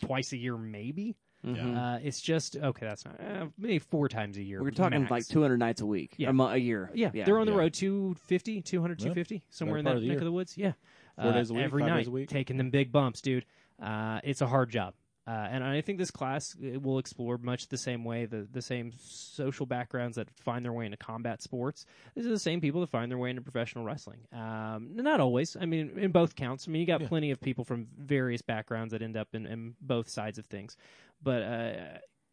twice 0.00 0.32
a 0.32 0.36
year, 0.36 0.56
maybe. 0.56 1.16
Mhm. 1.46 1.76
Uh, 1.76 2.00
it's 2.02 2.20
just 2.20 2.56
okay. 2.56 2.86
That's 2.86 3.04
not 3.04 3.20
uh, 3.20 3.46
maybe 3.56 3.78
four 3.78 4.08
times 4.08 4.36
a 4.38 4.42
year. 4.42 4.60
We're 4.60 4.72
talking 4.72 5.00
max. 5.02 5.10
like 5.10 5.26
200 5.28 5.56
nights 5.56 5.80
a 5.80 5.86
week, 5.86 6.14
Yeah. 6.16 6.30
a, 6.30 6.32
mo- 6.32 6.48
a 6.48 6.56
year. 6.56 6.90
Yeah, 6.94 7.10
yeah. 7.14 7.24
they're 7.24 7.38
on 7.38 7.46
the 7.46 7.52
Yeah. 7.52 7.58
road 7.58 7.74
250, 7.74 8.60
200, 8.62 8.98
Yeah. 9.00 9.04
250, 9.04 9.44
somewhere 9.50 9.78
in 9.78 9.84
that 9.84 9.94
of 9.94 10.00
the 10.02 10.08
neck 10.08 10.14
year. 10.14 10.18
of 10.20 10.24
the 10.24 10.32
woods. 10.32 10.58
Yeah, 10.58 10.72
Four 11.16 11.26
Uh, 11.30 11.32
days 11.32 11.50
a 11.50 11.54
week, 11.54 11.62
every 11.64 11.82
five 11.82 11.90
night, 11.90 11.96
days 11.98 12.06
a 12.08 12.10
week. 12.10 12.28
taking 12.28 12.56
them 12.56 12.70
big 12.70 12.90
bumps, 12.90 13.20
dude. 13.20 13.44
Uh, 13.80 14.20
it's 14.24 14.40
a 14.40 14.48
hard 14.48 14.70
job. 14.70 14.94
Uh, 15.28 15.46
and 15.50 15.62
I 15.62 15.82
think 15.82 15.98
this 15.98 16.10
class 16.10 16.56
uh, 16.56 16.80
will 16.80 16.98
explore 16.98 17.36
much 17.36 17.68
the 17.68 17.76
same 17.76 18.02
way 18.02 18.24
the, 18.24 18.48
the 18.50 18.62
same 18.62 18.92
social 18.96 19.66
backgrounds 19.66 20.16
that 20.16 20.30
find 20.40 20.64
their 20.64 20.72
way 20.72 20.86
into 20.86 20.96
combat 20.96 21.42
sports. 21.42 21.84
These 22.14 22.24
are 22.24 22.30
the 22.30 22.38
same 22.38 22.62
people 22.62 22.80
that 22.80 22.88
find 22.88 23.10
their 23.10 23.18
way 23.18 23.28
into 23.28 23.42
professional 23.42 23.84
wrestling. 23.84 24.20
Um, 24.32 24.92
not 24.94 25.20
always. 25.20 25.54
I 25.60 25.66
mean, 25.66 25.98
in 25.98 26.12
both 26.12 26.34
counts. 26.34 26.66
I 26.66 26.70
mean, 26.70 26.80
you 26.80 26.86
got 26.86 27.02
Yeah. 27.02 27.08
plenty 27.08 27.30
of 27.30 27.42
people 27.42 27.64
from 27.64 27.88
various 27.98 28.40
backgrounds 28.40 28.92
that 28.92 29.02
end 29.02 29.18
up 29.18 29.28
in, 29.34 29.44
in 29.44 29.74
both 29.82 30.08
sides 30.08 30.38
of 30.38 30.46
things. 30.46 30.78
But 31.22 31.42
uh, 31.42 31.72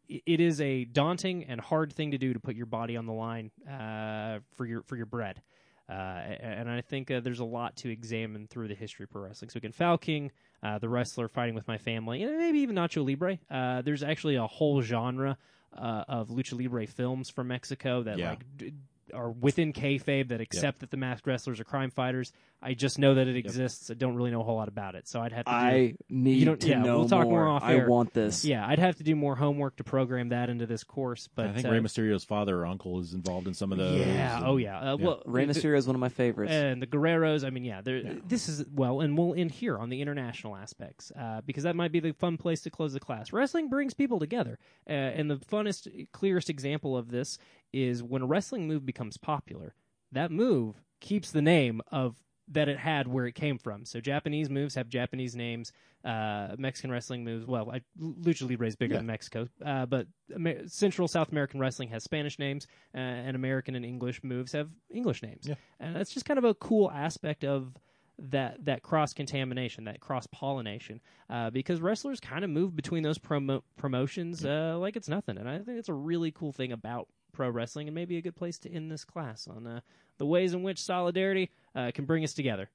it- 0.08 0.22
it 0.24 0.40
is 0.40 0.60
a 0.60 0.84
daunting 0.84 1.44
and 1.44 1.60
hard 1.60 1.92
thing 1.92 2.12
to 2.12 2.18
do 2.18 2.32
to 2.32 2.38
put 2.40 2.54
your 2.56 2.66
body 2.66 2.96
on 2.96 3.06
the 3.06 3.12
line 3.12 3.50
uh, 3.68 4.38
for 4.56 4.64
your 4.64 4.82
for 4.84 4.96
your 4.96 5.04
bread. 5.06 5.42
Uh, 5.88 5.92
and 5.92 6.68
I 6.68 6.80
think 6.80 7.10
uh, 7.10 7.20
there's 7.20 7.38
a 7.38 7.44
lot 7.44 7.76
to 7.76 7.88
examine 7.90 8.48
through 8.48 8.68
the 8.68 8.74
history 8.74 9.04
of 9.04 9.10
pro 9.10 9.22
wrestling. 9.22 9.50
So 9.50 9.58
again, 9.58 9.72
Foul 9.72 9.98
King, 9.98 10.32
uh, 10.62 10.78
the 10.78 10.88
wrestler 10.88 11.28
fighting 11.28 11.54
with 11.54 11.68
my 11.68 11.78
family, 11.78 12.22
and 12.24 12.36
maybe 12.38 12.58
even 12.58 12.74
Nacho 12.74 13.06
Libre. 13.06 13.38
Uh, 13.50 13.82
there's 13.82 14.02
actually 14.02 14.34
a 14.34 14.46
whole 14.46 14.82
genre 14.82 15.38
uh, 15.76 16.04
of 16.08 16.28
lucha 16.28 16.58
libre 16.60 16.86
films 16.86 17.30
from 17.30 17.48
Mexico 17.48 18.02
that 18.02 18.18
Yeah. 18.18 18.30
like 18.30 18.44
d- 18.56 18.72
are 19.14 19.30
within 19.30 19.72
kayfabe 19.72 20.28
that 20.28 20.40
accept 20.40 20.80
that 20.80 20.90
the 20.90 20.96
masked 20.96 21.26
wrestlers 21.26 21.60
are 21.60 21.64
crime 21.64 21.90
fighters. 21.90 22.32
I 22.62 22.72
just 22.74 22.98
know 22.98 23.14
that 23.14 23.28
it 23.28 23.36
exists. 23.36 23.90
I 23.90 23.94
don't 23.94 24.16
really 24.16 24.30
know 24.30 24.40
a 24.40 24.44
whole 24.44 24.56
lot 24.56 24.68
about 24.68 24.94
it, 24.94 25.06
so 25.06 25.20
I'd 25.20 25.32
have 25.32 25.44
to. 25.44 25.50
Do, 25.50 25.56
I 25.56 25.94
need 26.08 26.38
you 26.38 26.46
don't- 26.46 26.60
to 26.62 26.68
yeah, 26.68 26.80
know 26.82 27.00
we'll 27.00 27.08
talk 27.08 27.24
more. 27.24 27.44
more 27.44 27.48
off 27.48 27.62
I 27.62 27.74
air. 27.76 27.88
want 27.88 28.14
this. 28.14 28.44
yeah, 28.46 28.66
I'd 28.66 28.78
have 28.78 28.96
to 28.96 29.04
do 29.04 29.14
more 29.14 29.36
homework 29.36 29.76
to 29.76 29.84
program 29.84 30.30
that 30.30 30.48
into 30.48 30.66
this 30.66 30.82
course. 30.82 31.28
But 31.34 31.46
I 31.48 31.52
think 31.52 31.66
uh, 31.66 31.70
Rey 31.70 31.80
Mysterio's 31.80 32.24
father 32.24 32.58
or 32.62 32.66
uncle 32.66 32.98
is 33.00 33.12
involved 33.12 33.46
in 33.46 33.52
some 33.54 33.72
of 33.72 33.78
those. 33.78 34.00
yeah, 34.00 34.38
and- 34.38 34.46
oh 34.46 34.56
yeah. 34.56 34.78
Uh, 34.78 34.96
yeah. 34.96 35.04
Well, 35.04 35.22
Rey 35.26 35.46
Mysterio 35.46 35.76
is 35.76 35.86
one 35.86 35.94
of 35.94 36.00
my 36.00 36.08
favorites. 36.08 36.50
and 36.52 36.80
the 36.80 36.86
Guerreros. 36.86 37.44
I 37.44 37.50
mean, 37.50 37.64
yeah, 37.64 37.82
they're- 37.82 38.18
this 38.26 38.48
is 38.48 38.64
well, 38.74 39.00
and 39.02 39.16
we'll 39.18 39.34
end 39.34 39.50
here 39.50 39.76
on 39.78 39.90
the 39.90 40.00
international 40.00 40.56
aspects 40.56 41.12
uh, 41.18 41.42
because 41.44 41.64
that 41.64 41.76
might 41.76 41.92
be 41.92 42.00
the 42.00 42.12
fun 42.12 42.38
place 42.38 42.62
to 42.62 42.70
close 42.70 42.94
the 42.94 43.00
class. 43.00 43.32
Wrestling 43.34 43.68
brings 43.68 43.92
people 43.92 44.18
together, 44.18 44.58
uh, 44.88 44.92
and 44.92 45.30
the 45.30 45.36
funnest, 45.36 46.08
clearest 46.12 46.48
example 46.48 46.96
of 46.96 47.10
this 47.10 47.38
is 47.76 48.02
when 48.02 48.22
a 48.22 48.26
wrestling 48.26 48.66
move 48.66 48.86
becomes 48.86 49.16
popular. 49.18 49.74
That 50.12 50.30
move 50.30 50.82
keeps 51.00 51.30
the 51.30 51.42
name 51.42 51.80
of 51.92 52.16
that 52.48 52.68
it 52.68 52.78
had 52.78 53.08
where 53.08 53.26
it 53.26 53.34
came 53.34 53.58
from. 53.58 53.84
So 53.84 54.00
Japanese 54.00 54.48
moves 54.48 54.76
have 54.76 54.88
Japanese 54.88 55.34
names. 55.34 55.72
Uh, 56.04 56.54
Mexican 56.56 56.92
wrestling 56.92 57.24
moves, 57.24 57.44
well, 57.44 57.68
I, 57.70 57.80
Lucha 58.00 58.48
Libre 58.48 58.68
is 58.68 58.76
bigger 58.76 58.94
Yeah. 58.94 58.98
than 59.00 59.06
Mexico, 59.06 59.48
uh, 59.64 59.86
but 59.86 60.06
Amer- 60.32 60.68
Central 60.68 61.08
South 61.08 61.32
American 61.32 61.58
wrestling 61.58 61.88
has 61.88 62.04
Spanish 62.04 62.38
names, 62.38 62.68
uh, 62.94 62.98
and 62.98 63.34
American 63.34 63.74
and 63.74 63.84
English 63.84 64.22
moves 64.22 64.52
have 64.52 64.70
English 64.88 65.22
names. 65.24 65.48
Yeah. 65.48 65.56
And 65.80 65.96
that's 65.96 66.14
just 66.14 66.24
kind 66.24 66.38
of 66.38 66.44
a 66.44 66.54
cool 66.54 66.88
aspect 66.92 67.44
of 67.44 67.74
that 68.18 68.64
that 68.64 68.82
cross 68.82 69.12
contamination, 69.12 69.84
that 69.84 69.98
cross 70.00 70.26
pollination, 70.28 71.00
uh, 71.28 71.50
because 71.50 71.80
wrestlers 71.80 72.20
kind 72.20 72.44
of 72.44 72.50
move 72.50 72.74
between 72.76 73.02
those 73.02 73.18
promo- 73.18 73.62
promotions 73.76 74.44
uh, 74.44 74.76
like 74.78 74.94
it's 74.96 75.08
nothing, 75.08 75.36
and 75.36 75.48
I 75.48 75.58
think 75.58 75.78
it's 75.78 75.88
a 75.88 75.94
really 75.94 76.30
cool 76.30 76.52
thing 76.52 76.70
about 76.72 77.08
pro 77.36 77.50
wrestling, 77.50 77.86
and 77.86 77.94
maybe 77.94 78.16
a 78.16 78.22
good 78.22 78.34
place 78.34 78.58
to 78.58 78.72
end 78.72 78.90
this 78.90 79.04
class 79.04 79.46
on 79.46 79.66
uh, 79.66 79.80
the 80.18 80.26
ways 80.26 80.54
in 80.54 80.62
which 80.62 80.82
solidarity 80.82 81.50
uh, 81.74 81.90
can 81.94 82.06
bring 82.06 82.24
us 82.24 82.32
together. 82.32 82.70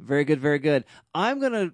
Very 0.00 0.24
good, 0.24 0.40
very 0.40 0.58
good. 0.58 0.84
I'm 1.14 1.38
gonna 1.40 1.70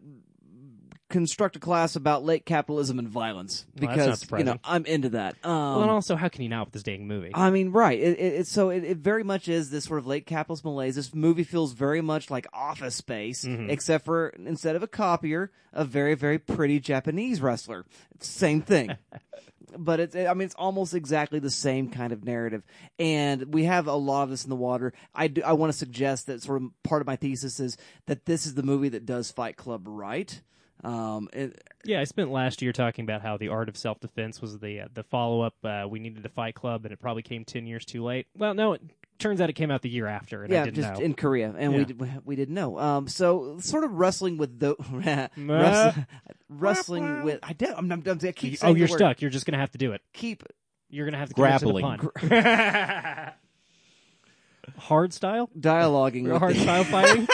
construct 1.11 1.55
a 1.55 1.61
class 1.61 1.94
about 1.94 2.25
late 2.25 2.44
capitalism 2.44 2.99
and 2.99 3.07
violence 3.09 3.66
Well, 3.79 3.88
because 3.88 4.27
you 4.33 4.42
know. 4.42 4.57
I'm 4.64 4.85
into 4.85 5.11
that. 5.11 5.37
Um, 5.44 5.53
well, 5.53 5.83
and 5.83 5.90
also, 5.90 6.16
how 6.16 6.29
can 6.29 6.42
you 6.42 6.49
not 6.49 6.66
with 6.66 6.73
this 6.73 6.83
dang 6.83 7.07
movie? 7.07 7.31
I 7.35 7.51
mean, 7.51 7.70
right. 7.70 7.99
It, 7.99 8.18
it, 8.18 8.33
it, 8.40 8.47
so 8.49 8.70
it, 8.70 8.83
it 8.83 8.97
very 8.97 9.23
much 9.23 9.47
is 9.49 9.70
this 9.70 9.85
sort 9.85 10.01
of 10.01 10.07
late 10.07 10.27
capitalist 10.27 10.64
malaise. 10.64 10.97
This 10.97 11.14
movie 11.14 11.44
feels 11.44 11.73
very 11.73 12.01
much 12.01 12.31
like 12.31 12.47
Office 12.53 12.97
Space, 12.97 13.44
Mhm. 13.44 13.70
except 13.70 14.05
for 14.05 14.31
instead 14.31 14.75
of 14.75 14.83
a 14.83 14.88
copier, 14.88 15.53
a 15.73 15.85
very, 15.85 16.14
very 16.14 16.38
pretty 16.38 16.81
Japanese 16.81 17.40
wrestler. 17.40 17.85
Same 18.18 18.61
thing. 18.62 18.97
but 19.76 20.00
it's, 20.00 20.16
I 20.16 20.32
mean, 20.34 20.46
it's 20.46 20.54
almost 20.54 20.94
exactly 20.94 21.38
the 21.38 21.50
same 21.50 21.88
kind 21.88 22.12
of 22.12 22.24
narrative. 22.24 22.62
And 22.98 23.52
we 23.52 23.64
have 23.64 23.87
a 23.87 23.94
lot 23.94 24.24
of 24.24 24.30
this 24.30 24.44
in 24.44 24.50
the 24.50 24.56
water. 24.56 24.92
I, 25.14 25.28
do, 25.28 25.42
I 25.42 25.52
want 25.52 25.72
to 25.72 25.78
suggest 25.78 26.26
that 26.26 26.42
sort 26.42 26.62
of 26.62 26.70
part 26.82 27.02
of 27.02 27.06
my 27.06 27.16
thesis 27.16 27.60
is 27.60 27.76
that 28.06 28.26
this 28.26 28.46
is 28.46 28.54
the 28.54 28.62
movie 28.62 28.88
that 28.90 29.06
does 29.06 29.30
Fight 29.30 29.56
Club 29.56 29.84
right. 29.87 30.40
Um, 30.82 31.28
it, 31.32 31.62
Yeah, 31.84 32.00
I 32.00 32.04
spent 32.04 32.30
last 32.30 32.60
year 32.60 32.72
talking 32.72 33.04
about 33.04 33.22
how 33.22 33.37
the 33.37 33.48
art 33.48 33.68
of 33.68 33.76
self 33.76 34.00
defense 34.00 34.42
was 34.42 34.58
the 34.58 34.80
uh, 34.80 34.88
the 34.92 35.02
follow 35.02 35.40
up. 35.40 35.54
Uh, 35.64 35.87
we 35.88 35.98
needed 35.98 36.26
a 36.26 36.28
Fight 36.28 36.54
Club, 36.54 36.84
and 36.84 36.92
it 36.92 37.00
probably 37.00 37.22
came 37.22 37.44
ten 37.44 37.66
years 37.66 37.87
too 37.87 38.04
late. 38.04 38.26
Well, 38.37 38.52
no, 38.52 38.74
it 38.74 38.82
turns 39.18 39.40
out 39.40 39.48
it 39.50 39.55
came 39.55 39.70
out 39.70 39.83
the 39.83 39.88
year 39.88 40.07
after, 40.07 40.42
and 40.42 40.53
I 40.53 40.57
yeah, 40.57 40.64
didn't 40.64 40.77
just 40.77 40.94
know. 40.94 41.05
in 41.05 41.14
Korea, 41.14 41.55
and 41.57 41.74
we 41.74 41.85
did, 41.85 42.27
we 42.27 42.37
didn't 42.37 42.55
know. 42.55 42.79
Um, 42.79 43.09
so 43.09 43.59
sort 43.61 43.85
of 43.85 43.92
wrestling 43.92 44.37
with 44.38 44.59
the 44.59 44.77
wrestling, 45.38 46.07
wrestling 46.48 47.22
with. 47.24 47.40
I 47.42 47.53
did. 47.53 47.70
I'm, 47.70 47.90
I'm, 47.90 48.03
I'm, 48.07 48.18
I 48.22 48.33
keep 48.33 48.59
saying 48.59 48.72
oh, 48.72 48.77
you're 48.77 48.88
word. 48.88 48.96
stuck. 48.98 49.20
You're 49.22 49.31
just 49.31 49.46
gonna 49.46 49.59
have 49.59 49.70
to 49.72 49.79
do 49.79 49.92
it. 49.92 50.03
Keep 50.12 50.44
You're 50.90 51.07
gonna 51.07 51.18
have 51.18 51.29
to 51.29 51.35
commit 51.35 51.59
to 51.61 51.66
the 51.66 51.72
Grappling. 51.72 52.11
pun. 52.31 53.33
Hard 54.79 55.12
style, 55.12 55.50
dialoguing 55.59 56.24
with 56.24 56.38
hard 56.38 56.57
the- 56.57 56.61
style 56.61 56.85
fighting. 56.85 57.29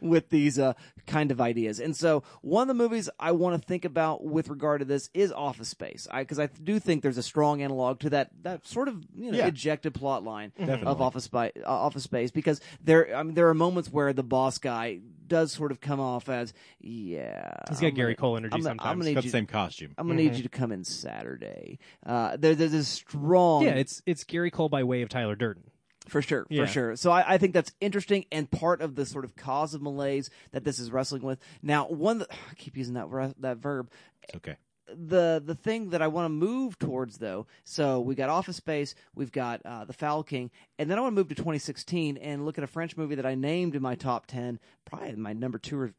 With 0.00 0.28
these 0.30 0.58
uh, 0.58 0.74
kind 1.06 1.30
of 1.30 1.40
ideas. 1.40 1.80
And 1.80 1.96
so, 1.96 2.22
one 2.42 2.62
of 2.62 2.68
the 2.68 2.82
movies 2.82 3.08
I 3.18 3.32
want 3.32 3.60
to 3.60 3.66
think 3.66 3.84
about 3.84 4.24
with 4.24 4.48
regard 4.48 4.80
to 4.80 4.84
this 4.84 5.10
is 5.14 5.32
Office 5.32 5.68
Space, 5.68 6.06
because 6.14 6.38
I, 6.38 6.46
do 6.46 6.78
think 6.78 7.02
there's 7.02 7.18
a 7.18 7.22
strong 7.22 7.62
analog 7.62 8.00
to 8.00 8.10
that 8.10 8.30
that 8.42 8.66
sort 8.66 8.88
of 8.88 9.02
you 9.16 9.32
know 9.32 9.38
Yeah. 9.38 9.46
ejected 9.46 9.94
plot 9.94 10.22
line 10.24 10.52
Definitely. 10.58 10.86
of 10.86 11.00
Office 11.00 11.24
Space. 11.24 11.52
Uh, 11.64 11.68
Office 11.70 12.04
Space, 12.04 12.30
because 12.30 12.60
there 12.82 13.14
I 13.16 13.22
mean, 13.22 13.34
there 13.34 13.48
are 13.48 13.54
moments 13.54 13.90
where 13.90 14.12
the 14.12 14.22
boss 14.22 14.58
guy 14.58 15.00
does 15.26 15.52
sort 15.52 15.72
of 15.72 15.80
come 15.80 15.98
off 15.98 16.28
as 16.28 16.52
yeah. 16.80 17.52
He's 17.68 17.80
got 17.80 17.88
I'm 17.88 17.94
Gary 17.94 18.14
gonna- 18.14 18.16
Cole 18.20 18.36
energy 18.36 18.54
I'm 18.54 18.62
sometimes. 18.62 18.88
I'm 18.90 18.98
gonna 18.98 19.08
need 19.10 19.14
Got 19.14 19.24
the 19.24 19.30
same 19.30 19.46
costume. 19.46 19.94
I'm 19.96 20.06
gonna 20.06 20.20
need 20.22 20.34
you 20.34 20.42
to 20.42 20.48
come 20.48 20.72
in 20.72 20.84
Saturday. 20.84 21.78
Uh, 22.04 22.36
there, 22.36 22.54
there's 22.54 22.74
a 22.74 22.84
strong, 22.84 23.64
yeah, 23.64 23.70
it's 23.70 24.02
it's 24.06 24.24
Gary 24.24 24.50
Cole 24.50 24.68
by 24.68 24.82
way 24.84 25.02
of 25.02 25.08
Tyler 25.08 25.34
Durden. 25.34 25.64
For 26.08 26.20
sure, 26.22 26.46
Yeah. 26.50 26.64
for 26.64 26.70
sure. 26.72 26.96
So 26.96 27.10
I, 27.10 27.34
I 27.34 27.38
think 27.38 27.54
that's 27.54 27.72
interesting 27.80 28.24
and 28.32 28.50
part 28.50 28.80
of 28.80 28.94
the 28.96 29.06
sort 29.06 29.24
of 29.24 29.36
cause 29.36 29.74
of 29.74 29.82
malaise 29.82 30.30
that 30.52 30.64
this 30.64 30.78
is 30.78 30.90
wrestling 30.90 31.22
with. 31.22 31.38
Now, 31.62 31.86
one 31.86 32.18
that, 32.18 32.30
I 32.50 32.54
keep 32.56 32.76
using 32.76 32.94
that 32.94 33.08
re- 33.10 33.34
that 33.38 33.58
verb. 33.58 33.90
It's 34.24 34.34
okay. 34.36 34.56
The 34.94 35.42
the 35.42 35.54
thing 35.54 35.90
that 35.90 36.02
I 36.02 36.08
want 36.08 36.26
to 36.26 36.28
move 36.30 36.78
towards 36.78 37.16
though, 37.18 37.46
so 37.64 38.00
we 38.00 38.14
got 38.14 38.28
Office 38.28 38.56
Space, 38.56 38.94
we've 39.14 39.32
got 39.32 39.62
uh, 39.64 39.84
the 39.86 39.92
Foul 39.94 40.22
King, 40.22 40.50
and 40.78 40.90
then 40.90 40.98
I 40.98 41.00
want 41.00 41.12
to 41.12 41.20
move 41.20 41.28
to 41.28 41.34
2016 41.34 42.18
and 42.18 42.44
look 42.44 42.58
at 42.58 42.64
a 42.64 42.66
French 42.66 42.96
movie 42.96 43.14
that 43.14 43.24
I 43.24 43.34
named 43.34 43.74
in 43.74 43.80
my 43.80 43.94
top 43.94 44.26
10, 44.26 44.58
probably 44.84 45.14
my 45.14 45.32
number 45.32 45.58
two 45.58 45.78
or 45.78 45.92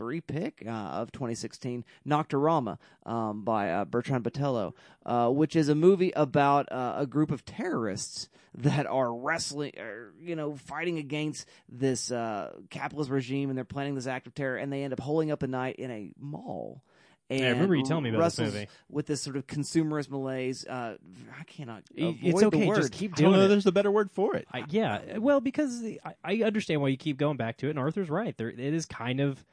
three 0.00 0.22
pick 0.22 0.62
uh, 0.66 0.70
of 0.70 1.12
2016, 1.12 1.84
Nocturama 2.08 2.78
um, 3.04 3.44
by 3.44 3.70
uh, 3.70 3.84
Bertrand 3.84 4.24
Bonello, 4.24 4.72
uh, 5.04 5.28
which 5.28 5.54
is 5.54 5.68
a 5.68 5.74
movie 5.74 6.10
about 6.16 6.72
uh, 6.72 6.94
a 6.96 7.06
group 7.06 7.30
of 7.30 7.44
terrorists 7.44 8.30
that 8.54 8.86
are 8.86 9.14
wrestling, 9.14 9.72
or, 9.78 10.14
you 10.18 10.34
know, 10.34 10.56
fighting 10.56 10.96
against 10.96 11.46
this 11.68 12.10
uh, 12.10 12.50
capitalist 12.70 13.10
regime, 13.10 13.50
and 13.50 13.58
they're 13.58 13.64
planning 13.66 13.94
this 13.94 14.06
act 14.06 14.26
of 14.26 14.34
terror, 14.34 14.56
and 14.56 14.72
they 14.72 14.84
end 14.84 14.94
up 14.94 15.00
holding 15.00 15.30
up 15.30 15.42
a 15.42 15.46
night 15.46 15.76
in 15.76 15.90
a 15.90 16.12
mall. 16.18 16.82
And 17.28 17.44
I 17.44 17.50
remember 17.50 17.76
you 17.76 17.84
telling 17.84 18.04
me 18.04 18.10
about 18.10 18.32
this 18.32 18.38
movie. 18.38 18.68
with 18.88 19.06
this 19.06 19.20
sort 19.20 19.36
of 19.36 19.46
consumerist 19.46 20.10
malaise. 20.10 20.66
Uh, 20.66 20.96
I 21.38 21.44
cannot. 21.44 21.82
It's 21.94 22.26
avoid 22.26 22.52
the 22.52 22.56
okay. 22.56 22.66
word. 22.66 22.76
Just 22.76 22.92
keep 22.92 23.12
I 23.12 23.20
don't 23.20 23.32
doing 23.32 23.40
know. 23.40 23.44
it. 23.44 23.48
There's 23.48 23.66
a 23.66 23.72
better 23.72 23.90
word 23.90 24.10
for 24.10 24.34
it. 24.34 24.48
I, 24.50 24.64
yeah, 24.70 25.18
well, 25.18 25.40
because 25.40 25.84
I, 26.04 26.14
I 26.24 26.42
understand 26.42 26.80
why 26.80 26.88
you 26.88 26.96
keep 26.96 27.18
going 27.18 27.36
back 27.36 27.58
to 27.58 27.66
it, 27.66 27.70
and 27.70 27.78
Arthur's 27.78 28.08
right. 28.08 28.34
There, 28.36 28.48
it 28.48 28.58
is 28.58 28.86
kind 28.86 29.20
of 29.20 29.44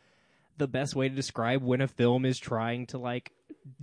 the 0.58 0.68
best 0.68 0.96
way 0.96 1.10
to 1.10 1.16
describe 1.16 1.64
when 1.64 1.82
a 1.82 1.88
film 1.88 2.26
is 2.26 2.38
trying 2.38 2.88
to 2.88 2.98
like 2.98 3.32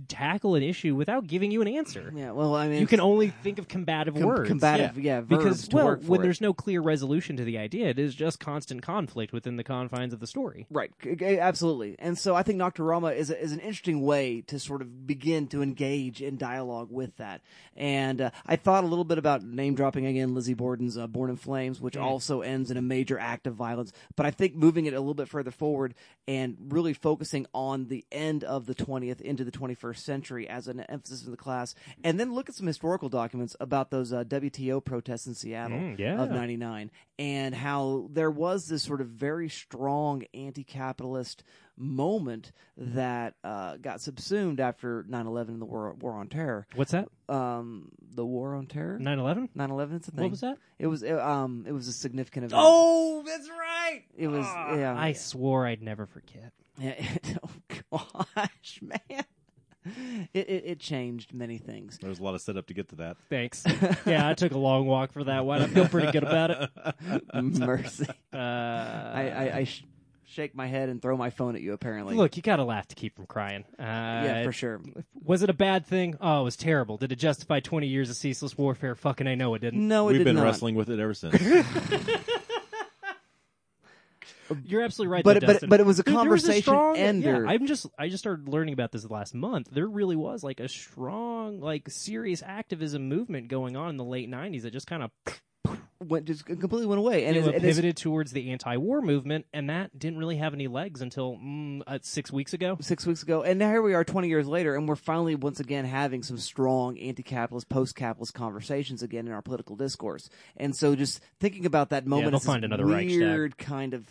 tackle 0.07 0.55
an 0.55 0.63
issue 0.63 0.93
without 0.95 1.25
giving 1.27 1.51
you 1.51 1.61
an 1.61 1.67
answer. 1.67 2.11
Yeah, 2.15 2.31
well, 2.31 2.55
I 2.55 2.67
mean, 2.67 2.81
You 2.81 2.87
can 2.87 2.99
only 2.99 3.29
think 3.29 3.59
of 3.59 3.67
combative 3.67 4.13
com- 4.15 4.23
words. 4.23 4.47
combative, 4.47 4.97
yeah, 4.99 5.21
verbs 5.21 5.27
because 5.29 5.67
to 5.69 5.75
well, 5.75 5.85
work 5.85 6.01
for 6.03 6.07
when 6.11 6.19
it. 6.19 6.23
there's 6.23 6.41
no 6.41 6.53
clear 6.53 6.81
resolution 6.81 7.37
to 7.37 7.43
the 7.43 7.57
idea, 7.57 7.87
it 7.89 7.99
is 7.99 8.13
just 8.13 8.39
constant 8.39 8.81
conflict 8.81 9.31
within 9.33 9.55
the 9.55 9.63
confines 9.63 10.13
of 10.13 10.19
the 10.19 10.27
story. 10.27 10.67
Right, 10.69 10.91
c- 11.03 11.15
c- 11.17 11.39
absolutely. 11.39 11.95
And 11.99 12.17
so 12.17 12.35
I 12.35 12.43
think 12.43 12.59
Nocturama 12.59 13.15
is, 13.15 13.29
a, 13.29 13.41
is 13.41 13.51
an 13.51 13.59
interesting 13.59 14.01
way 14.01 14.41
to 14.47 14.59
sort 14.59 14.81
of 14.81 15.07
begin 15.07 15.47
to 15.47 15.61
engage 15.61 16.21
in 16.21 16.37
dialogue 16.37 16.89
with 16.91 17.15
that. 17.17 17.41
And 17.75 18.21
uh, 18.21 18.31
I 18.45 18.55
thought 18.57 18.83
a 18.83 18.87
little 18.87 19.05
bit 19.05 19.17
about 19.17 19.43
name 19.43 19.75
dropping 19.75 20.05
again 20.05 20.33
Lizzie 20.35 20.53
Borden's 20.53 20.97
uh, 20.97 21.07
Born 21.07 21.29
in 21.29 21.35
Flames, 21.35 21.79
which 21.79 21.97
also 21.97 22.41
ends 22.41 22.69
in 22.71 22.77
a 22.77 22.81
major 22.81 23.17
act 23.19 23.47
of 23.47 23.55
violence. 23.55 23.91
But 24.15 24.25
I 24.25 24.31
think 24.31 24.55
moving 24.55 24.85
it 24.85 24.93
a 24.93 24.99
little 24.99 25.13
bit 25.13 25.27
further 25.29 25.51
forward 25.51 25.93
and 26.27 26.57
really 26.69 26.93
focusing 26.93 27.45
on 27.53 27.87
the 27.87 28.03
end 28.11 28.43
of 28.43 28.65
the 28.65 28.75
20th 28.75 29.21
into 29.21 29.43
the 29.43 29.51
21st 29.55 29.97
century 29.97 30.47
as 30.49 30.67
an 30.67 30.81
emphasis 30.81 31.23
in 31.25 31.31
the 31.31 31.37
class, 31.37 31.73
and 32.03 32.19
then 32.19 32.33
look 32.33 32.49
at 32.49 32.55
some 32.55 32.67
historical 32.67 33.09
documents 33.09 33.55
about 33.59 33.89
those 33.91 34.11
uh, 34.13 34.23
WTO 34.23 34.83
protests 34.83 35.25
in 35.27 35.33
Seattle 35.35 35.77
Mm, 35.77 35.97
yeah. 35.99 36.21
of 36.21 36.29
'99 36.31 36.91
and 37.17 37.55
how 37.55 38.07
there 38.11 38.29
was 38.31 38.67
this 38.67 38.83
sort 38.83 38.99
of 39.01 39.07
very 39.07 39.47
strong 39.49 40.23
anti-capitalist 40.33 41.43
moment 41.77 42.51
that 42.77 43.35
uh, 43.43 43.77
got 43.77 44.01
subsumed 44.01 44.59
after 44.59 45.03
9/11 45.09 45.49
and 45.49 45.61
the 45.61 45.65
war, 45.65 45.93
war 45.93 46.13
on 46.13 46.27
terror. 46.27 46.67
What's 46.75 46.91
that? 46.91 47.09
Um, 47.29 47.91
the 48.13 48.25
war 48.25 48.55
on 48.55 48.67
terror. 48.67 48.97
9/11. 48.99 49.49
9/11 49.55 50.01
is 50.01 50.07
a 50.07 50.11
thing. 50.11 50.21
What 50.23 50.31
was 50.31 50.41
that? 50.41 50.57
It 50.79 50.87
was 50.87 51.03
it, 51.03 51.17
um 51.19 51.65
it 51.67 51.71
was 51.73 51.87
a 51.87 51.93
significant 51.93 52.45
event. 52.45 52.61
Oh, 52.63 53.23
that's 53.25 53.49
right. 53.49 54.03
It 54.17 54.27
was 54.27 54.45
yeah. 54.45 54.95
I 54.97 55.13
swore 55.13 55.65
I'd 55.67 55.81
never 55.81 56.05
forget. 56.05 56.51
Yeah, 56.77 56.95
oh 57.91 58.25
gosh, 58.35 58.79
man. 58.81 59.23
It, 60.33 60.49
it 60.49 60.63
it 60.65 60.79
changed 60.79 61.33
many 61.33 61.57
things. 61.57 61.97
There 61.99 62.09
was 62.09 62.19
a 62.19 62.23
lot 62.23 62.35
of 62.35 62.41
setup 62.41 62.67
to 62.67 62.73
get 62.73 62.89
to 62.89 62.95
that. 62.97 63.17
Thanks. 63.29 63.63
yeah, 64.05 64.27
I 64.27 64.33
took 64.33 64.51
a 64.51 64.57
long 64.57 64.85
walk 64.85 65.11
for 65.13 65.23
that 65.25 65.45
one. 65.45 65.61
I 65.61 65.67
feel 65.67 65.87
pretty 65.87 66.11
good 66.11 66.23
about 66.23 66.51
it. 66.51 67.33
Mercy. 67.33 68.05
Uh, 68.33 68.37
I 68.37 69.31
I, 69.35 69.51
I 69.57 69.63
sh- 69.65 69.83
shake 70.25 70.55
my 70.55 70.67
head 70.67 70.89
and 70.89 71.01
throw 71.01 71.15
my 71.15 71.29
phone 71.29 71.55
at 71.55 71.61
you. 71.61 71.73
Apparently, 71.73 72.15
look, 72.15 72.35
you 72.35 72.43
gotta 72.43 72.63
laugh 72.63 72.87
to 72.89 72.95
keep 72.95 73.15
from 73.15 73.25
crying. 73.27 73.63
Uh, 73.79 73.83
yeah, 73.83 74.43
for 74.43 74.51
sure. 74.51 74.81
Was 75.23 75.43
it 75.43 75.49
a 75.49 75.53
bad 75.53 75.85
thing? 75.85 76.17
Oh, 76.19 76.41
it 76.41 76.43
was 76.43 76.55
terrible. 76.57 76.97
Did 76.97 77.11
it 77.11 77.17
justify 77.17 77.59
20 77.59 77.87
years 77.87 78.09
of 78.09 78.15
ceaseless 78.15 78.57
warfare? 78.57 78.95
Fucking, 78.95 79.27
I 79.27 79.35
know 79.35 79.53
it 79.53 79.59
didn't. 79.59 79.87
No, 79.87 80.09
it 80.09 80.13
We've 80.13 80.19
did 80.19 80.25
been 80.25 80.35
not. 80.35 80.43
wrestling 80.43 80.75
with 80.75 80.89
it 80.89 80.99
ever 80.99 81.13
since. 81.13 81.35
Uh, 84.49 84.55
You're 84.63 84.81
absolutely 84.83 85.11
right. 85.13 85.23
But 85.23 85.39
though, 85.41 85.51
it- 85.51 85.61
but 85.61 85.69
but 85.69 85.79
it 85.79 85.85
was 85.85 85.99
a 85.99 86.03
There- 86.03 86.13
there 86.13 86.19
conversation 86.21 86.61
strong, 86.63 86.97
ender. 86.97 87.43
Yeah, 87.45 87.49
I'm 87.51 87.65
just 87.67 87.87
I 87.97 88.09
just 88.09 88.21
started 88.23 88.47
learning 88.47 88.73
about 88.73 88.91
this 88.91 89.09
last 89.09 89.33
month. 89.33 89.69
There 89.71 89.87
really 89.87 90.15
was 90.15 90.43
like 90.43 90.59
a 90.59 90.67
strong, 90.67 91.59
like 91.59 91.89
serious 91.89 92.43
activism 92.43 93.07
movement 93.09 93.47
going 93.47 93.75
on 93.75 93.89
in 93.89 93.97
the 93.97 94.03
late 94.03 94.29
90s 94.29 94.63
that 94.63 94.71
just 94.71 94.87
kind 94.87 95.03
of 95.03 95.11
Went 96.03 96.25
just 96.25 96.45
completely 96.45 96.87
went 96.87 96.99
away, 96.99 97.25
and 97.25 97.37
you 97.37 97.41
know, 97.41 97.47
it, 97.47 97.61
pivoted 97.61 97.95
towards 97.95 98.33
the 98.33 98.51
anti-war 98.51 99.01
movement, 99.01 99.45
and 99.53 99.69
that 99.69 99.97
didn't 99.97 100.19
really 100.19 100.35
have 100.35 100.53
any 100.53 100.67
legs 100.67 101.01
until 101.01 101.37
mm, 101.37 101.81
uh, 101.87 101.99
six 102.01 102.33
weeks 102.33 102.53
ago. 102.53 102.77
six 102.81 103.05
weeks 103.05 103.23
ago, 103.23 103.43
and 103.43 103.57
now 103.59 103.69
here 103.69 103.81
we 103.81 103.93
are, 103.93 104.03
twenty 104.03 104.27
years 104.27 104.45
later, 104.45 104.75
and 104.75 104.89
we're 104.89 104.97
finally 104.97 105.35
once 105.35 105.61
again 105.61 105.85
having 105.85 106.21
some 106.21 106.37
strong 106.37 106.97
anti-capitalist, 106.99 107.69
post-capitalist 107.69 108.33
conversations 108.33 109.03
again 109.03 109.25
in 109.25 109.31
our 109.31 109.41
political 109.41 109.77
discourse. 109.77 110.29
And 110.57 110.75
so, 110.75 110.95
just 110.97 111.21
thinking 111.39 111.65
about 111.65 111.91
that 111.91 112.05
moment, 112.05 112.31
they'll 112.31 112.39
find 112.41 112.65
another 112.65 112.85
Reichstag. 112.85 113.21
weird 113.21 113.57
kind 113.57 113.93
of 113.93 114.05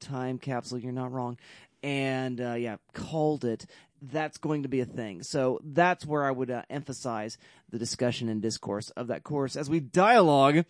time 0.00 0.38
capsule. 0.38 0.78
You're 0.78 0.90
not 0.90 1.12
wrong, 1.12 1.38
and 1.84 2.40
uh, 2.40 2.54
yeah, 2.54 2.78
called 2.94 3.44
it. 3.44 3.66
That's 4.04 4.38
going 4.38 4.64
to 4.64 4.68
be 4.68 4.80
a 4.80 4.84
thing. 4.84 5.22
So 5.22 5.60
that's 5.62 6.04
where 6.04 6.24
I 6.24 6.32
would 6.32 6.50
uh, 6.50 6.62
emphasize 6.68 7.38
the 7.70 7.78
discussion 7.78 8.28
and 8.28 8.42
discourse 8.42 8.90
of 8.90 9.06
that 9.06 9.22
course 9.22 9.54
as 9.54 9.70
we 9.70 9.78
dialogue 9.78 10.64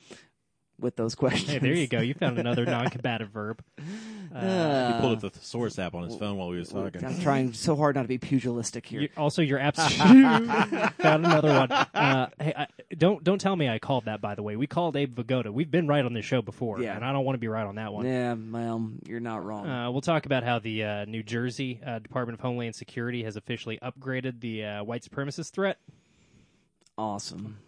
with 0.79 0.97
those 0.97 1.15
questions. 1.15 1.51
Hey, 1.51 1.59
there 1.59 1.75
you 1.75 1.87
go. 1.87 2.01
You 2.01 2.15
found 2.15 2.39
another 2.39 2.65
non-combative 2.65 3.29
verb. 3.31 3.63
Uh, 4.35 4.95
he 4.95 5.01
pulled 5.03 5.13
up 5.13 5.21
the 5.21 5.29
thesaurus 5.29 5.79
app 5.79 5.95
on 5.95 6.05
his 6.05 6.17
phone 6.17 6.39
while 6.39 6.49
we 6.49 6.57
was 6.57 6.71
talking. 6.71 7.05
I'm 7.05 7.21
trying 7.21 7.53
so 7.53 7.77
hard 7.77 7.97
not 7.97 8.03
to 8.03 8.09
be 8.09 8.17
pugilistic 8.17 8.87
here. 8.87 9.03
You, 9.03 9.09
also, 9.15 9.43
you're 9.43 9.59
absolutely 9.59 10.23
found 11.03 11.27
another 11.27 11.53
one. 11.53 11.71
Uh, 11.71 12.31
hey, 12.41 12.55
I, 12.57 12.67
don't 12.97 13.23
don't 13.23 13.39
tell 13.39 13.55
me 13.55 13.69
I 13.69 13.79
called 13.79 14.07
that. 14.07 14.23
By 14.23 14.35
the 14.35 14.43
way, 14.43 14.57
we 14.57 14.67
called 14.67 14.97
Abe 14.97 15.15
Vigoda. 15.15 15.53
We've 15.53 15.71
been 15.71 15.87
right 15.87 16.03
on 16.03 16.15
this 16.15 16.25
show 16.25 16.41
before, 16.41 16.81
Yeah. 16.81 16.97
and 16.97 17.05
I 17.05 17.13
don't 17.13 17.27
want 17.27 17.35
to 17.35 17.41
be 17.41 17.49
right 17.49 17.67
on 17.67 17.75
that 17.75 17.93
one. 17.93 18.07
Yeah, 18.07 18.35
well, 18.35 18.91
you're 19.07 19.21
not 19.21 19.45
wrong. 19.45 19.69
Uh, 19.69 19.91
we'll 19.91 20.01
talk 20.01 20.25
about 20.25 20.45
how 20.45 20.59
the 20.59 20.83
uh, 20.83 21.05
New 21.05 21.23
Jersey 21.23 21.81
uh, 21.85 21.99
Department 21.99 22.39
of 22.39 22.41
Homeland 22.41 22.75
Security 22.75 23.25
has 23.25 23.37
officially 23.37 23.79
upgraded 23.83 24.41
the 24.41 24.65
uh, 24.65 24.83
white 24.83 25.03
supremacist 25.05 25.51
threat. 25.51 25.77
awesome. 26.97 27.59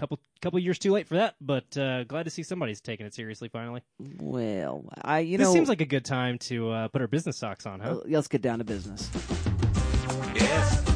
Couple 0.00 0.18
couple 0.40 0.58
years 0.58 0.78
too 0.78 0.92
late 0.92 1.06
for 1.06 1.16
that, 1.16 1.34
but 1.42 1.76
uh, 1.76 2.04
glad 2.04 2.22
to 2.22 2.30
see 2.30 2.42
somebody's 2.42 2.80
taking 2.80 3.04
it 3.04 3.12
seriously 3.12 3.50
finally. 3.50 3.82
Well, 4.18 4.86
I 5.02 5.18
you 5.18 5.36
this 5.36 5.44
know 5.44 5.50
this 5.50 5.54
seems 5.54 5.68
like 5.68 5.82
a 5.82 5.84
good 5.84 6.06
time 6.06 6.38
to 6.38 6.70
uh, 6.70 6.88
put 6.88 7.02
our 7.02 7.06
business 7.06 7.36
socks 7.36 7.66
on, 7.66 7.80
huh? 7.80 7.90
uh, 7.90 8.00
let's 8.06 8.26
get 8.26 8.40
down 8.40 8.60
to 8.60 8.64
business. 8.64 9.10
It's 10.34 10.89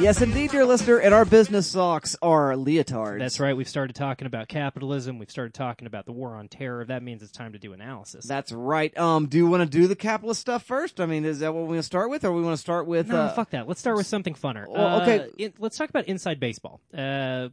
Yes, 0.00 0.22
indeed, 0.22 0.50
dear 0.50 0.64
listener, 0.64 0.96
and 0.96 1.12
our 1.12 1.26
business 1.26 1.66
socks 1.66 2.16
are 2.22 2.52
leotards. 2.54 3.18
That's 3.18 3.38
right. 3.38 3.54
We've 3.54 3.68
started 3.68 3.94
talking 3.94 4.26
about 4.26 4.48
capitalism. 4.48 5.18
We've 5.18 5.30
started 5.30 5.52
talking 5.52 5.86
about 5.86 6.06
the 6.06 6.12
war 6.12 6.36
on 6.36 6.48
terror. 6.48 6.86
That 6.86 7.02
means 7.02 7.22
it's 7.22 7.30
time 7.30 7.52
to 7.52 7.58
do 7.58 7.74
analysis. 7.74 8.24
That's 8.24 8.50
right. 8.50 8.96
Um, 8.96 9.26
do 9.26 9.36
you 9.36 9.46
want 9.46 9.62
to 9.62 9.68
do 9.68 9.86
the 9.86 9.94
capitalist 9.94 10.40
stuff 10.40 10.62
first? 10.64 11.00
I 11.00 11.06
mean, 11.06 11.26
is 11.26 11.40
that 11.40 11.52
what 11.52 11.62
we 11.64 11.68
want 11.68 11.80
to 11.80 11.82
start 11.82 12.08
with, 12.08 12.24
or 12.24 12.32
we 12.32 12.40
want 12.40 12.54
to 12.54 12.60
start 12.60 12.86
with? 12.86 13.08
No, 13.08 13.16
uh, 13.16 13.32
fuck 13.34 13.50
that. 13.50 13.68
Let's 13.68 13.80
start 13.80 13.98
with 13.98 14.06
something 14.06 14.32
funner. 14.34 14.66
Well, 14.66 15.02
okay. 15.02 15.20
Uh, 15.20 15.26
in- 15.36 15.52
let's 15.58 15.76
talk 15.76 15.90
about 15.90 16.06
inside 16.06 16.40
baseball, 16.40 16.80
uh, 16.96 17.50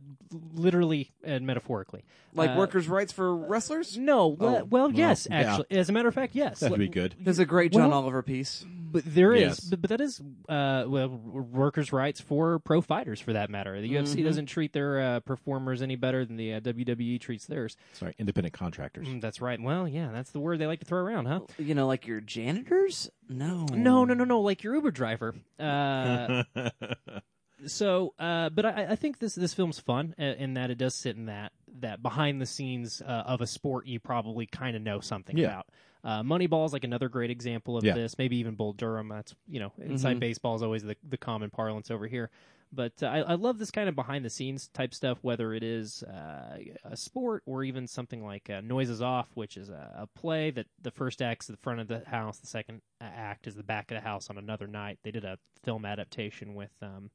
literally 0.54 1.12
and 1.26 1.46
metaphorically. 1.46 2.06
like 2.34 2.52
Uh, 2.52 2.56
workers' 2.56 2.88
rights 2.88 3.12
for 3.12 3.36
wrestlers. 3.36 3.98
No, 3.98 4.28
well, 4.28 4.58
Oh. 4.62 4.64
well, 4.70 4.92
yes, 4.92 5.28
yeah. 5.30 5.38
actually. 5.38 5.78
As 5.78 5.90
a 5.90 5.92
matter 5.92 6.08
of 6.08 6.14
fact, 6.14 6.34
yes. 6.36 6.60
That'd 6.62 6.78
be 6.80 6.88
good. 6.88 7.16
There's 7.20 7.40
a 7.40 7.46
great 7.46 7.74
John 7.74 7.90
well- 7.90 7.94
Oliver 8.04 8.22
piece. 8.22 8.64
But 8.92 9.04
there 9.06 9.34
is, 9.34 9.42
Yes. 9.42 9.60
but, 9.62 9.82
but 9.82 9.90
that 9.90 10.02
is, 10.02 10.22
uh, 10.50 10.86
well, 10.88 11.10
workers' 11.10 11.92
rights 11.92 12.22
for 12.22 12.60
pro 12.60 12.82
fighters, 12.82 13.20
for 13.20 13.34
that 13.34 13.50
matter. 13.50 13.80
The 13.82 13.90
Mm-hmm. 13.92 14.06
UFC 14.06 14.24
doesn't 14.24 14.46
treat 14.48 14.74
their 14.74 15.00
uh, 15.00 15.20
performers 15.22 15.82
any 15.82 15.96
better 15.96 16.26
than 16.26 16.38
the 16.38 16.54
uh, 16.56 16.60
WWE 16.62 17.20
treats 17.20 17.46
theirs. 17.46 17.76
Sorry, 17.94 18.14
independent 18.18 18.54
contractors. 18.54 19.08
Mm, 19.08 19.22
that's 19.22 19.42
right. 19.42 19.62
Well, 19.62 19.88
yeah, 19.88 20.10
that's 20.14 20.32
the 20.32 20.40
word 20.40 20.60
they 20.60 20.68
like 20.68 20.80
to 20.80 20.86
throw 20.86 21.00
around, 21.00 21.26
huh? 21.26 21.42
You 21.58 21.76
know, 21.76 21.88
like 21.88 22.08
your 22.08 22.22
janitors. 22.22 23.10
No, 23.30 23.66
No, 23.72 24.06
no, 24.06 24.14
no, 24.14 24.24
no. 24.24 24.42
Like 24.42 24.64
your 24.64 24.76
Uber 24.76 24.92
driver. 24.92 25.36
Uh, 25.60 26.44
so, 27.66 28.14
uh, 28.20 28.50
but 28.50 28.66
I, 28.66 28.88
I 28.92 28.96
think 28.96 29.20
this 29.20 29.36
this 29.36 29.54
film's 29.54 29.80
fun 29.80 30.16
uh, 30.20 30.24
in 30.24 30.54
that 30.54 30.70
it 30.72 30.78
does 30.78 30.96
sit 30.96 31.16
in 31.16 31.26
that 31.26 31.52
that 31.82 32.02
behind 32.02 32.42
the 32.42 32.46
scenes 32.46 33.02
uh, 33.02 33.24
of 33.26 33.42
a 33.42 33.48
sport 33.48 33.86
you 33.88 34.00
probably 34.00 34.46
kind 34.46 34.76
of 34.76 34.82
know 34.82 35.00
something 35.00 35.38
Yeah. 35.38 35.48
about. 35.48 35.68
Uh, 36.04 36.24
Moneyball 36.24 36.66
is 36.66 36.74
like 36.74 36.84
another 36.84 37.10
great 37.10 37.32
example 37.32 37.78
of 37.78 37.84
Yeah. 37.84 37.94
this. 37.94 38.18
Maybe 38.18 38.38
even 38.38 38.56
Bull 38.56 38.74
Durham. 38.74 39.10
That's 39.10 39.36
you 39.48 39.60
know 39.60 39.74
inside 39.78 40.20
baseball 40.20 40.56
is 40.56 40.64
always 40.64 40.84
the 40.84 40.96
the 41.08 41.18
common 41.18 41.50
parlance 41.50 41.92
over 41.92 42.08
here. 42.08 42.30
But 42.72 43.02
uh, 43.02 43.06
I, 43.08 43.18
I 43.20 43.34
love 43.36 43.60
this 43.60 43.72
kind 43.72 43.88
of 43.88 43.96
behind 43.96 44.26
the 44.26 44.30
scenes 44.30 44.68
type 44.68 44.94
stuff, 44.94 45.20
whether 45.22 45.54
it 45.54 45.64
is 45.64 46.04
uh, 46.04 46.58
a 46.84 46.98
sport 46.98 47.42
or 47.46 47.64
even 47.64 47.88
something 47.88 48.26
like 48.26 48.50
uh, 48.50 48.60
Noises 48.60 49.02
Off, 49.02 49.28
which 49.36 49.56
is 49.56 49.70
a, 49.70 49.94
a 50.00 50.20
play 50.20 50.52
that 50.52 50.66
the 50.82 50.92
first 50.92 51.22
act's 51.22 51.48
the 51.48 51.56
front 51.56 51.80
of 51.80 51.88
the 51.88 52.04
house, 52.06 52.40
the 52.40 52.48
second 52.48 52.82
act 53.00 53.48
is 53.48 53.56
the 53.56 53.64
back 53.64 53.90
of 53.92 53.96
the 53.96 54.02
house 54.02 54.30
on 54.30 54.38
another 54.38 54.68
night. 54.68 55.00
They 55.04 55.12
did 55.12 55.24
a 55.24 55.38
film 55.64 55.86
adaptation 55.86 56.56
with. 56.56 56.72
Um, 56.82 57.10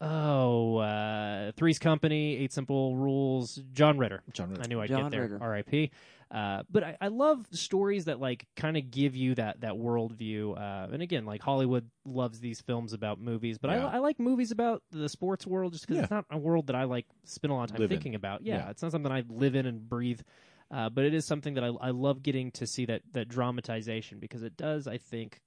Oh, 0.00 0.76
uh, 0.76 1.52
Three's 1.56 1.78
Company, 1.78 2.36
Eight 2.36 2.52
Simple 2.52 2.96
Rules, 2.96 3.60
John 3.72 3.96
Ritter. 3.98 4.22
John 4.32 4.50
Ritter. 4.50 4.62
I 4.62 4.66
knew 4.66 4.80
I'd 4.80 4.88
John 4.88 5.04
get 5.04 5.10
there. 5.12 5.22
Ritter. 5.22 5.38
R.I.P. 5.40 5.90
Uh, 6.30 6.62
but 6.70 6.82
I, 6.82 6.96
I 7.00 7.08
love 7.08 7.46
stories 7.52 8.06
that 8.06 8.20
like 8.20 8.46
kind 8.56 8.76
of 8.76 8.90
give 8.90 9.14
you 9.14 9.34
that 9.36 9.60
that 9.60 9.74
worldview. 9.74 10.56
Uh, 10.58 10.88
and 10.92 11.00
again, 11.00 11.24
like 11.24 11.40
Hollywood 11.40 11.88
loves 12.04 12.40
these 12.40 12.60
films 12.60 12.92
about 12.92 13.20
movies, 13.20 13.58
but 13.58 13.70
Yeah. 13.70 13.86
I, 13.86 13.94
I 13.94 13.98
like 13.98 14.18
movies 14.18 14.50
about 14.50 14.82
the 14.90 15.08
sports 15.08 15.46
world 15.46 15.72
just 15.72 15.86
because 15.86 15.96
Yeah. 15.98 16.02
it's 16.02 16.10
not 16.10 16.24
a 16.30 16.38
world 16.38 16.66
that 16.66 16.76
I 16.76 16.84
like 16.84 17.06
spend 17.24 17.52
a 17.52 17.54
lot 17.54 17.64
of 17.64 17.70
time 17.70 17.80
Live 17.80 17.92
in. 17.92 17.96
thinking 17.96 18.14
about. 18.16 18.42
Yeah, 18.42 18.56
Yeah. 18.56 18.70
it's 18.70 18.82
not 18.82 18.90
something 18.92 19.10
I 19.12 19.22
live 19.28 19.54
in 19.54 19.66
and 19.66 19.88
breathe. 19.88 20.20
Uh, 20.68 20.90
but 20.90 21.04
it 21.04 21.14
is 21.14 21.24
something 21.24 21.54
that 21.54 21.62
I, 21.62 21.68
I 21.68 21.90
love 21.90 22.24
getting 22.24 22.50
to 22.52 22.66
see 22.66 22.86
that 22.86 23.02
that 23.12 23.28
dramatization 23.28 24.18
because 24.18 24.42
it 24.42 24.56
does, 24.56 24.88
I 24.88 24.98
think, 24.98 25.40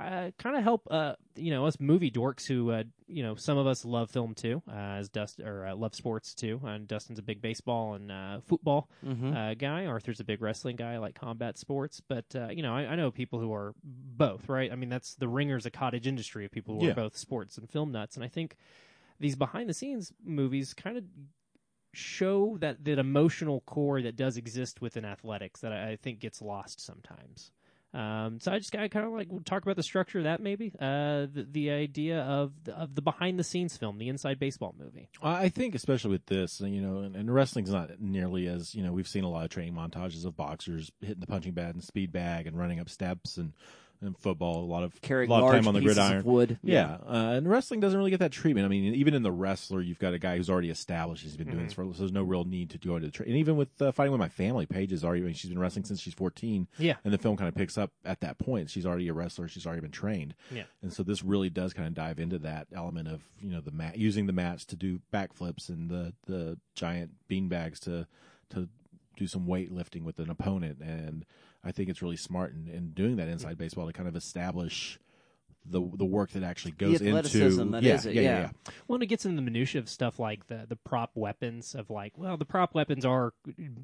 uh, 0.00 0.30
kind 0.38 0.56
of 0.56 0.62
help 0.62 0.86
uh, 0.90 1.14
you 1.36 1.50
know 1.50 1.66
us 1.66 1.78
movie 1.78 2.10
dorks 2.10 2.46
who 2.46 2.70
uh, 2.70 2.84
you 3.06 3.22
know 3.22 3.34
some 3.34 3.58
of 3.58 3.66
us 3.66 3.84
love 3.84 4.10
film 4.10 4.34
too, 4.34 4.62
uh, 4.68 4.72
as 4.98 5.08
Dust 5.08 5.40
or 5.40 5.66
uh, 5.66 5.74
love 5.74 5.94
sports 5.94 6.34
too. 6.34 6.60
And 6.64 6.88
Dustin's 6.88 7.18
a 7.18 7.22
big 7.22 7.40
baseball 7.40 7.94
and 7.94 8.10
uh, 8.10 8.40
football 8.46 8.88
Mm-hmm. 9.06 9.36
uh, 9.36 9.54
guy. 9.54 9.86
Arthur's 9.86 10.20
a 10.20 10.24
big 10.24 10.40
wrestling 10.42 10.76
guy. 10.76 10.94
I 10.94 10.98
like 10.98 11.14
combat 11.14 11.58
sports, 11.58 12.00
but 12.00 12.24
uh, 12.34 12.48
you 12.48 12.62
know 12.62 12.74
I, 12.74 12.86
I 12.86 12.96
know 12.96 13.10
people 13.10 13.38
who 13.40 13.52
are 13.52 13.74
both. 13.84 14.48
Right? 14.48 14.72
I 14.72 14.76
mean 14.76 14.88
that's 14.88 15.14
the 15.14 15.28
ringer's 15.28 15.66
a 15.66 15.70
cottage 15.70 16.06
industry 16.06 16.44
of 16.44 16.50
people 16.50 16.78
who 16.78 16.84
Yeah. 16.86 16.92
are 16.92 16.94
both 16.94 17.16
sports 17.16 17.58
and 17.58 17.68
film 17.68 17.92
nuts. 17.92 18.16
And 18.16 18.24
I 18.24 18.28
think 18.28 18.56
these 19.18 19.36
behind 19.36 19.68
the 19.68 19.74
scenes 19.74 20.12
movies 20.24 20.72
kind 20.74 20.96
of 20.96 21.04
show 21.92 22.56
that 22.60 22.84
that 22.84 22.98
emotional 22.98 23.62
core 23.62 24.00
that 24.02 24.14
does 24.16 24.36
exist 24.36 24.80
within 24.80 25.04
athletics 25.04 25.60
that 25.60 25.72
I, 25.72 25.90
I 25.90 25.96
think 25.96 26.20
gets 26.20 26.40
lost 26.40 26.80
sometimes. 26.80 27.50
Um, 27.92 28.38
so 28.40 28.52
I 28.52 28.58
just 28.58 28.74
I 28.76 28.86
kind 28.86 29.04
of 29.04 29.12
like 29.12 29.28
talk 29.44 29.62
about 29.62 29.74
the 29.74 29.82
structure 29.82 30.18
of 30.18 30.24
that 30.24 30.40
maybe 30.40 30.72
uh, 30.78 31.26
the 31.32 31.46
the 31.50 31.70
idea 31.70 32.20
of 32.20 32.52
the, 32.62 32.72
of 32.72 32.94
the 32.94 33.02
behind 33.02 33.38
the 33.38 33.44
scenes 33.44 33.76
film, 33.76 33.98
the 33.98 34.08
inside 34.08 34.38
baseball 34.38 34.74
movie. 34.78 35.08
I 35.22 35.48
think, 35.48 35.74
especially 35.74 36.12
with 36.12 36.26
this, 36.26 36.60
you 36.60 36.80
know, 36.80 36.98
and, 36.98 37.16
and 37.16 37.34
wrestling's 37.34 37.72
not 37.72 38.00
nearly 38.00 38.46
as 38.46 38.74
you 38.76 38.84
know. 38.84 38.92
We've 38.92 39.08
seen 39.08 39.24
a 39.24 39.28
lot 39.28 39.44
of 39.44 39.50
training 39.50 39.74
montages 39.74 40.24
of 40.24 40.36
boxers 40.36 40.92
hitting 41.00 41.20
the 41.20 41.26
punching 41.26 41.52
bag 41.52 41.74
and 41.74 41.82
speed 41.82 42.12
bag 42.12 42.46
and 42.46 42.56
running 42.56 42.78
up 42.78 42.88
steps 42.88 43.36
and 43.36 43.54
in 44.02 44.14
football, 44.14 44.64
a 44.64 44.66
lot 44.66 44.82
of 44.82 44.98
Carrying 45.02 45.30
a 45.30 45.32
lot 45.34 45.42
of 45.44 45.50
time 45.52 45.68
on 45.68 45.74
the 45.74 45.80
gridiron. 45.80 46.24
wood. 46.24 46.58
Yeah, 46.62 46.94
Uh, 47.06 47.34
and 47.36 47.48
wrestling 47.48 47.80
doesn't 47.80 47.98
really 47.98 48.10
get 48.10 48.20
that 48.20 48.32
treatment. 48.32 48.64
I 48.64 48.68
mean, 48.68 48.94
even 48.94 49.12
in 49.14 49.22
the 49.22 49.30
wrestler, 49.32 49.80
you've 49.82 49.98
got 49.98 50.14
a 50.14 50.18
guy 50.18 50.36
who's 50.36 50.48
already 50.48 50.70
established. 50.70 51.22
He's 51.22 51.36
been 51.36 51.50
doing 51.50 51.64
this 51.64 51.74
for, 51.74 51.84
so 51.92 51.98
there's 51.98 52.10
no 52.12 52.22
real 52.22 52.44
need 52.44 52.70
to 52.70 52.78
go 52.78 52.96
into 52.96 53.08
the. 53.08 53.12
Tra- 53.12 53.26
and 53.26 53.36
even 53.36 53.56
with 53.56 53.68
uh, 53.82 53.92
fighting 53.92 54.12
with 54.12 54.18
my 54.20 54.28
family, 54.30 54.64
Paige 54.66 54.92
is 54.92 55.04
already. 55.04 55.22
I 55.22 55.26
mean, 55.26 55.34
she's 55.34 55.50
been 55.50 55.58
wrestling 55.58 55.84
since 55.84 56.00
she's 56.00 56.14
14. 56.14 56.66
Yeah. 56.78 56.94
and 57.04 57.12
the 57.12 57.18
film 57.18 57.36
kind 57.36 57.48
of 57.48 57.54
picks 57.54 57.76
up 57.76 57.90
at 58.04 58.20
that 58.20 58.38
point. 58.38 58.70
She's 58.70 58.86
already 58.86 59.08
a 59.08 59.12
wrestler. 59.12 59.48
She's 59.48 59.66
already 59.66 59.82
been 59.82 59.90
trained. 59.90 60.34
Yeah. 60.50 60.64
and 60.82 60.92
so 60.92 61.02
this 61.02 61.22
really 61.22 61.50
does 61.50 61.72
kind 61.74 61.86
of 61.86 61.94
dive 61.94 62.18
into 62.18 62.38
that 62.38 62.68
element 62.74 63.08
of 63.08 63.22
you 63.40 63.50
know 63.50 63.60
the 63.60 63.70
mat 63.70 63.98
using 63.98 64.26
the 64.26 64.32
mats 64.32 64.64
to 64.66 64.76
do 64.76 65.00
backflips 65.12 65.68
and 65.68 65.90
the 65.90 66.14
the 66.26 66.58
giant 66.74 67.10
bean 67.28 67.48
bags 67.48 67.78
to 67.80 68.06
to 68.50 68.68
do 69.16 69.26
some 69.26 69.46
weightlifting 69.46 70.02
with 70.04 70.18
an 70.18 70.30
opponent. 70.30 70.78
And 70.80 71.26
I 71.64 71.72
think 71.72 71.88
it's 71.90 72.02
really 72.02 72.16
smart 72.16 72.54
in, 72.54 72.68
in 72.72 72.90
doing 72.92 73.16
that 73.16 73.28
inside 73.28 73.58
baseball 73.58 73.86
to 73.86 73.92
kind 73.92 74.08
of 74.08 74.16
establish 74.16 74.98
the 75.66 75.80
the 75.94 76.06
work 76.06 76.30
that 76.30 76.42
actually 76.42 76.72
goes 76.72 77.02
athleticism 77.02 77.60
into 77.60 77.72
that 77.72 77.82
yeah, 77.82 77.94
is 77.94 78.06
it, 78.06 78.14
yeah, 78.14 78.20
yeah. 78.22 78.38
yeah, 78.40 78.72
Well, 78.88 78.94
and 78.96 79.02
it 79.02 79.06
gets 79.06 79.26
into 79.26 79.36
the 79.36 79.42
minutia 79.42 79.78
of 79.80 79.88
stuff 79.90 80.18
like 80.18 80.46
the 80.46 80.64
the 80.68 80.76
prop 80.76 81.10
weapons 81.14 81.74
of 81.74 81.90
like, 81.90 82.16
well, 82.16 82.36
the 82.38 82.46
prop 82.46 82.74
weapons 82.74 83.04
are 83.04 83.34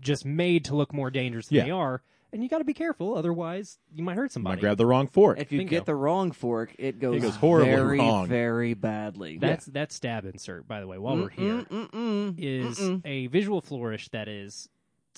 just 0.01 0.25
made 0.25 0.65
to 0.67 0.75
look 0.75 0.95
more 0.95 1.11
dangerous 1.11 1.49
than 1.49 1.57
Yeah. 1.59 1.65
they 1.65 1.71
are, 1.73 2.03
and 2.33 2.43
you 2.43 2.49
got 2.49 2.59
to 2.59 2.65
be 2.65 2.73
careful, 2.73 3.15
otherwise 3.15 3.79
you 3.95 4.03
might 4.03 4.17
hurt 4.17 4.25
You 4.25 4.29
somebody. 4.31 4.57
might 4.57 4.61
grab 4.63 4.79
the 4.79 4.87
wrong 4.87 5.07
fork. 5.07 5.39
If 5.39 5.53
you 5.53 5.59
Bingo. 5.59 5.71
get 5.71 5.85
the 5.85 5.95
wrong 5.95 6.33
fork, 6.33 6.75
it 6.79 6.99
goes, 6.99 7.21
goes 7.21 7.37
horribly 7.37 7.75
very, 7.75 7.99
wrong. 7.99 8.27
very 8.27 8.73
badly. 8.73 9.37
That's 9.37 9.67
that 9.67 9.93
stab 9.93 10.25
insert, 10.25 10.67
by 10.67 10.81
the 10.81 10.87
way. 10.87 10.97
While 10.97 11.19
we're 11.19 11.29
here, 11.29 11.67
Mm-mm-mm. 11.71 12.35
is 12.39 12.79
Mm-mm. 12.79 13.03
a 13.05 13.27
visual 13.27 13.61
flourish 13.61 14.09
that 14.09 14.29
is 14.29 14.71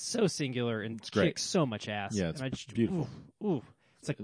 so 0.05 0.27
singular 0.27 0.81
and 0.81 1.01
great. 1.11 1.27
kicks 1.27 1.43
so 1.43 1.67
much 1.67 1.89
ass. 1.89 2.15
Yeah, 2.15 2.31
it's 2.31 2.41
just, 2.41 2.75
beautiful. 2.75 3.09
Ooh, 3.45 3.47
ooh. 3.47 3.63
it's 4.01 4.09
like 4.09 4.19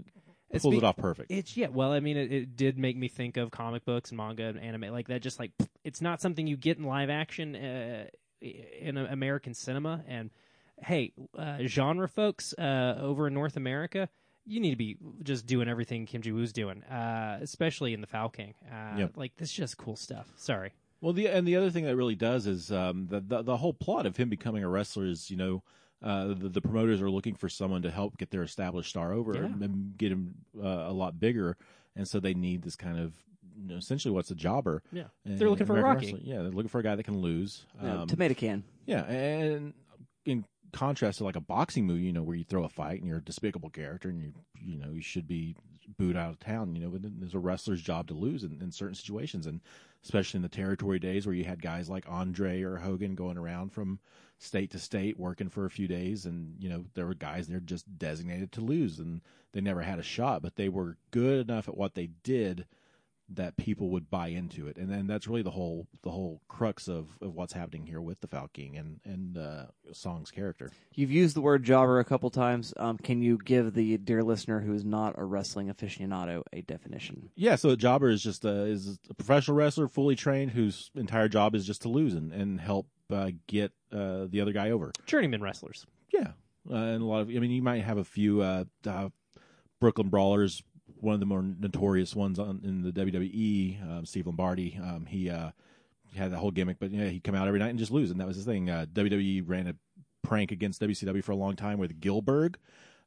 it's 0.50 0.62
Pulls 0.62 0.76
it 0.76 0.84
off 0.84 0.96
perfect. 0.96 1.30
It's 1.30 1.56
yeah. 1.56 1.68
Well, 1.68 1.92
I 1.92 2.00
mean, 2.00 2.16
it, 2.16 2.32
it 2.32 2.56
did 2.56 2.78
make 2.78 2.96
me 2.96 3.08
think 3.08 3.36
of 3.36 3.50
comic 3.50 3.84
books 3.84 4.10
and 4.10 4.16
manga 4.16 4.44
and 4.44 4.60
anime 4.60 4.92
like 4.92 5.08
that. 5.08 5.20
Just 5.20 5.40
like 5.40 5.50
it's 5.82 6.00
not 6.00 6.20
something 6.20 6.46
you 6.46 6.56
get 6.56 6.78
in 6.78 6.84
live 6.84 7.10
action 7.10 7.56
uh, 7.56 8.04
in 8.40 8.96
American 8.96 9.54
cinema. 9.54 10.04
And 10.06 10.30
hey, 10.80 11.12
uh, 11.36 11.58
genre 11.66 12.08
folks 12.08 12.54
uh, 12.56 12.98
over 13.00 13.26
in 13.26 13.34
North 13.34 13.56
America, 13.56 14.08
you 14.46 14.60
need 14.60 14.70
to 14.70 14.76
be 14.76 14.96
just 15.22 15.46
doing 15.46 15.68
everything 15.68 16.06
Kim 16.06 16.22
Jee-woon's 16.22 16.52
doing, 16.52 16.82
uh, 16.84 17.38
especially 17.42 17.94
in 17.94 18.00
the 18.00 18.06
Foul 18.06 18.28
King. 18.28 18.54
Uh, 18.70 18.98
Yep. 18.98 19.16
Like 19.16 19.36
this, 19.36 19.48
is 19.50 19.54
just 19.54 19.76
cool 19.76 19.96
stuff. 19.96 20.30
Sorry. 20.36 20.72
Well, 21.04 21.12
the 21.12 21.26
and 21.26 21.46
the 21.46 21.56
other 21.56 21.68
thing 21.68 21.84
that 21.84 21.96
really 21.96 22.14
does 22.14 22.46
is 22.46 22.72
um, 22.72 23.06
the, 23.10 23.20
the 23.20 23.42
the 23.42 23.56
whole 23.58 23.74
plot 23.74 24.06
of 24.06 24.16
him 24.16 24.30
becoming 24.30 24.64
a 24.64 24.68
wrestler 24.70 25.04
is 25.04 25.30
you 25.30 25.36
know 25.36 25.62
uh, 26.02 26.28
the, 26.28 26.48
the 26.48 26.62
promoters 26.62 27.02
are 27.02 27.10
looking 27.10 27.34
for 27.34 27.50
someone 27.50 27.82
to 27.82 27.90
help 27.90 28.16
get 28.16 28.30
their 28.30 28.42
established 28.42 28.88
star 28.88 29.12
over 29.12 29.34
Yeah. 29.34 29.44
and 29.44 29.98
get 29.98 30.12
him 30.12 30.34
uh, 30.58 30.66
a 30.66 30.92
lot 30.92 31.20
bigger, 31.20 31.58
and 31.94 32.08
so 32.08 32.20
they 32.20 32.32
need 32.32 32.62
this 32.62 32.74
kind 32.74 32.98
of 32.98 33.12
you 33.60 33.68
know, 33.68 33.76
essentially 33.76 34.12
what's 34.14 34.30
a 34.30 34.34
jobber. 34.34 34.82
Yeah, 34.92 35.04
in- 35.26 35.36
they're 35.36 35.50
looking 35.50 35.66
for 35.66 35.78
a 35.78 35.82
Rocky. 35.82 36.06
wrestling. 36.06 36.22
Yeah, 36.24 36.36
they're 36.42 36.50
looking 36.50 36.68
for 36.70 36.78
a 36.80 36.82
guy 36.82 36.96
that 36.96 37.02
can 37.04 37.18
lose. 37.20 37.66
No, 37.82 38.00
Um, 38.00 38.08
tomato 38.08 38.32
can. 38.32 38.64
yeah, 38.86 39.02
and 39.04 39.74
in 40.24 40.46
contrast 40.72 41.18
to 41.18 41.24
like 41.24 41.36
a 41.36 41.40
boxing 41.40 41.86
movie, 41.86 42.02
you 42.04 42.12
know, 42.14 42.22
where 42.22 42.34
you 42.34 42.44
throw 42.44 42.64
a 42.64 42.68
fight 42.70 42.98
and 43.00 43.06
you're 43.06 43.18
a 43.18 43.22
despicable 43.24 43.68
character 43.68 44.08
and 44.08 44.18
you 44.22 44.32
you 44.58 44.78
know 44.78 44.90
you 44.90 45.02
should 45.02 45.28
be 45.28 45.54
booed 45.86 46.16
out 46.16 46.30
of 46.30 46.38
town. 46.38 46.74
You 46.74 46.82
know, 46.82 46.98
there's 46.98 47.34
a 47.34 47.38
wrestler's 47.38 47.82
job 47.82 48.08
to 48.08 48.14
lose 48.14 48.44
in, 48.44 48.60
in 48.60 48.70
certain 48.70 48.94
situations, 48.94 49.46
and 49.46 49.60
especially 50.02 50.38
in 50.38 50.42
the 50.42 50.48
territory 50.48 50.98
days 50.98 51.26
where 51.26 51.34
you 51.34 51.44
had 51.44 51.62
guys 51.62 51.88
like 51.88 52.04
Andre 52.08 52.62
or 52.62 52.76
Hogan 52.76 53.14
going 53.14 53.38
around 53.38 53.72
from 53.72 53.98
state 54.38 54.70
to 54.72 54.78
state 54.78 55.18
working 55.18 55.48
for 55.48 55.64
a 55.64 55.70
few 55.70 55.88
days, 55.88 56.26
and 56.26 56.56
you 56.58 56.68
know 56.68 56.84
there 56.94 57.06
were 57.06 57.14
guys 57.14 57.46
there 57.46 57.60
just 57.60 57.98
designated 57.98 58.52
to 58.52 58.60
lose, 58.60 58.98
and 58.98 59.20
they 59.52 59.60
never 59.60 59.82
had 59.82 59.98
a 59.98 60.02
shot, 60.02 60.42
but 60.42 60.56
they 60.56 60.68
were 60.68 60.96
good 61.10 61.48
enough 61.48 61.68
at 61.68 61.76
what 61.76 61.94
they 61.94 62.08
did 62.22 62.66
that 63.28 63.56
people 63.56 63.90
would 63.90 64.10
buy 64.10 64.28
into 64.28 64.66
it, 64.66 64.76
and 64.76 64.90
then 64.90 65.06
that's 65.06 65.26
really 65.26 65.42
the 65.42 65.50
whole 65.50 65.86
the 66.02 66.10
whole 66.10 66.40
crux 66.48 66.88
of, 66.88 67.08
of 67.22 67.34
what's 67.34 67.52
happening 67.52 67.86
here 67.86 68.00
with 68.00 68.20
the 68.20 68.26
Foul 68.26 68.48
King 68.48 68.76
and 68.76 69.00
and 69.04 69.38
uh, 69.38 69.66
Song's 69.92 70.30
character. 70.30 70.70
You've 70.94 71.10
used 71.10 71.34
the 71.34 71.40
word 71.40 71.64
jobber 71.64 72.00
a 72.00 72.04
couple 72.04 72.30
times. 72.30 72.74
Um, 72.76 72.98
can 72.98 73.22
you 73.22 73.38
give 73.38 73.74
the 73.74 73.96
dear 73.98 74.22
listener 74.22 74.60
who 74.60 74.74
is 74.74 74.84
not 74.84 75.14
a 75.18 75.24
wrestling 75.24 75.72
aficionado 75.72 76.42
a 76.52 76.62
definition? 76.62 77.30
Yeah, 77.34 77.56
so 77.56 77.70
a 77.70 77.76
jobber 77.76 78.10
is 78.10 78.22
just 78.22 78.44
a 78.44 78.64
is 78.64 78.98
a 79.08 79.14
professional 79.14 79.56
wrestler, 79.56 79.88
fully 79.88 80.16
trained, 80.16 80.50
whose 80.50 80.90
entire 80.94 81.28
job 81.28 81.54
is 81.54 81.66
just 81.66 81.82
to 81.82 81.88
lose 81.88 82.14
and 82.14 82.32
and 82.32 82.60
help 82.60 82.88
uh, 83.10 83.30
get 83.46 83.72
uh, 83.92 84.26
the 84.28 84.40
other 84.40 84.52
guy 84.52 84.70
over. 84.70 84.92
Journeyman 85.06 85.42
wrestlers. 85.42 85.86
Yeah, 86.12 86.32
uh, 86.70 86.74
and 86.74 87.02
a 87.02 87.06
lot 87.06 87.20
of 87.20 87.28
I 87.28 87.38
mean, 87.38 87.50
you 87.50 87.62
might 87.62 87.84
have 87.84 87.98
a 87.98 88.04
few 88.04 88.42
uh, 88.42 88.64
uh, 88.86 89.08
Brooklyn 89.80 90.08
Brawlers. 90.08 90.62
One 91.04 91.14
of 91.14 91.20
the 91.20 91.26
more 91.26 91.42
notorious 91.42 92.16
ones 92.16 92.38
on 92.38 92.60
in 92.64 92.82
the 92.82 92.92
WWE, 92.92 93.82
um, 93.82 94.06
Steve 94.06 94.26
Lombardi. 94.26 94.78
Um, 94.82 95.06
he 95.06 95.30
uh, 95.30 95.50
had 96.16 96.32
that 96.32 96.38
whole 96.38 96.50
gimmick, 96.50 96.78
but 96.78 96.90
yeah, 96.90 97.08
he'd 97.08 97.24
come 97.24 97.34
out 97.34 97.46
every 97.46 97.60
night 97.60 97.70
and 97.70 97.78
just 97.78 97.92
lose, 97.92 98.10
and 98.10 98.20
that 98.20 98.26
was 98.26 98.36
his 98.36 98.44
thing. 98.44 98.70
Uh, 98.70 98.86
WWE 98.92 99.42
ran 99.46 99.66
a 99.66 99.74
prank 100.22 100.50
against 100.50 100.80
WCW 100.80 101.22
for 101.22 101.32
a 101.32 101.36
long 101.36 101.56
time 101.56 101.78
with 101.78 102.00
Gillberg. 102.00 102.56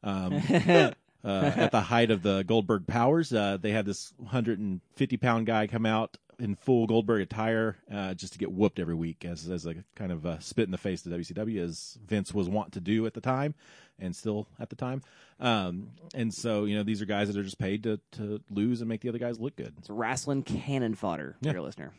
Um, 0.03 0.33
uh, 0.51 0.91
at 1.23 1.71
the 1.71 1.81
height 1.81 2.11
of 2.11 2.21
the 2.21 2.43
Goldberg 2.43 2.87
powers, 2.87 3.33
uh, 3.33 3.57
they 3.59 3.71
had 3.71 3.85
this 3.85 4.13
150 4.17 5.17
pound 5.17 5.45
guy 5.45 5.67
come 5.67 5.85
out 5.85 6.17
in 6.39 6.55
full 6.55 6.85
Goldberg 6.87 7.21
attire 7.21 7.77
uh, 7.91 8.13
just 8.13 8.33
to 8.33 8.39
get 8.39 8.51
whooped 8.51 8.79
every 8.79 8.95
week 8.95 9.25
as 9.25 9.47
as 9.49 9.65
a 9.65 9.75
kind 9.95 10.11
of 10.11 10.25
uh, 10.25 10.39
spit 10.39 10.65
in 10.65 10.71
the 10.71 10.77
face 10.77 11.01
to 11.03 11.09
WCW, 11.09 11.63
as 11.63 11.97
Vince 12.05 12.33
was 12.33 12.47
wont 12.49 12.73
to 12.73 12.79
do 12.79 13.05
at 13.05 13.13
the 13.13 13.21
time, 13.21 13.55
and 13.99 14.15
still 14.15 14.47
at 14.59 14.69
the 14.69 14.75
time. 14.75 15.01
Um, 15.39 15.89
and 16.15 16.33
so 16.33 16.65
you 16.65 16.75
know 16.75 16.83
these 16.83 17.01
are 17.01 17.05
guys 17.05 17.27
that 17.27 17.37
are 17.37 17.43
just 17.43 17.59
paid 17.59 17.83
to 17.83 17.99
to 18.13 18.41
lose 18.49 18.81
and 18.81 18.89
make 18.89 19.01
the 19.01 19.09
other 19.09 19.19
guys 19.19 19.39
look 19.39 19.55
good. 19.55 19.73
It's 19.77 19.89
wrestling 19.89 20.43
cannon 20.43 20.95
fodder, 20.95 21.35
Yeah. 21.41 21.53
dear 21.53 21.61
listener. 21.61 21.91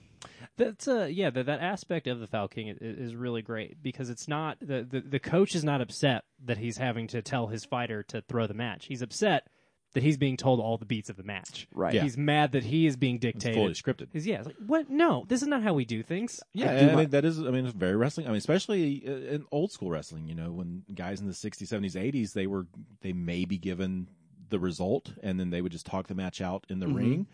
That's 0.57 0.89
uh 0.89 1.05
yeah 1.11 1.31
that 1.31 1.47
that 1.47 1.61
aspect 1.61 2.09
of 2.09 2.19
the 2.19 2.27
Foul 2.27 2.49
King 2.49 2.69
is, 2.69 2.79
is 2.81 3.15
really 3.15 3.43
great 3.43 3.81
because 3.83 4.11
it's 4.11 4.27
not 4.27 4.59
the, 4.61 4.85
the 4.89 5.01
the 5.01 5.21
coach 5.21 5.55
is 5.55 5.63
not 5.63 5.81
upset 5.81 6.25
that 6.45 6.59
he's 6.59 6.79
having 6.79 7.07
to 7.09 7.23
tell 7.23 7.47
his 7.47 7.65
fighter 7.65 8.03
to 8.05 8.21
throw 8.23 8.47
the 8.49 8.55
match. 8.55 8.87
He's 8.87 9.01
upset 9.03 9.47
that 9.95 10.03
he's 10.03 10.17
being 10.19 10.37
told 10.37 10.61
all 10.61 10.77
the 10.77 10.85
beats 10.85 11.09
of 11.09 11.17
the 11.17 11.23
match. 11.23 11.67
Right. 11.73 11.95
Yeah. 11.95 12.03
He's 12.03 12.17
mad 12.19 12.53
that 12.53 12.63
he 12.65 12.87
is 12.87 12.97
being 12.97 13.17
It's 13.17 13.23
dictated. 13.23 13.55
fully 13.57 13.73
scripted. 13.73 14.09
He's 14.13 14.27
yeah, 14.27 14.39
it's 14.39 14.47
like 14.47 14.57
what? 14.67 14.91
No, 14.91 15.25
this 15.29 15.41
is 15.43 15.49
not 15.49 15.63
how 15.63 15.73
we 15.75 15.85
do 15.85 16.03
things. 16.03 16.41
Yeah, 16.53 16.73
I 16.73 16.81
do 16.81 16.87
I 16.89 16.93
my- 16.93 17.01
mean, 17.03 17.11
that 17.11 17.25
is. 17.25 17.39
I 17.39 17.51
mean, 17.51 17.65
it's 17.65 17.75
very 17.75 17.97
wrestling. 17.97 18.27
I 18.27 18.31
mean, 18.31 18.39
especially 18.39 19.03
uh, 19.07 19.11
in 19.35 19.45
old 19.51 19.73
school 19.73 19.91
wrestling. 19.91 20.27
You 20.29 20.35
know, 20.35 20.53
when 20.53 20.83
guys 20.95 21.21
in 21.21 21.27
the 21.27 21.33
'60s, 21.33 21.63
'70s, 21.69 21.95
'80s, 21.95 22.33
they 22.35 22.47
were 22.47 22.67
they 23.01 23.13
may 23.13 23.45
be 23.45 23.57
given 23.59 24.09
the 24.51 24.59
result, 24.59 25.13
and 25.23 25.39
then 25.41 25.51
they 25.51 25.61
would 25.63 25.73
just 25.73 25.87
talk 25.87 26.07
the 26.07 26.15
match 26.15 26.41
out 26.41 26.65
in 26.69 26.79
the 26.81 26.87
Mm-hmm. 26.87 26.97
ring, 26.97 27.27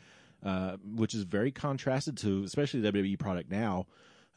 uh, 0.45 0.77
which 0.85 1.15
is 1.15 1.23
very 1.25 1.51
contrasted 1.51 2.17
to 2.19 2.43
especially 2.45 2.81
the 2.81 2.93
WWE 2.93 3.19
product 3.19 3.51
now. 3.51 3.87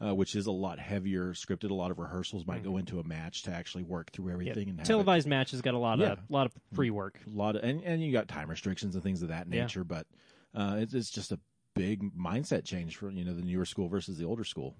Uh, 0.00 0.14
which 0.14 0.36
is 0.36 0.46
a 0.46 0.52
lot 0.52 0.78
heavier 0.78 1.32
scripted. 1.32 1.70
A 1.70 1.74
lot 1.74 1.90
of 1.90 1.98
rehearsals 1.98 2.46
might 2.46 2.62
go 2.62 2.76
into 2.76 3.00
a 3.00 3.02
match 3.04 3.42
to 3.42 3.50
actually 3.50 3.82
work 3.82 4.12
through 4.12 4.28
Yeah. 4.28 4.32
everything 4.34 4.68
and 4.68 4.78
have 4.78 4.86
it- 4.86 4.88
Televised 4.88 5.26
matches 5.26 5.60
got 5.60 5.74
a 5.74 5.78
lot 5.78 5.98
Yeah. 5.98 6.12
of 6.12 6.20
lot 6.28 6.46
of 6.46 6.52
pre 6.72 6.90
work. 6.90 7.18
a 7.26 7.30
lot 7.30 7.56
of 7.56 7.64
and, 7.64 7.82
and 7.82 8.00
you 8.00 8.12
got 8.12 8.28
time 8.28 8.48
restrictions 8.48 8.94
and 8.94 9.02
things 9.02 9.22
of 9.22 9.28
that 9.30 9.48
Yeah. 9.50 9.62
nature. 9.62 9.82
But 9.82 10.06
uh, 10.54 10.76
it's, 10.78 10.94
it's 10.94 11.10
just 11.10 11.32
a 11.32 11.40
big 11.74 12.02
mindset 12.16 12.64
change 12.64 12.94
for 12.96 13.10
you 13.10 13.24
know 13.24 13.34
the 13.34 13.42
newer 13.42 13.64
school 13.64 13.88
versus 13.88 14.18
the 14.18 14.24
older 14.24 14.44
school. 14.44 14.76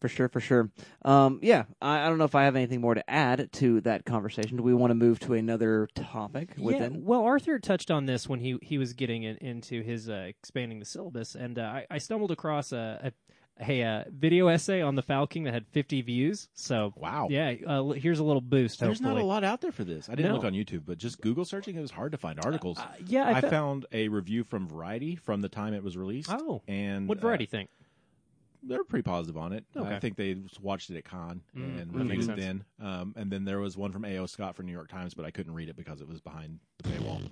For 0.00 0.08
sure, 0.08 0.28
for 0.28 0.40
sure. 0.40 0.70
Um, 1.04 1.40
yeah, 1.42 1.64
I, 1.82 2.00
I 2.00 2.08
don't 2.08 2.16
know 2.16 2.24
if 2.24 2.34
I 2.34 2.44
have 2.44 2.56
anything 2.56 2.80
more 2.80 2.94
to 2.94 3.08
add 3.10 3.52
to 3.52 3.82
that 3.82 4.06
conversation. 4.06 4.56
Do 4.56 4.62
we 4.62 4.72
want 4.72 4.92
to 4.92 4.94
move 4.94 5.20
to 5.20 5.34
another 5.34 5.88
topic 5.94 6.54
Yeah, 6.56 6.88
well, 6.90 7.22
Arthur 7.22 7.58
touched 7.58 7.90
on 7.90 8.06
this 8.06 8.26
when 8.26 8.40
he 8.40 8.56
he 8.62 8.76
was 8.78 8.94
getting 8.94 9.24
in, 9.24 9.36
into 9.36 9.82
his 9.82 10.08
uh, 10.08 10.24
expanding 10.26 10.78
the 10.80 10.86
syllabus, 10.86 11.34
and 11.34 11.58
uh, 11.58 11.62
I, 11.62 11.86
I 11.90 11.98
stumbled 11.98 12.30
across 12.32 12.72
a, 12.72 13.12
a, 13.12 13.29
a 13.66 13.82
uh, 13.82 14.04
video 14.10 14.48
essay 14.48 14.80
on 14.80 14.94
the 14.94 15.02
Foul 15.02 15.26
King 15.26 15.44
that 15.44 15.54
had 15.54 15.66
50 15.68 16.02
views. 16.02 16.48
So 16.54 16.92
Wow. 16.96 17.28
yeah, 17.30 17.54
uh, 17.66 17.84
here's 17.90 18.18
a 18.18 18.24
little 18.24 18.40
boost. 18.40 18.80
There's 18.80 19.00
not 19.00 19.18
a 19.18 19.24
lot 19.24 19.44
out 19.44 19.60
there 19.60 19.72
for 19.72 19.84
this. 19.84 20.08
I 20.08 20.14
didn't 20.14 20.30
No. 20.30 20.36
look 20.36 20.44
on 20.44 20.52
YouTube, 20.52 20.82
but 20.86 20.98
just 20.98 21.20
Google 21.20 21.44
searching, 21.44 21.76
it 21.76 21.80
was 21.80 21.90
hard 21.90 22.12
to 22.12 22.18
find 22.18 22.38
articles. 22.44 22.78
Uh, 22.78 22.86
yeah, 23.06 23.26
I, 23.26 23.32
I, 23.32 23.40
fe- 23.40 23.50
found 23.50 23.86
a 23.92 24.08
review 24.08 24.44
from 24.44 24.66
Variety 24.68 25.16
from 25.16 25.40
the 25.40 25.48
time 25.48 25.74
it 25.74 25.82
was 25.82 25.96
released. 25.96 26.30
Oh, 26.32 26.62
and 26.68 27.08
what 27.08 27.18
uh, 27.18 27.20
variety 27.22 27.46
think? 27.46 27.70
they're 28.62 28.84
pretty 28.84 29.02
positive 29.02 29.38
on 29.38 29.52
it. 29.54 29.64
Okay. 29.74 29.94
I 29.94 29.98
think 29.98 30.16
they 30.16 30.36
watched 30.60 30.90
it 30.90 30.96
at 30.98 31.04
Con 31.04 31.40
Mm, 31.56 31.80
and 31.80 31.94
reviewed 31.94 32.28
it 32.28 32.36
then. 32.36 32.64
Um, 32.78 33.14
and 33.16 33.30
then 33.32 33.44
there 33.44 33.58
was 33.58 33.76
one 33.76 33.90
from 33.90 34.04
A.O. 34.04 34.26
Scott 34.26 34.54
for 34.54 34.62
New 34.62 34.72
York 34.72 34.88
Times, 34.90 35.14
but 35.14 35.24
I 35.24 35.30
couldn't 35.30 35.54
read 35.54 35.70
it 35.70 35.76
because 35.76 36.02
it 36.02 36.08
was 36.08 36.20
behind 36.20 36.58
the 36.82 36.90
paywall. 36.90 37.22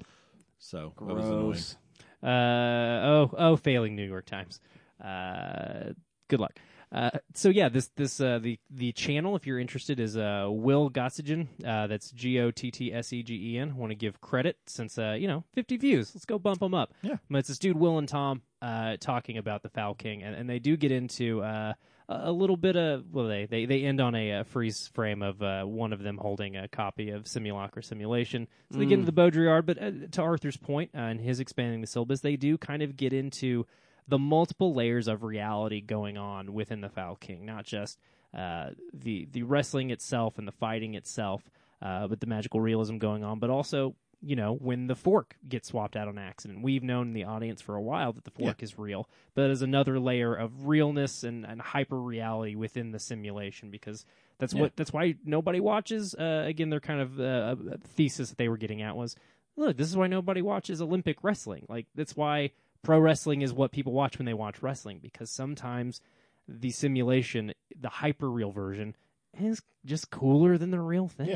So 0.59 0.95
that 1.07 1.15
was 1.15 1.27
annoying. 1.27 1.43
Gross. 1.51 1.77
Uh, 2.23 2.27
oh, 2.27 3.31
oh, 3.37 3.57
failing 3.57 3.95
New 3.95 4.07
York 4.07 4.25
Times. 4.25 4.61
Uh, 5.05 5.93
good 6.29 6.41
luck. 6.41 6.59
Uh, 6.91 7.11
so 7.35 7.51
yeah, 7.51 7.69
this 7.69 7.89
this 7.97 8.21
uh, 8.21 8.39
the 8.39 8.59
the 8.71 8.93
channel, 8.93 9.37
if 9.37 9.47
you're 9.47 9.59
interested, 9.59 10.01
is 10.01 10.17
uh, 10.17 10.47
Will 10.49 10.91
Gottsegen. 10.91 11.49
Uh, 11.65 11.87
that's 11.87 12.11
G 12.13 12.41
O 12.41 12.51
T 12.51 12.71
T 12.71 12.93
S 12.93 13.13
E 13.13 13.23
G 13.23 13.55
E 13.55 13.59
N. 13.59 13.77
Want 13.77 13.91
to 13.91 13.95
give 13.95 14.21
credit 14.21 14.57
since 14.67 14.99
uh, 14.99 15.13
you 15.13 15.29
know 15.29 15.45
50 15.53 15.77
views. 15.77 16.13
Let's 16.15 16.25
go 16.25 16.39
bump 16.39 16.61
them 16.61 16.75
up. 16.75 16.95
Yeah. 17.03 17.17
but 17.29 17.39
it's 17.39 17.49
this 17.49 17.59
dude 17.59 17.77
Will 17.77 17.99
and 17.99 18.09
Tom 18.09 18.43
uh, 18.63 18.97
talking 19.01 19.37
about 19.37 19.63
the 19.63 19.69
Foul 19.69 19.95
King, 19.95 20.23
and, 20.23 20.35
and 20.35 20.49
they 20.49 20.59
do 20.59 20.79
get 20.79 20.91
into 20.91 21.43
uh, 21.43 21.75
a, 22.09 22.21
a 22.25 22.33
little 22.33 22.57
bit 22.57 22.77
of 22.77 23.05
well, 23.13 23.29
they 23.29 23.45
they, 23.45 23.67
they 23.67 23.83
end 23.83 24.01
on 24.01 24.15
a, 24.15 24.33
uh 24.33 24.45
freeze 24.45 24.89
frame 24.95 25.23
of 25.23 25.43
uh, 25.43 25.65
one 25.65 25.93
of 25.93 26.03
them 26.03 26.17
holding 26.17 26.57
a 26.57 26.69
copy 26.69 27.11
of 27.11 27.29
Simulacra 27.29 27.83
Simulation. 27.83 28.49
So 28.73 28.79
they 28.79 28.87
get 28.87 28.99
into 28.99 29.13
the 29.13 29.21
Baudrillard, 29.21 29.67
but 29.67 29.83
uh, 29.83 29.91
to 30.13 30.23
Arthur's 30.23 30.57
point 30.57 30.93
uh, 30.95 31.01
and 31.01 31.21
his 31.21 31.39
expanding 31.39 31.83
the 31.83 31.87
syllabus, 31.87 32.21
they 32.21 32.37
do 32.37 32.57
kind 32.57 32.83
of 32.83 32.97
get 32.97 33.13
into 33.13 33.67
the 34.09 34.19
multiple 34.19 34.75
layers 34.75 35.07
of 35.07 35.23
reality 35.23 35.81
going 35.81 36.17
on 36.17 36.53
within 36.53 36.81
the 36.81 36.89
Foul 36.89 37.17
King, 37.17 37.45
not 37.45 37.65
just 37.65 37.99
uh, 38.37 38.71
the 38.93 39.29
the 39.31 39.43
wrestling 39.43 39.91
itself 39.91 40.39
and 40.39 40.49
the 40.49 40.53
fighting 40.53 40.95
itself, 40.95 41.51
uh, 41.83 42.07
but 42.07 42.21
the 42.21 42.27
magical 42.27 42.61
realism 42.61 42.99
going 42.99 43.23
on, 43.23 43.39
but 43.39 43.51
also 43.51 43.95
you 44.21 44.35
know 44.35 44.55
when 44.55 44.89
the 44.89 44.97
fork 44.97 45.37
gets 45.49 45.69
swapped 45.69 45.97
out 45.97 46.09
on 46.09 46.19
accident. 46.19 46.63
We've 46.63 46.83
known 46.83 47.09
in 47.09 47.13
the 47.13 47.25
audience 47.25 47.61
for 47.61 47.77
a 47.77 47.83
while 47.83 48.13
that 48.15 48.25
the 48.25 48.31
fork 48.31 48.63
is 48.63 48.79
real, 48.79 49.09
but 49.35 49.43
there's 49.43 49.63
another 49.63 50.01
layer 50.01 50.35
of 50.35 50.67
realness 50.67 51.23
and, 51.23 51.45
and 51.45 51.61
hyper 51.61 52.01
reality 52.01 52.55
within 52.55 52.91
the 52.91 52.99
simulation 52.99 53.71
because 53.71 54.05
that's 54.39 54.55
what 54.55 54.77
that's 54.77 54.93
why 54.93 55.15
nobody 55.25 55.61
watches. 55.61 56.15
Uh, 56.15 56.45
again, 56.47 56.71
their 56.71 56.81
kind 56.81 57.01
of 57.01 57.21
uh, 57.21 57.57
thesis 57.95 58.31
that 58.31 58.39
they 58.39 58.49
were 58.49 58.57
getting 58.57 58.83
at 58.83 58.97
was, 58.97 59.17
look, 59.57 59.77
this 59.77 59.89
is 59.89 59.97
why 59.97 60.07
nobody 60.07 60.43
watches 60.43 60.81
Olympic 60.81 61.23
wrestling. 61.23 61.67
Like 61.69 61.87
that's 61.95 62.17
why 62.17 62.53
pro 62.83 62.99
wrestling 62.99 63.43
is 63.43 63.53
what 63.53 63.73
people 63.73 63.93
watch 63.93 64.19
when 64.19 64.27
they 64.27 64.35
watch 64.35 64.63
wrestling 64.63 64.99
because 65.01 65.31
sometimes 65.31 66.01
the 66.47 66.71
simulation, 66.71 67.53
the 67.79 67.89
hyper 67.89 68.31
real 68.31 68.51
version, 68.51 68.97
is 69.39 69.61
just 69.85 70.11
cooler 70.11 70.57
than 70.57 70.71
the 70.71 70.81
real 70.81 71.09
thing. 71.09 71.29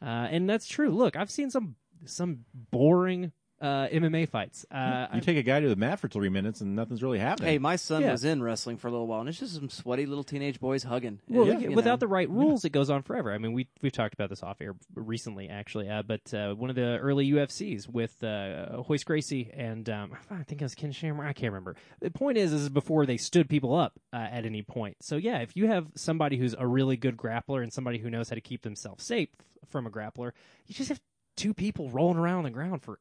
Uh, 0.00 0.28
and 0.30 0.48
that's 0.48 0.68
true. 0.68 0.90
Look, 0.90 1.16
I've 1.16 1.30
seen 1.30 1.50
some 1.50 1.76
some 2.04 2.44
boring 2.54 3.32
uh, 3.60 3.88
MMA 3.88 4.28
fights. 4.28 4.66
Uh, 4.70 5.06
You 5.14 5.20
take 5.20 5.36
a 5.38 5.42
guy 5.42 5.60
to 5.60 5.68
the 5.68 5.76
mat 5.76 5.98
for 5.98 6.08
three 6.08 6.28
minutes 6.28 6.60
and 6.60 6.76
nothing's 6.76 7.02
really 7.02 7.18
happening. 7.18 7.50
Hey, 7.52 7.58
my 7.58 7.76
son 7.76 8.02
Yeah. 8.02 8.12
was 8.12 8.24
in 8.24 8.42
wrestling 8.42 8.76
for 8.76 8.88
a 8.88 8.90
little 8.90 9.06
while, 9.06 9.20
and 9.20 9.28
it's 9.28 9.38
just 9.38 9.54
some 9.54 9.70
sweaty 9.70 10.04
little 10.04 10.24
teenage 10.24 10.60
boys 10.60 10.82
hugging. 10.82 11.20
Well, 11.28 11.46
Yeah, 11.46 11.68
without 11.68 11.92
know. 11.92 11.96
the 11.96 12.08
right 12.08 12.28
rules, 12.42 12.64
it 12.64 12.70
goes 12.70 12.90
on 12.90 13.02
forever. 13.02 13.32
I 13.32 13.38
mean, 13.38 13.52
we 13.52 13.66
we've 13.80 13.92
talked 13.92 14.14
about 14.14 14.28
this 14.28 14.42
off 14.42 14.60
air 14.60 14.74
recently, 14.94 15.48
actually. 15.48 15.88
Uh, 15.88 16.02
but 16.02 16.32
uh, 16.34 16.54
one 16.54 16.68
of 16.70 16.76
the 16.76 16.98
early 16.98 17.30
UFCs 17.32 17.88
with 17.88 18.22
uh, 18.22 18.82
Royce 18.88 19.04
Gracie 19.04 19.50
and 19.54 19.88
um, 19.88 20.12
I 20.30 20.42
think 20.42 20.60
it 20.60 20.64
was 20.64 20.74
Ken 20.74 20.92
Shamrock. 20.92 21.26
I 21.28 21.32
can't 21.32 21.52
remember. 21.52 21.76
The 22.00 22.10
point 22.10 22.38
is, 22.38 22.52
is 22.52 22.68
before 22.68 23.06
they 23.06 23.16
stood 23.16 23.48
people 23.48 23.74
up 23.74 23.98
uh, 24.12 24.16
at 24.16 24.44
any 24.44 24.62
point. 24.62 24.96
So 25.00 25.16
yeah, 25.16 25.38
if 25.38 25.56
you 25.56 25.66
have 25.66 25.86
somebody 25.94 26.36
who's 26.36 26.54
a 26.58 26.66
really 26.66 26.96
good 26.96 27.16
grappler 27.16 27.62
and 27.62 27.72
somebody 27.72 27.98
who 27.98 28.10
knows 28.10 28.28
how 28.28 28.34
to 28.34 28.40
keep 28.40 28.62
themselves 28.62 29.04
safe 29.04 29.28
from 29.68 29.86
a 29.86 29.90
grappler, 29.90 30.32
you 30.66 30.74
just 30.74 30.88
have 30.90 31.00
two 31.36 31.52
people 31.52 31.90
rolling 31.90 32.16
around 32.18 32.38
on 32.38 32.44
the 32.44 32.50
ground 32.50 32.82
for 32.82 32.98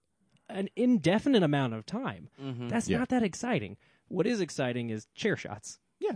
an 0.50 0.70
indefinite 0.76 1.44
amount 1.44 1.74
of 1.74 1.86
time. 1.86 2.30
Mm-hmm. 2.42 2.68
That's 2.68 2.88
Yeah. 2.90 3.00
not 3.00 3.10
that 3.10 3.24
exciting. 3.24 3.78
What 4.08 4.28
is 4.28 4.40
exciting 4.42 4.90
is 4.92 5.08
chair 5.16 5.36
shots. 5.36 5.80
Yeah. 6.00 6.12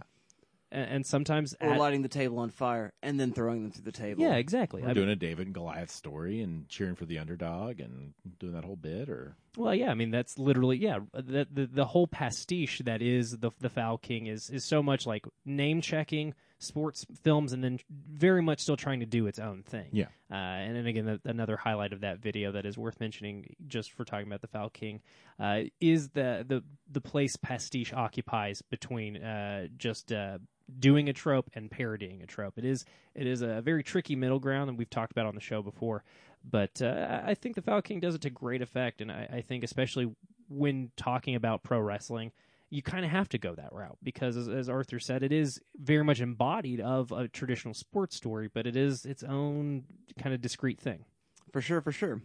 And, 0.72 0.92
and 0.92 1.06
sometimes 1.06 1.56
or 1.60 1.70
at- 1.72 1.80
lighting 1.80 2.04
the 2.04 2.08
table 2.10 2.38
on 2.38 2.52
fire 2.52 2.94
and 3.02 3.20
then 3.20 3.32
throwing 3.34 3.64
them 3.64 3.72
through 3.72 3.86
the 3.86 3.92
table. 3.92 4.22
yeah, 4.22 4.36
exactly. 4.36 4.84
Or 4.84 4.90
I- 4.90 4.94
doing 4.94 5.10
a 5.10 5.16
David 5.16 5.48
and 5.48 5.54
Goliath 5.56 5.90
story 5.90 6.42
and 6.42 6.70
cheering 6.70 6.94
for 6.96 7.06
the 7.06 7.18
underdog 7.18 7.80
and 7.80 8.14
doing 8.40 8.54
that 8.54 8.64
whole 8.66 8.76
bit, 8.76 9.10
or 9.10 9.36
well, 9.58 9.74
yeah. 9.74 9.90
I 9.90 9.96
mean, 9.96 10.12
that's 10.12 10.38
literally 10.38 10.78
yeah. 10.78 11.00
The, 11.12 11.48
the 11.52 11.66
the 11.66 11.86
whole 11.86 12.06
pastiche 12.06 12.80
that 12.86 13.02
is 13.02 13.40
the 13.40 13.50
the 13.60 13.70
Foul 13.70 13.98
King 13.98 14.28
is 14.28 14.52
is 14.52 14.64
so 14.64 14.84
much 14.84 15.08
like 15.08 15.26
name 15.44 15.82
checking 15.82 16.36
sports 16.60 17.06
films 17.24 17.54
and 17.54 17.64
then 17.64 17.80
very 17.90 18.42
much 18.42 18.60
still 18.60 18.78
trying 18.78 19.00
to 19.00 19.06
do 19.06 19.28
its 19.28 19.40
own 19.40 19.64
thing. 19.64 19.88
Yeah. 19.92 20.08
Uh, 20.30 20.36
and 20.36 20.76
then 20.76 20.86
again, 20.86 21.06
the, 21.06 21.22
another 21.26 21.58
highlight 21.58 21.94
of 21.94 22.02
that 22.02 22.20
video 22.20 22.52
that 22.52 22.66
is 22.66 22.78
worth 22.78 23.00
mentioning, 23.00 23.56
just 23.68 23.94
for 23.94 24.06
talking 24.06 24.28
about 24.28 24.42
the 24.42 24.48
Foul 24.48 24.70
King, 24.70 25.02
uh, 25.40 25.62
is 25.80 26.10
the 26.10 26.46
the 26.48 26.64
the 26.92 27.02
place 27.02 27.36
pastiche 27.38 27.94
occupies 27.94 28.62
between 28.62 29.18
uh, 29.18 29.68
just 29.78 30.12
uh, 30.12 30.38
doing 30.78 31.10
a 31.10 31.14
trope 31.14 31.50
and 31.54 31.72
parodying 31.72 32.22
a 32.22 32.28
trope. 32.28 32.58
It 32.58 32.66
is 32.66 32.86
it 33.16 33.26
is 33.26 33.42
a 33.42 33.62
very 33.62 33.84
tricky 33.84 34.16
middle 34.16 34.40
ground, 34.40 34.70
and 34.70 34.78
we've 34.78 34.90
talked 34.90 35.12
about 35.12 35.26
on 35.26 35.36
the 35.36 35.42
show 35.42 35.64
before. 35.64 36.04
But 36.44 36.82
uh, 36.82 37.22
I 37.26 37.34
think 37.34 37.56
the 37.56 37.62
Foul 37.62 37.82
King 37.82 38.00
does 38.00 38.16
it 38.16 38.22
to 38.22 38.30
great 38.30 38.62
effect, 38.62 39.02
and 39.02 39.12
I, 39.12 39.28
I 39.34 39.42
think 39.42 39.64
especially 39.64 40.14
when 40.50 40.92
talking 40.98 41.36
about 41.36 41.64
pro 41.64 41.80
wrestling. 41.80 42.32
You 42.72 42.82
kind 42.84 43.04
of 43.04 43.10
have 43.12 43.28
to 43.30 43.38
go 43.40 43.56
that 43.56 43.74
route 43.74 43.98
because, 44.04 44.38
as, 44.38 44.48
as 44.48 44.70
Arthur 44.70 45.00
said, 45.00 45.24
it 45.24 45.32
is 45.32 45.60
very 45.76 46.04
much 46.04 46.22
embodied 46.22 46.80
of 46.80 47.12
a 47.12 47.28
traditional 47.28 47.74
sports 47.74 48.16
story, 48.16 48.48
but 48.54 48.68
it 48.68 48.76
is 48.76 49.06
its 49.06 49.24
own 49.24 49.86
kind 50.20 50.34
of 50.36 50.42
discrete 50.42 50.80
thing. 50.80 51.06
for 51.52 51.62
sure, 51.62 51.82
for 51.82 51.92
sure. 51.92 52.22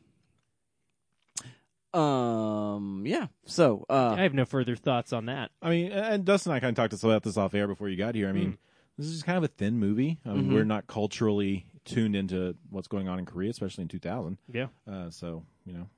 Um, 1.93 3.05
yeah. 3.07 3.29
So, 3.47 3.87
uh, 3.89 4.15
I 4.19 4.23
have 4.23 4.35
no 4.35 4.45
further 4.45 4.75
thoughts 4.77 5.13
on 5.13 5.27
that. 5.27 5.51
I 5.63 5.71
mean, 5.71 5.93
and 5.93 6.25
Dustin 6.25 6.51
and 6.53 6.57
I 6.57 6.61
kind 6.61 6.77
of 6.77 6.83
talked 6.83 6.93
us 6.93 7.05
about 7.05 7.23
this 7.23 7.37
off 7.37 7.55
air 7.55 7.69
before 7.69 7.89
you 7.89 7.97
got 7.97 8.15
here. 8.15 8.29
I 8.29 8.33
mean, 8.33 8.53
Mm. 8.53 8.59
this 8.99 9.07
is 9.07 9.23
kind 9.23 9.39
of 9.39 9.45
a 9.45 9.49
thin 9.49 9.79
movie. 9.79 10.19
I 10.27 10.31
mean, 10.33 10.51
Mhm. 10.51 10.55
we're 10.55 10.65
not 10.65 10.87
culturally 10.89 11.67
tuned 11.85 12.17
into 12.17 12.57
what's 12.71 12.89
going 12.89 13.09
on 13.09 13.19
in 13.21 13.27
Korea, 13.27 13.51
especially 13.51 13.83
in 13.83 13.89
2000. 13.89 14.39
Yeah. 14.53 14.69
Uh, 14.87 15.11
so 15.11 15.47
you 15.65 15.73
know, 15.73 15.89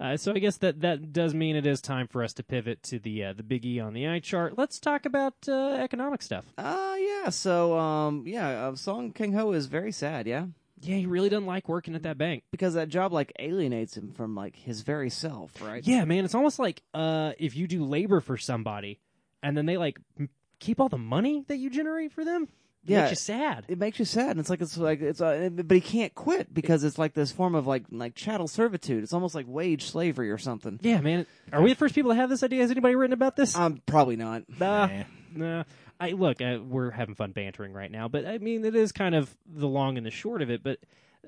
Uh, 0.00 0.16
so 0.16 0.32
I 0.32 0.38
guess 0.38 0.56
that 0.58 0.80
that 0.80 1.12
does 1.12 1.34
mean 1.34 1.56
it 1.56 1.66
is 1.66 1.80
time 1.80 2.08
for 2.08 2.22
us 2.22 2.32
to 2.34 2.42
pivot 2.42 2.82
to 2.84 2.98
the 2.98 3.24
uh, 3.24 3.32
the 3.32 3.42
big 3.42 3.64
E 3.64 3.80
on 3.80 3.92
the 3.94 4.06
eye 4.06 4.18
chart. 4.20 4.56
Let's 4.58 4.78
talk 4.80 5.04
about 5.06 5.34
uh, 5.48 5.76
economic 5.80 6.22
stuff. 6.22 6.44
uh, 6.58 6.96
yeah. 6.98 7.28
So, 7.30 7.78
um, 7.78 8.24
yeah, 8.26 8.68
uh, 8.68 8.74
Song 8.76 9.12
Kang 9.12 9.32
Ho 9.32 9.52
is 9.52 9.66
very 9.66 9.92
sad. 9.92 10.26
Yeah. 10.26 10.46
Yeah, 10.84 10.96
he 10.96 11.06
really 11.06 11.28
doesn't 11.28 11.46
like 11.46 11.68
working 11.68 11.94
at 11.94 12.02
that 12.02 12.18
bank. 12.18 12.42
Because 12.50 12.74
that 12.74 12.88
job 12.88 13.12
like 13.12 13.32
alienates 13.38 13.96
him 13.96 14.10
from 14.12 14.34
like 14.34 14.56
his 14.56 14.80
very 14.80 15.10
self, 15.10 15.62
right? 15.62 15.86
Yeah, 15.86 16.04
man, 16.04 16.24
it's 16.24 16.34
almost 16.34 16.58
like 16.58 16.82
uh, 16.92 17.32
if 17.38 17.54
you 17.54 17.68
do 17.68 17.84
labor 17.84 18.20
for 18.20 18.36
somebody, 18.36 18.98
and 19.44 19.56
then 19.56 19.66
they 19.66 19.76
like 19.76 19.98
m- 20.18 20.28
keep 20.58 20.80
all 20.80 20.88
the 20.88 20.98
money 20.98 21.44
that 21.46 21.58
you 21.58 21.70
generate 21.70 22.10
for 22.12 22.24
them. 22.24 22.48
It 22.84 22.90
Yeah. 22.90 23.00
makes 23.02 23.10
you 23.12 23.16
sad. 23.16 23.64
It 23.68 23.78
makes 23.78 23.98
you 24.00 24.04
sad, 24.04 24.30
and 24.30 24.40
it's 24.40 24.50
like 24.50 24.60
it's 24.60 24.76
like 24.76 25.00
it's, 25.00 25.20
uh, 25.20 25.50
but 25.52 25.74
he 25.76 25.80
can't 25.80 26.14
quit 26.14 26.52
because 26.52 26.82
it's 26.82 26.98
like 26.98 27.14
this 27.14 27.30
form 27.30 27.54
of 27.54 27.66
like 27.66 27.84
like 27.92 28.14
chattel 28.16 28.48
servitude. 28.48 29.04
It's 29.04 29.12
almost 29.12 29.34
like 29.34 29.46
wage 29.48 29.84
slavery 29.84 30.30
or 30.30 30.38
something. 30.38 30.80
Yeah, 30.82 31.00
man. 31.00 31.26
Are 31.52 31.62
we 31.62 31.70
the 31.70 31.76
first 31.76 31.94
people 31.94 32.10
to 32.10 32.16
have 32.16 32.28
this 32.28 32.42
idea? 32.42 32.60
Has 32.62 32.70
anybody 32.72 32.96
written 32.96 33.12
about 33.12 33.36
this? 33.36 33.54
Um, 33.56 33.80
probably 33.86 34.16
not. 34.16 34.42
Nah, 34.58 34.86
Nah. 34.86 35.02
nah. 35.34 35.64
I 36.00 36.10
look. 36.10 36.40
Uh, 36.42 36.58
we're 36.66 36.90
having 36.90 37.14
fun 37.14 37.30
bantering 37.30 37.72
right 37.72 37.90
now, 37.90 38.08
but 38.08 38.26
I 38.26 38.38
mean, 38.38 38.64
it 38.64 38.74
is 38.74 38.90
kind 38.90 39.14
of 39.14 39.32
the 39.46 39.68
long 39.68 39.96
and 39.96 40.04
the 40.04 40.10
short 40.10 40.42
of 40.42 40.50
it. 40.50 40.64
But 40.64 40.80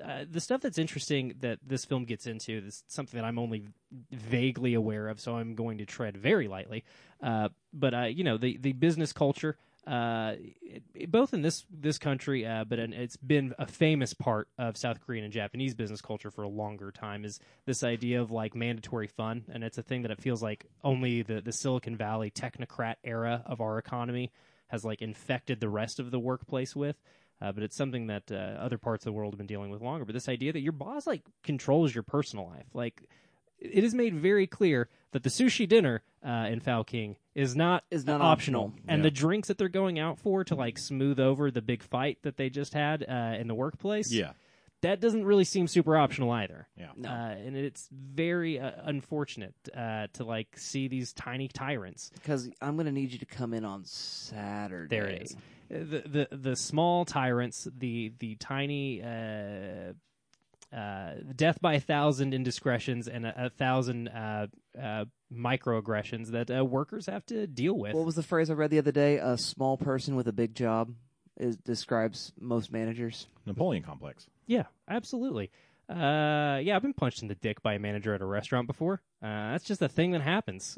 uh, 0.03 0.25
the 0.29 0.41
stuff 0.41 0.59
that's 0.59 0.77
interesting 0.77 1.35
that 1.39 1.59
this 1.65 1.85
film 1.85 2.03
gets 2.03 2.27
into 2.27 2.51
is 2.57 2.83
something 2.87 3.17
that 3.17 3.25
I'm 3.25 3.39
only 3.39 3.63
vaguely 4.11 4.73
aware 4.73 5.07
of, 5.07 5.21
so 5.21 5.37
I'm 5.37 5.55
going 5.55 5.77
to 5.77 5.85
tread 5.85 6.17
very 6.17 6.49
lightly. 6.49 6.83
Uh, 7.23 7.47
but 7.73 7.93
uh, 7.93 8.01
you 8.01 8.25
know, 8.25 8.37
the 8.37 8.57
the 8.57 8.73
business 8.73 9.13
culture. 9.13 9.55
Uh, 9.85 10.33
both 11.09 11.33
in 11.33 11.43
this 11.43 11.63
this 11.69 11.99
country, 11.99 12.45
uh, 12.45 12.63
but 12.63 12.79
it's 12.79 13.17
been 13.17 13.53
a 13.59 13.67
famous 13.67 14.13
part 14.13 14.47
of 14.57 14.77
South 14.77 14.99
Korean 14.99 15.23
and 15.23 15.31
Japanese 15.31 15.75
business 15.75 16.01
culture 16.01 16.31
for 16.31 16.43
a 16.43 16.49
longer 16.49 16.91
time. 16.91 17.23
Is 17.23 17.39
this 17.65 17.83
idea 17.83 18.21
of 18.21 18.31
like 18.31 18.55
mandatory 18.55 19.07
fun, 19.07 19.45
and 19.51 19.63
it's 19.63 19.77
a 19.77 19.83
thing 19.83 20.01
that 20.01 20.11
it 20.11 20.19
feels 20.19 20.41
like 20.41 20.65
only 20.83 21.21
the 21.21 21.39
the 21.39 21.51
Silicon 21.51 21.95
Valley 21.95 22.31
technocrat 22.31 22.95
era 23.03 23.43
of 23.45 23.61
our 23.61 23.77
economy 23.77 24.31
has 24.69 24.83
like 24.83 25.03
infected 25.03 25.59
the 25.59 25.69
rest 25.69 25.99
of 25.99 26.09
the 26.09 26.19
workplace 26.19 26.75
with. 26.75 26.95
Uh, 27.41 27.51
but 27.51 27.63
it's 27.63 27.75
something 27.75 28.07
that 28.07 28.31
uh, 28.31 28.35
other 28.35 28.77
parts 28.77 29.05
of 29.05 29.05
the 29.05 29.13
world 29.13 29.33
have 29.33 29.37
been 29.37 29.45
dealing 29.45 29.69
with 29.69 29.81
longer. 29.81 30.05
But 30.05 30.13
this 30.13 30.29
idea 30.29 30.53
that 30.53 30.61
your 30.61 30.71
boss 30.71 31.05
like 31.05 31.21
controls 31.43 31.93
your 31.93 32.03
personal 32.03 32.47
life, 32.47 32.65
like 32.73 33.03
it 33.59 33.83
is 33.83 33.93
made 33.93 34.15
very 34.15 34.47
clear 34.47 34.89
that 35.11 35.23
the 35.23 35.29
sushi 35.29 35.67
dinner 35.67 36.01
uh, 36.25 36.47
in 36.49 36.59
Foul 36.59 36.83
King 36.83 37.15
is 37.35 37.55
not 37.55 37.83
Is 37.91 38.05
not 38.05 38.21
optional, 38.21 38.65
optional. 38.65 38.83
and 38.87 38.99
Yeah. 38.99 39.03
the 39.03 39.11
drinks 39.11 39.47
that 39.47 39.57
they're 39.57 39.69
going 39.69 39.99
out 39.99 40.19
for 40.19 40.43
to 40.43 40.55
like 40.55 40.77
smooth 40.77 41.19
over 41.19 41.51
the 41.51 41.61
big 41.61 41.83
fight 41.83 42.19
that 42.23 42.37
they 42.37 42.49
just 42.49 42.73
had 42.73 43.03
uh, 43.07 43.35
in 43.39 43.47
the 43.47 43.55
workplace. 43.55 44.11
yeah, 44.11 44.31
that 44.81 44.99
doesn't 44.99 45.25
really 45.25 45.43
seem 45.45 45.67
super 45.67 45.95
optional 45.97 46.31
either. 46.31 46.67
yeah. 46.77 46.89
No. 46.95 47.09
Uh, 47.09 47.13
and 47.45 47.55
it's 47.55 47.87
very 47.91 48.59
uh, 48.59 48.71
unfortunate 48.83 49.55
uh, 49.75 50.07
to 50.13 50.23
like 50.23 50.57
see 50.57 50.87
these 50.87 51.13
tiny 51.13 51.47
tyrants. 51.47 52.11
Because 52.13 52.49
I'm 52.61 52.75
gonna 52.77 52.91
need 52.91 53.11
you 53.11 53.19
to 53.19 53.25
come 53.25 53.53
in 53.53 53.63
on 53.65 53.83
Saturday. 53.85 54.95
There 54.95 55.07
it 55.07 55.21
is. 55.23 55.35
The 55.69 56.27
the 56.29 56.35
the 56.35 56.55
small 56.55 57.05
tyrants, 57.05 57.67
the 57.77 58.13
the 58.19 58.35
tiny 58.35 59.01
uh, 60.73 61.11
death 61.35 61.59
by 61.61 61.75
a 61.75 61.79
thousand 61.79 62.33
indiscretions 62.33 63.07
and 63.07 63.25
a, 63.25 63.45
a 63.45 63.49
thousand 63.49 64.07
uh, 64.09 64.47
uh, 64.81 65.05
microaggressions 65.33 66.27
that 66.31 66.51
uh, 66.51 66.63
workers 66.63 67.05
have 67.07 67.25
to 67.27 67.47
deal 67.47 67.77
with. 67.77 67.93
What 67.93 68.05
was 68.05 68.15
the 68.15 68.23
phrase 68.23 68.49
I 68.49 68.53
read 68.53 68.71
the 68.71 68.79
other 68.79 68.91
day? 68.91 69.17
A 69.17 69.37
small 69.37 69.77
person 69.77 70.15
with 70.15 70.27
a 70.27 70.33
big 70.33 70.55
job 70.55 70.93
is 71.37 71.57
describes 71.57 72.31
most 72.39 72.71
managers. 72.71 73.27
Napoleon 73.45 73.83
complex. 73.83 74.27
Yeah, 74.47 74.63
absolutely. 74.87 75.51
Uh, 75.89 76.59
yeah, 76.63 76.75
I've 76.75 76.81
been 76.81 76.93
punched 76.93 77.21
in 77.21 77.27
the 77.27 77.35
dick 77.35 77.61
by 77.61 77.75
a 77.75 77.79
manager 77.79 78.13
at 78.13 78.21
a 78.21 78.25
restaurant 78.25 78.67
before. 78.67 79.01
Uh, 79.21 79.51
that's 79.51 79.65
just 79.65 79.81
a 79.81 79.89
thing 79.89 80.11
that 80.11 80.21
happens. 80.21 80.77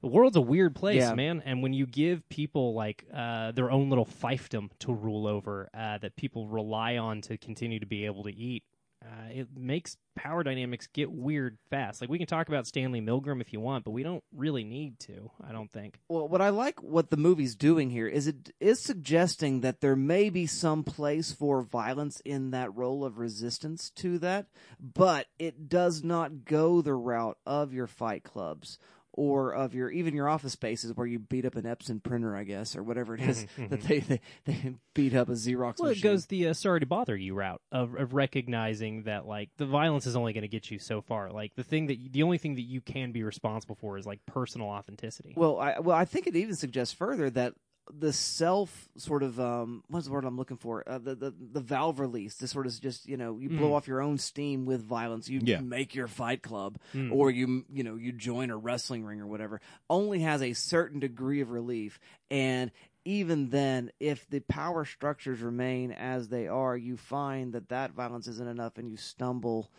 The 0.00 0.06
world's 0.08 0.36
a 0.36 0.40
weird 0.40 0.74
place, 0.76 0.96
Yeah. 1.02 1.14
man. 1.14 1.42
And 1.44 1.62
when 1.62 1.72
you 1.72 1.86
give 1.86 2.28
people 2.28 2.74
like 2.74 3.04
uh, 3.12 3.50
their 3.52 3.70
own 3.70 3.88
little 3.88 4.06
fiefdom 4.06 4.70
to 4.80 4.92
rule 4.92 5.26
over, 5.26 5.68
uh, 5.74 5.98
that 5.98 6.14
people 6.16 6.46
rely 6.48 6.96
on 6.98 7.20
to 7.22 7.36
continue 7.36 7.80
to 7.80 7.86
be 7.86 8.04
able 8.06 8.22
to 8.24 8.34
eat, 8.34 8.62
uh, 9.04 9.28
it 9.30 9.48
makes 9.56 9.96
power 10.16 10.42
dynamics 10.42 10.88
get 10.92 11.10
weird 11.10 11.56
fast. 11.70 12.00
Like 12.00 12.10
we 12.10 12.18
can 12.18 12.26
talk 12.26 12.48
about 12.48 12.66
Stanley 12.66 13.00
Milgram 13.00 13.40
if 13.40 13.52
you 13.52 13.60
want, 13.60 13.84
but 13.84 13.92
we 13.92 14.02
don't 14.02 14.24
really 14.34 14.64
need 14.64 14.98
to. 15.00 15.30
I 15.46 15.52
don't 15.52 15.70
think. 15.70 16.00
Well, 16.08 16.26
what 16.28 16.40
I 16.40 16.48
like 16.48 16.82
what 16.82 17.10
the 17.10 17.16
movie's 17.16 17.54
doing 17.54 17.90
here 17.90 18.08
is 18.08 18.26
it 18.26 18.50
is 18.58 18.80
suggesting 18.80 19.60
that 19.60 19.80
there 19.80 19.94
may 19.96 20.30
be 20.30 20.46
some 20.46 20.82
place 20.82 21.30
for 21.30 21.62
violence 21.62 22.20
in 22.24 22.50
that 22.50 22.74
role 22.74 23.04
of 23.04 23.18
resistance 23.18 23.90
to 23.96 24.18
that, 24.18 24.46
but 24.80 25.26
it 25.38 25.68
does 25.68 26.02
not 26.02 26.44
go 26.44 26.82
the 26.82 26.94
route 26.94 27.38
of 27.46 27.72
your 27.72 27.86
fight 27.86 28.24
clubs 28.24 28.78
or 29.18 29.52
of 29.52 29.74
your 29.74 29.90
even 29.90 30.14
your 30.14 30.28
office 30.28 30.52
spaces 30.52 30.96
where 30.96 31.06
you 31.06 31.18
beat 31.18 31.44
up 31.44 31.56
an 31.56 31.64
Epson 31.64 32.00
printer, 32.00 32.36
I 32.36 32.44
guess, 32.44 32.76
or 32.76 32.84
whatever 32.84 33.16
it 33.16 33.20
is 33.20 33.46
that 33.58 33.82
they, 33.82 33.98
they 33.98 34.20
they 34.44 34.74
beat 34.94 35.14
up 35.14 35.28
a 35.28 35.32
Xerox 35.32 35.80
Well, 35.80 35.90
it 35.90 36.00
goes 36.00 36.26
the 36.26 36.46
uh, 36.48 36.52
sorry 36.52 36.80
to 36.80 36.86
bother 36.86 37.16
you 37.16 37.34
route 37.34 37.60
of, 37.72 37.96
of 37.96 38.14
recognizing 38.14 39.02
that 39.02 39.26
like 39.26 39.50
the 39.56 39.66
violence 39.66 40.06
is 40.06 40.14
only 40.14 40.32
going 40.32 40.42
to 40.42 40.48
get 40.48 40.70
you 40.70 40.78
so 40.78 41.00
far. 41.00 41.32
Like 41.32 41.56
the 41.56 41.64
thing 41.64 41.88
that 41.88 42.12
the 42.12 42.22
only 42.22 42.38
thing 42.38 42.54
that 42.54 42.62
you 42.62 42.80
can 42.80 43.10
be 43.10 43.24
responsible 43.24 43.74
for 43.74 43.98
is 43.98 44.06
like 44.06 44.24
personal 44.24 44.68
authenticity. 44.68 45.34
Well, 45.36 45.58
I 45.58 45.80
well, 45.80 45.96
I 45.96 46.04
think 46.04 46.28
it 46.28 46.36
even 46.36 46.54
suggests 46.54 46.94
further 46.94 47.28
that 47.30 47.54
the 47.96 48.12
self 48.12 48.88
sort 48.96 49.22
of 49.22 49.38
um 49.40 49.82
what's 49.88 50.06
the 50.06 50.12
word 50.12 50.24
I'm 50.24 50.36
looking 50.36 50.56
for? 50.56 50.82
Uh, 50.88 50.98
the, 50.98 51.14
the 51.14 51.34
the 51.52 51.60
valve 51.60 52.00
release 52.00 52.34
this 52.36 52.50
sort 52.50 52.66
of 52.66 52.80
just 52.80 53.06
you 53.08 53.16
know 53.16 53.38
you 53.38 53.48
blow 53.48 53.72
off 53.74 53.86
your 53.88 54.00
own 54.00 54.18
steam 54.18 54.64
with 54.66 54.82
violence. 54.82 55.28
You 55.28 55.40
Yeah. 55.42 55.60
make 55.60 55.94
your 55.94 56.08
fight 56.08 56.42
club 56.42 56.78
or 57.10 57.30
you 57.30 57.64
you 57.72 57.82
know 57.84 57.96
you 57.96 58.12
join 58.12 58.50
a 58.50 58.56
wrestling 58.56 59.04
ring 59.04 59.20
or 59.20 59.26
whatever 59.26 59.60
only 59.88 60.20
has 60.20 60.42
a 60.42 60.52
certain 60.52 61.00
degree 61.00 61.40
of 61.40 61.50
relief. 61.50 61.98
And 62.30 62.70
even 63.04 63.48
then 63.50 63.90
if 64.00 64.28
the 64.28 64.40
power 64.40 64.84
structures 64.84 65.40
remain 65.40 65.92
as 65.92 66.28
they 66.28 66.46
are 66.46 66.76
you 66.76 66.96
find 66.96 67.54
that 67.54 67.68
that 67.70 67.92
violence 67.92 68.26
isn't 68.28 68.48
enough 68.48 68.76
and 68.76 68.88
you 68.90 68.96
stumble 68.96 69.70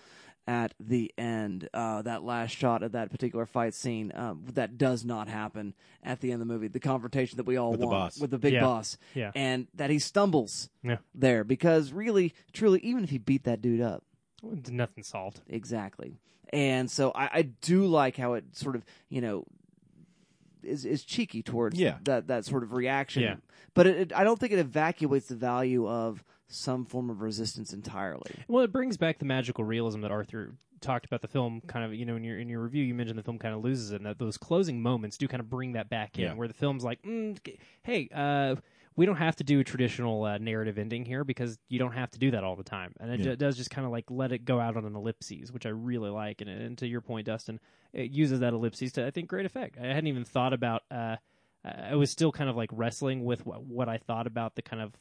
at 0.49 0.73
the 0.79 1.13
end. 1.15 1.69
Uh, 1.73 2.01
that 2.01 2.23
last 2.23 2.49
shot 2.55 2.81
of 2.81 2.93
that 2.93 3.11
particular 3.11 3.45
fight 3.45 3.75
scene 3.75 4.11
um, 4.15 4.43
that 4.53 4.79
does 4.79 5.05
not 5.05 5.27
happen 5.27 5.75
at 6.03 6.21
the 6.21 6.31
end 6.31 6.41
of 6.41 6.47
the 6.47 6.51
movie. 6.53 6.67
The 6.67 6.79
confrontation 6.79 7.37
that 7.37 7.45
we 7.45 7.55
all 7.55 7.69
With 7.71 7.81
the 7.81 7.85
want 7.87 8.13
boss. 8.15 8.19
with 8.19 8.31
the 8.31 8.39
big 8.39 8.53
Yeah. 8.53 8.61
boss, 8.61 8.97
Yeah. 9.13 9.31
and 9.35 9.67
that 9.75 9.91
he 9.91 9.99
stumbles 9.99 10.69
Yeah. 10.83 10.97
there 11.13 11.43
because 11.43 11.93
really, 11.93 12.33
truly, 12.51 12.79
even 12.79 13.03
if 13.03 13.11
he 13.11 13.19
beat 13.19 13.43
that 13.43 13.61
dude 13.61 13.81
up, 13.81 14.03
Nothing 14.41 15.03
solved. 15.03 15.41
exactly. 15.47 16.17
And 16.51 16.89
so 16.89 17.11
I, 17.13 17.29
I 17.31 17.41
do 17.43 17.85
like 17.85 18.17
how 18.17 18.33
it 18.33 18.55
sort 18.55 18.75
of 18.75 18.83
you 19.09 19.21
know 19.21 19.45
is 20.63 20.83
is 20.85 21.03
cheeky 21.03 21.41
towards 21.43 21.79
Yeah. 21.79 21.97
that 22.05 22.27
that 22.27 22.45
sort 22.45 22.63
of 22.63 22.73
reaction. 22.73 23.21
Yeah. 23.23 23.35
But 23.75 23.85
it, 23.87 23.97
it, 23.97 24.13
I 24.13 24.23
don't 24.23 24.39
think 24.39 24.51
it 24.51 24.59
evacuates 24.59 25.27
the 25.27 25.35
value 25.35 25.87
of 25.87 26.23
some 26.49 26.85
form 26.85 27.09
of 27.09 27.21
resistance 27.21 27.73
entirely. 27.73 28.31
Well, 28.47 28.63
it 28.63 28.71
brings 28.71 28.97
back 28.97 29.19
the 29.19 29.25
magical 29.25 29.63
realism 29.63 30.01
that 30.01 30.11
Arthur 30.11 30.55
talked 30.81 31.05
about 31.05 31.21
the 31.21 31.27
film. 31.27 31.61
Kind 31.67 31.85
of, 31.85 31.93
you 31.93 32.05
know, 32.05 32.15
in 32.15 32.23
your 32.23 32.39
in 32.39 32.49
your 32.49 32.61
review, 32.61 32.83
you 32.83 32.93
mentioned 32.93 33.17
the 33.19 33.23
film 33.23 33.37
kind 33.39 33.53
of 33.55 33.63
loses 33.63 33.91
it, 33.91 33.97
and 33.97 34.05
that 34.05 34.19
those 34.19 34.37
closing 34.37 34.81
moments 34.81 35.17
do 35.17 35.27
kind 35.27 35.41
of 35.41 35.49
bring 35.49 35.73
that 35.73 35.89
back 35.89 36.17
in, 36.17 36.23
Yeah. 36.25 36.33
where 36.33 36.47
the 36.47 36.53
film's 36.53 36.83
like, 36.83 37.01
mm, 37.03 37.37
"Hey, 37.83 38.09
uh, 38.13 38.55
we 38.95 39.05
don't 39.05 39.17
have 39.17 39.35
to 39.37 39.43
do 39.43 39.59
a 39.59 39.63
traditional 39.63 40.23
uh, 40.23 40.37
narrative 40.39 40.77
ending 40.77 41.05
here 41.05 41.23
because 41.23 41.57
you 41.69 41.79
don't 41.79 41.93
have 41.93 42.11
to 42.11 42.19
do 42.19 42.31
that 42.31 42.43
all 42.43 42.55
the 42.55 42.63
time," 42.63 42.93
and 42.99 43.11
it 43.11 43.19
Yeah. 43.19 43.25
ju- 43.31 43.35
does 43.35 43.55
just 43.57 43.69
kind 43.69 43.85
of 43.85 43.91
like 43.91 44.09
let 44.09 44.31
it 44.31 44.45
go 44.45 44.59
out 44.59 44.75
on 44.77 44.85
an 44.85 44.95
ellipses, 44.95 45.51
which 45.51 45.65
I 45.65 45.69
really 45.69 46.09
like. 46.09 46.41
And, 46.41 46.49
and 46.49 46.77
to 46.79 46.87
your 46.87 47.01
point, 47.01 47.27
Dustin, 47.27 47.59
it 47.93 48.11
uses 48.11 48.39
that 48.39 48.53
ellipses 48.53 48.91
to 48.93 49.05
I 49.05 49.11
think 49.11 49.27
great 49.29 49.45
effect. 49.45 49.77
I 49.77 49.87
hadn't 49.87 50.07
even 50.07 50.25
thought 50.25 50.53
about. 50.53 50.83
Uh, 50.89 51.17
I 51.63 51.95
was 51.95 52.09
still 52.09 52.31
kind 52.31 52.49
of 52.49 52.55
like 52.55 52.69
wrestling 52.71 53.25
with 53.25 53.45
what, 53.45 53.63
what 53.63 53.89
I 53.89 53.97
thought 53.97 54.27
about 54.27 54.55
the 54.55 54.61
kind 54.61 54.81
of 54.81 54.93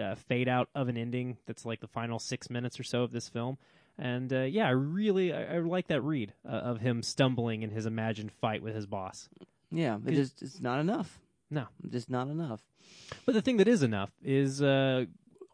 uh, 0.00 0.14
fade 0.16 0.48
out 0.48 0.68
of 0.74 0.88
an 0.88 0.96
ending 0.96 1.36
that's 1.46 1.64
like 1.64 1.80
the 1.80 1.86
final 1.88 2.18
six 2.18 2.48
minutes 2.50 2.80
or 2.80 2.82
so 2.82 3.02
of 3.02 3.12
this 3.12 3.28
film. 3.28 3.58
And 3.98 4.32
uh, 4.32 4.40
yeah, 4.42 4.66
I 4.66 4.70
really 4.70 5.32
I, 5.32 5.56
I 5.56 5.58
like 5.58 5.88
that 5.88 6.00
read 6.00 6.32
uh, 6.48 6.52
of 6.52 6.80
him 6.80 7.02
stumbling 7.02 7.62
in 7.62 7.70
his 7.70 7.84
imagined 7.86 8.32
fight 8.32 8.62
with 8.62 8.74
his 8.74 8.86
boss. 8.86 9.28
Yeah, 9.70 9.98
it 10.06 10.12
just 10.14 10.40
it's 10.42 10.60
not 10.60 10.80
enough. 10.80 11.18
No, 11.50 11.66
Just 11.88 12.08
not 12.08 12.28
enough. 12.28 12.60
but 13.26 13.32
the 13.34 13.42
thing 13.42 13.56
that 13.58 13.66
is 13.68 13.82
enough 13.82 14.10
is 14.22 14.62
uh, 14.62 15.06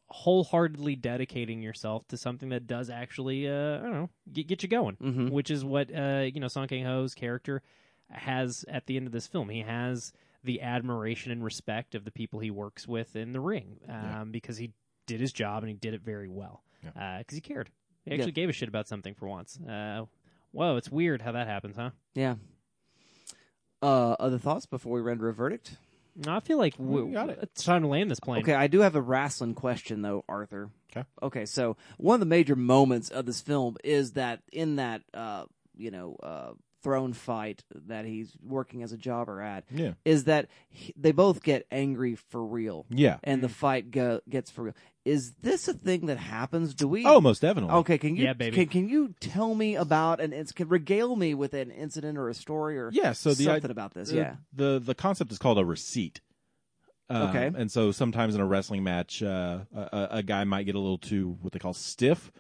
wholeheartedly 0.09 0.97
dedicating 0.97 1.63
yourself 1.63 2.07
to 2.09 2.17
something 2.17 2.51
that 2.51 2.67
does 2.67 2.91
actually 2.91 3.49
uh, 3.49 3.79
I 3.79 3.83
don't 3.83 3.93
know 3.93 4.11
get, 4.33 4.47
get 4.47 4.63
you 4.63 4.69
going, 4.69 4.97
Mhm. 4.97 5.31
which 5.31 5.51
is 5.51 5.65
what 5.65 5.93
uh, 5.95 6.27
you 6.33 6.41
know 6.41 6.49
Song 6.49 6.69
Kang 6.69 6.85
Ho's 6.85 7.15
character 7.15 7.63
has 8.11 8.65
at 8.69 8.87
the 8.87 8.97
end 8.97 9.07
of 9.07 9.13
this 9.13 9.27
film. 9.27 9.49
He 9.49 9.63
has 9.63 10.13
the 10.47 10.63
admiration 10.63 11.31
and 11.33 11.45
respect 11.45 11.95
of 11.95 12.05
the 12.05 12.11
people 12.11 12.41
he 12.41 12.51
works 12.51 12.89
with 12.89 13.15
in 13.17 13.33
the 13.33 13.41
ring 13.41 13.79
um, 13.89 13.95
Yeah. 13.95 14.25
because 14.31 14.57
he 14.57 14.73
did 15.07 15.21
his 15.21 15.33
job 15.33 15.63
and 15.63 15.69
he 15.71 15.75
did 15.75 15.93
it 15.95 16.01
very 16.03 16.29
well 16.29 16.63
because 16.83 16.95
Yeah. 16.97 17.23
he 17.31 17.41
cared. 17.41 17.71
He 18.05 18.13
actually 18.13 18.27
Yeah. 18.29 18.33
gave 18.33 18.49
a 18.49 18.53
shit 18.53 18.69
about 18.69 18.89
something 18.89 19.15
for 19.15 19.27
once. 19.29 19.59
Uh, 19.61 20.07
whoa, 20.53 20.77
it's 20.77 20.91
weird 20.91 21.21
how 21.23 21.33
that 21.33 21.47
happens, 21.47 21.77
huh? 21.77 21.91
Yeah. 22.15 22.37
Uh, 23.83 24.13
other 24.19 24.39
thoughts 24.39 24.67
before 24.67 24.95
we 24.95 25.01
render 25.03 25.29
a 25.29 25.35
verdict? 25.35 25.77
I 26.27 26.41
feel 26.41 26.57
like 26.57 26.75
We 26.79 27.03
we 27.03 27.13
got 27.13 27.29
it. 27.29 27.39
it's 27.43 27.63
time 27.63 27.83
to 27.83 27.89
land 27.89 28.11
this 28.11 28.21
plane. 28.21 28.41
Okay, 28.43 28.55
I 28.55 28.69
do 28.69 28.81
have 28.81 28.97
a 28.97 29.03
wrestling 29.03 29.55
question 29.55 30.01
though, 30.01 30.25
Arthur. 30.29 30.71
Okay. 30.91 31.07
Okay, 31.23 31.45
so 31.45 31.77
one 31.99 32.15
of 32.15 32.21
the 32.21 32.27
major 32.27 32.57
moments 32.57 33.11
of 33.11 33.27
this 33.27 33.43
film 33.43 33.77
is 33.85 34.13
that 34.13 34.41
in 34.51 34.77
that 34.77 35.03
uh, 35.13 35.45
you 35.77 35.91
know, 35.91 36.17
uh, 36.23 36.53
throne 36.87 37.13
fight 37.13 37.65
that 37.89 38.05
he's 38.05 38.37
working 38.41 38.83
as 38.85 38.93
a 38.93 38.97
jobber 38.97 39.41
at 39.41 39.65
Yeah. 39.73 39.95
is 40.05 40.25
that 40.25 40.47
he, 40.69 40.95
they 40.97 41.11
both 41.11 41.43
get 41.43 41.67
angry 41.73 42.15
for 42.15 42.45
real. 42.45 42.87
Yeah. 42.89 43.19
And 43.25 43.43
the 43.43 43.49
fight 43.49 43.91
go, 43.91 44.21
gets 44.29 44.51
for 44.53 44.63
real. 44.63 44.75
Is 45.05 45.33
this 45.43 45.67
a 45.67 45.75
thing 45.75 46.07
that 46.07 46.19
happens? 46.19 46.75
Do 46.75 46.87
we 46.87 47.05
Oh, 47.05 47.21
most 47.21 47.41
definitely. 47.43 47.75
Okay, 47.77 47.99
can 47.99 48.15
you 48.15 48.25
Yeah, 48.25 48.35
baby. 48.35 48.55
Can, 48.55 48.67
can 48.69 48.89
you 48.89 49.15
tell 49.19 49.55
me 49.57 49.75
about 49.75 50.21
and 50.21 50.33
it's 50.33 50.53
can 50.53 50.69
regale 50.69 51.17
me 51.17 51.35
with 51.35 51.55
an 51.55 51.73
incident 51.73 52.19
or 52.19 52.29
a 52.29 52.35
story 52.35 52.79
or 52.79 52.91
Yeah, 52.93 53.13
so 53.13 53.35
the 53.35 53.45
something 53.45 53.71
i- 53.71 53.73
about 53.73 53.95
this? 53.95 54.11
the, 54.11 54.17
yeah. 54.17 54.37
The 54.53 54.79
the 54.79 54.95
concept 54.95 55.33
is 55.33 55.39
called 55.39 55.59
a 55.59 55.65
receipt. 55.65 56.21
Um, 57.09 57.23
Okay. 57.31 57.51
And 57.57 57.71
so 57.71 57.93
sometimes 57.93 58.35
in 58.35 58.41
a 58.41 58.47
wrestling 58.47 58.83
match, 58.85 59.23
uh, 59.23 59.61
a, 59.75 59.81
a- 59.81 60.09
a 60.19 60.23
guy 60.23 60.45
might 60.45 60.65
get 60.67 60.75
a 60.77 60.81
little 60.81 60.99
too 60.99 61.37
what 61.41 61.53
they 61.53 61.59
call 61.59 61.73
stiff, 61.75 62.31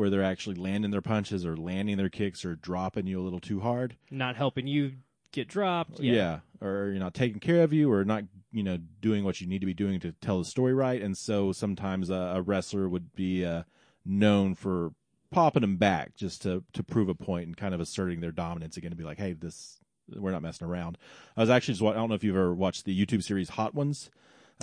where 0.00 0.08
they're 0.08 0.24
actually 0.24 0.54
landing 0.54 0.90
their 0.90 1.02
punches 1.02 1.44
or 1.44 1.58
landing 1.58 1.98
their 1.98 2.08
kicks 2.08 2.42
or 2.42 2.56
dropping 2.56 3.06
you 3.06 3.20
a 3.20 3.22
little 3.22 3.38
too 3.38 3.60
hard. 3.60 3.96
Not 4.10 4.34
helping 4.34 4.66
you 4.66 4.92
get 5.30 5.46
dropped. 5.46 6.00
Yeah. 6.00 6.40
Or 6.62 6.86
you're 6.86 6.94
not 6.94 7.12
taking 7.12 7.38
care 7.38 7.62
of 7.62 7.74
you 7.74 7.92
or 7.92 8.02
not, 8.02 8.24
you 8.50 8.62
know, 8.62 8.78
doing 9.02 9.24
what 9.24 9.42
you 9.42 9.46
need 9.46 9.58
to 9.58 9.66
be 9.66 9.74
doing 9.74 10.00
to 10.00 10.12
tell 10.12 10.38
the 10.38 10.46
story 10.46 10.72
right. 10.72 11.02
And 11.02 11.18
so 11.18 11.52
sometimes 11.52 12.08
a, 12.08 12.32
a 12.36 12.40
wrestler 12.40 12.88
would 12.88 13.14
be 13.14 13.44
uh, 13.44 13.64
known 14.02 14.54
for 14.54 14.92
popping 15.30 15.60
them 15.60 15.76
back 15.76 16.16
just 16.16 16.40
to, 16.42 16.64
to 16.72 16.82
prove 16.82 17.10
a 17.10 17.14
point 17.14 17.48
and 17.48 17.54
kind 17.54 17.74
of 17.74 17.80
asserting 17.80 18.20
their 18.20 18.32
dominance 18.32 18.78
again 18.78 18.92
to 18.92 18.96
be 18.96 19.04
like, 19.04 19.18
hey, 19.18 19.34
this, 19.34 19.80
we're 20.08 20.32
not 20.32 20.40
messing 20.40 20.66
around. 20.66 20.96
I 21.36 21.42
was 21.42 21.50
actually 21.50 21.74
just, 21.74 21.84
I 21.84 21.92
don't 21.92 22.08
know 22.08 22.14
if 22.14 22.24
you've 22.24 22.34
ever 22.34 22.54
watched 22.54 22.86
the 22.86 22.98
YouTube 22.98 23.22
series 23.22 23.50
Hot 23.50 23.74
Ones. 23.74 24.10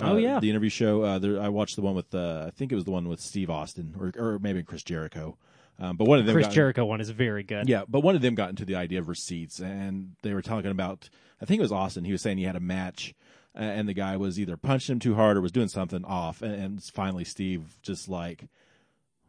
Oh, 0.00 0.12
Uh, 0.14 0.16
yeah. 0.16 0.40
the 0.40 0.50
interview 0.50 0.70
show. 0.70 1.02
Uh, 1.02 1.18
there, 1.18 1.40
I 1.40 1.48
watched 1.48 1.76
the 1.76 1.82
one 1.82 1.94
with, 1.94 2.14
uh, 2.14 2.44
I 2.46 2.50
think 2.50 2.70
it 2.72 2.74
was 2.76 2.84
the 2.84 2.90
one 2.90 3.08
with 3.08 3.20
Steve 3.20 3.50
Austin 3.50 3.94
or, 3.98 4.12
or 4.16 4.38
maybe 4.38 4.62
Chris 4.62 4.82
Jericho. 4.82 5.36
Um, 5.80 5.96
but 5.96 6.06
one 6.08 6.18
of 6.18 6.26
them, 6.26 6.34
Chris 6.34 6.46
got- 6.46 6.54
Jericho 6.54 6.84
one 6.84 7.00
is 7.00 7.10
very 7.10 7.42
good. 7.44 7.68
yeah, 7.68 7.82
but 7.88 8.00
one 8.00 8.16
of 8.16 8.20
them 8.22 8.34
got 8.34 8.50
into 8.50 8.64
the 8.64 8.74
idea 8.74 8.98
of 8.98 9.08
receipts, 9.08 9.60
and 9.60 10.12
they 10.22 10.34
were 10.34 10.42
talking 10.42 10.70
about. 10.70 11.08
I 11.40 11.44
think 11.44 11.60
it 11.60 11.62
was 11.62 11.70
Austin. 11.70 12.04
He 12.04 12.10
was 12.10 12.20
saying 12.20 12.38
he 12.38 12.44
had 12.44 12.56
a 12.56 12.60
match, 12.60 13.14
uh, 13.56 13.60
and 13.62 13.88
the 13.88 13.94
guy 13.94 14.16
was 14.16 14.40
either 14.40 14.56
punching 14.56 14.94
him 14.94 14.98
too 14.98 15.14
hard 15.14 15.36
or 15.36 15.40
was 15.40 15.52
doing 15.52 15.68
something 15.68 16.04
off, 16.04 16.42
and, 16.42 16.52
and 16.54 16.82
finally 16.82 17.22
Steve 17.22 17.78
just 17.80 18.08
like, 18.08 18.48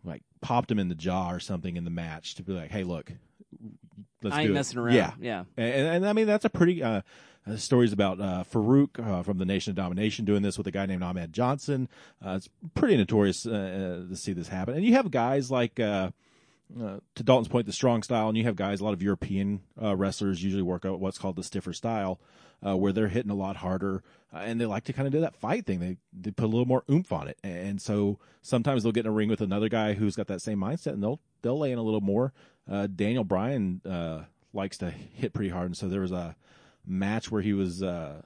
like 0.03 0.23
popped 0.41 0.71
him 0.71 0.79
in 0.79 0.87
the 0.89 0.95
jaw 0.95 1.29
or 1.31 1.39
something 1.39 1.77
in 1.77 1.83
the 1.83 1.91
match 1.91 2.33
to 2.35 2.41
be 2.43 2.53
like, 2.53 2.71
"Hey, 2.71 2.83
look, 2.83 3.11
let's 4.23 4.35
I 4.35 4.47
do 4.47 4.55
ain't 4.57 4.67
it." 4.71 4.75
around. 4.75 4.95
Yeah, 4.95 5.11
Yeah. 5.19 5.43
and, 5.55 5.87
and 5.87 6.07
I 6.07 6.13
mean 6.13 6.25
that's 6.25 6.45
a 6.45 6.49
pretty 6.49 6.81
uh, 6.81 7.01
uh, 7.47 7.55
stories 7.55 7.93
about 7.93 8.19
uh, 8.19 8.43
Faarooq 8.51 8.99
uh, 8.99 9.23
from 9.23 9.37
the 9.37 9.45
Nation 9.45 9.71
of 9.71 9.75
Domination 9.75 10.25
doing 10.25 10.41
this 10.41 10.57
with 10.57 10.67
a 10.67 10.71
guy 10.71 10.85
named 10.85 11.03
Ahmed 11.03 11.33
Johnson. 11.33 11.87
Uh, 12.23 12.31
it's 12.31 12.49
pretty 12.73 12.97
notorious 12.97 13.45
uh, 13.45 13.51
uh, 14.05 14.09
to 14.09 14.15
see 14.15 14.33
this 14.33 14.49
happen, 14.49 14.75
and 14.75 14.85
you 14.85 14.93
have 14.93 15.11
guys 15.11 15.51
like. 15.51 15.75
To 15.75 16.13
Dalton's 17.23 17.47
point, 17.47 17.65
the 17.65 17.73
strong 17.73 18.03
style, 18.03 18.27
and 18.27 18.37
you 18.37 18.43
have 18.43 18.55
guys, 18.55 18.79
a 18.79 18.83
lot 18.83 18.93
of 18.93 19.01
European 19.01 19.61
wrestlers 19.75 20.43
usually 20.43 20.61
work 20.61 20.85
out 20.85 20.99
what's 20.99 21.17
called 21.17 21.35
the 21.35 21.41
stiffer 21.43 21.73
style, 21.73 22.19
where 22.61 22.93
they're 22.93 23.07
hitting 23.07 23.31
a 23.31 23.35
lot 23.35 23.55
harder, 23.55 24.03
and 24.31 24.61
they 24.61 24.67
like 24.67 24.83
to 24.83 24.93
kind 24.93 25.07
of 25.07 25.11
do 25.11 25.19
that 25.21 25.35
fight 25.35 25.65
thing. 25.65 25.79
They 25.79 25.97
they 26.13 26.29
put 26.29 26.45
a 26.45 26.47
little 26.47 26.67
more 26.67 26.83
oomph 26.87 27.11
on 27.11 27.27
it, 27.27 27.39
and 27.43 27.81
so 27.81 28.19
sometimes 28.43 28.83
they'll 28.83 28.91
get 28.91 29.07
in 29.07 29.11
a 29.11 29.11
ring 29.11 29.29
with 29.29 29.41
another 29.41 29.67
guy 29.67 29.93
who's 29.93 30.15
got 30.15 30.27
that 30.27 30.43
same 30.43 30.59
mindset, 30.59 30.93
and 30.93 31.01
they'll 31.01 31.19
they'll 31.41 31.57
lay 31.57 31.71
in 31.71 31.79
a 31.79 31.83
little 31.83 32.01
more. 32.01 32.33
Daniel 32.95 33.23
Bryan 33.23 33.81
likes 34.53 34.77
to 34.77 34.91
hit 34.91 35.33
pretty 35.33 35.49
hard, 35.49 35.65
and 35.65 35.75
so 35.75 35.87
there 35.89 36.01
was 36.01 36.11
a 36.11 36.35
match 36.89 37.31
where 37.31 37.41
he 37.41 37.53
was 37.53 37.81
uh, 37.83 38.21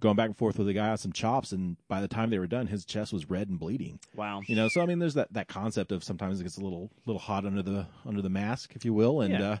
going 0.00 0.16
back 0.16 0.26
and 0.26 0.36
forth 0.36 0.58
with 0.58 0.68
a 0.68 0.72
guy 0.72 0.88
on 0.88 0.96
some 0.98 1.12
chops, 1.12 1.52
and 1.52 1.76
by 1.88 2.00
the 2.00 2.08
time 2.08 2.30
they 2.30 2.38
were 2.38 2.46
done, 2.46 2.66
his 2.68 2.84
chest 2.86 3.12
was 3.12 3.28
red 3.28 3.48
and 3.48 3.58
bleeding. 3.58 3.98
Wow. 4.14 4.40
You 4.46 4.56
know, 4.56 4.68
so 4.70 4.80
I 4.80 4.86
mean, 4.86 4.98
there's 5.00 5.14
that, 5.14 5.32
that 5.32 5.48
concept 5.48 5.92
of 5.92 6.02
sometimes 6.04 6.40
it 6.40 6.44
gets 6.44 6.56
a 6.56 6.62
little 6.62 6.90
little 7.04 7.20
hot 7.20 7.44
under 7.44 7.62
the 7.62 7.86
under 8.06 8.22
the 8.22 8.30
mask, 8.30 8.72
if 8.76 8.84
you 8.84 8.94
will, 8.94 9.20
and 9.20 9.32
Yeah. 9.34 9.50
uh, 9.50 9.56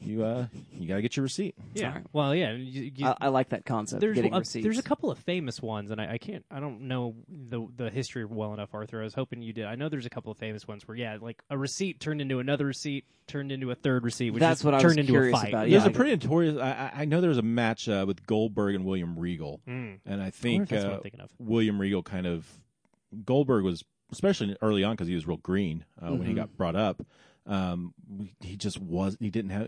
you 0.00 0.24
uh 0.24 0.46
you 0.72 0.86
got 0.88 0.96
to 0.96 1.02
get 1.02 1.16
your 1.16 1.22
receipt. 1.22 1.54
Yeah. 1.74 1.88
Alright. 1.88 2.04
Well, 2.12 2.34
yeah. 2.34 2.52
You, 2.52 2.92
you, 2.94 3.06
I, 3.06 3.16
I 3.22 3.28
like 3.28 3.50
that 3.50 3.64
concept. 3.64 4.00
there's 4.00 4.16
getting 4.16 4.34
a, 4.34 4.38
receipts. 4.40 4.64
there's 4.64 4.78
a 4.78 4.82
couple 4.82 5.10
of 5.10 5.18
famous 5.18 5.62
ones, 5.62 5.90
and 5.90 6.00
I, 6.00 6.12
I 6.14 6.18
can't 6.18 6.44
I 6.50 6.60
don't 6.60 6.82
know 6.82 7.14
the 7.28 7.66
the 7.76 7.90
history 7.90 8.24
well 8.24 8.52
enough, 8.52 8.74
Arthur. 8.74 9.00
I 9.00 9.04
was 9.04 9.14
hoping 9.14 9.40
you 9.42 9.52
did. 9.52 9.64
I 9.66 9.76
know 9.76 9.88
there's 9.88 10.06
a 10.06 10.10
couple 10.10 10.30
of 10.32 10.38
famous 10.38 10.66
ones 10.68 10.86
where 10.86 10.96
yeah, 10.96 11.16
like 11.20 11.42
a 11.50 11.56
receipt 11.56 12.00
turned 12.00 12.20
into 12.20 12.38
another 12.40 12.66
receipt, 12.66 13.04
turned 13.26 13.50
into 13.52 13.70
a 13.70 13.74
third 13.74 14.04
receipt, 14.04 14.30
which 14.32 14.40
That's 14.40 14.60
is 14.60 14.64
what 14.64 14.74
I 14.74 14.78
was 14.78 14.82
turned 14.82 14.98
into 14.98 15.12
curious 15.12 15.36
a 15.38 15.40
fight. 15.40 15.48
about, 15.50 15.60
There's 15.70 15.72
Yeah, 15.84 15.86
a 15.88 15.90
I- 15.90 15.92
pretty 15.92 16.10
notorious. 16.12 16.58
I, 16.58 16.70
I- 16.70 16.92
I 17.02 17.04
know 17.06 17.20
there 17.20 17.28
was 17.30 17.38
a 17.38 17.42
match 17.42 17.88
uh, 17.88 18.04
with 18.06 18.26
Goldberg 18.26 18.74
and 18.74 18.84
William 18.84 19.18
Regal, 19.18 19.60
Mm. 19.68 20.00
and 20.04 20.22
I 20.22 20.26
I 20.26 20.30
think 20.30 20.64
if 20.64 20.68
that's 20.70 20.84
what 20.84 20.92
uh, 20.92 20.96
I'm 20.96 21.02
thinking 21.02 21.20
of. 21.20 21.30
William 21.38 21.80
Regal 21.80 22.02
kind 22.02 22.26
of 22.26 22.46
Goldberg 23.24 23.64
was 23.64 23.84
especially 24.12 24.56
early 24.60 24.84
on 24.84 24.94
because 24.94 25.08
he 25.08 25.14
was 25.14 25.26
real 25.26 25.38
green 25.38 25.84
uh, 26.00 26.10
when 26.10 26.26
he 26.26 26.32
Mhm. 26.32 26.36
got 26.36 26.56
brought 26.56 26.76
up. 26.76 27.02
Um, 27.46 27.94
he 28.40 28.56
just 28.56 28.80
was. 28.80 29.16
He 29.20 29.30
didn't 29.30 29.50
have 29.50 29.66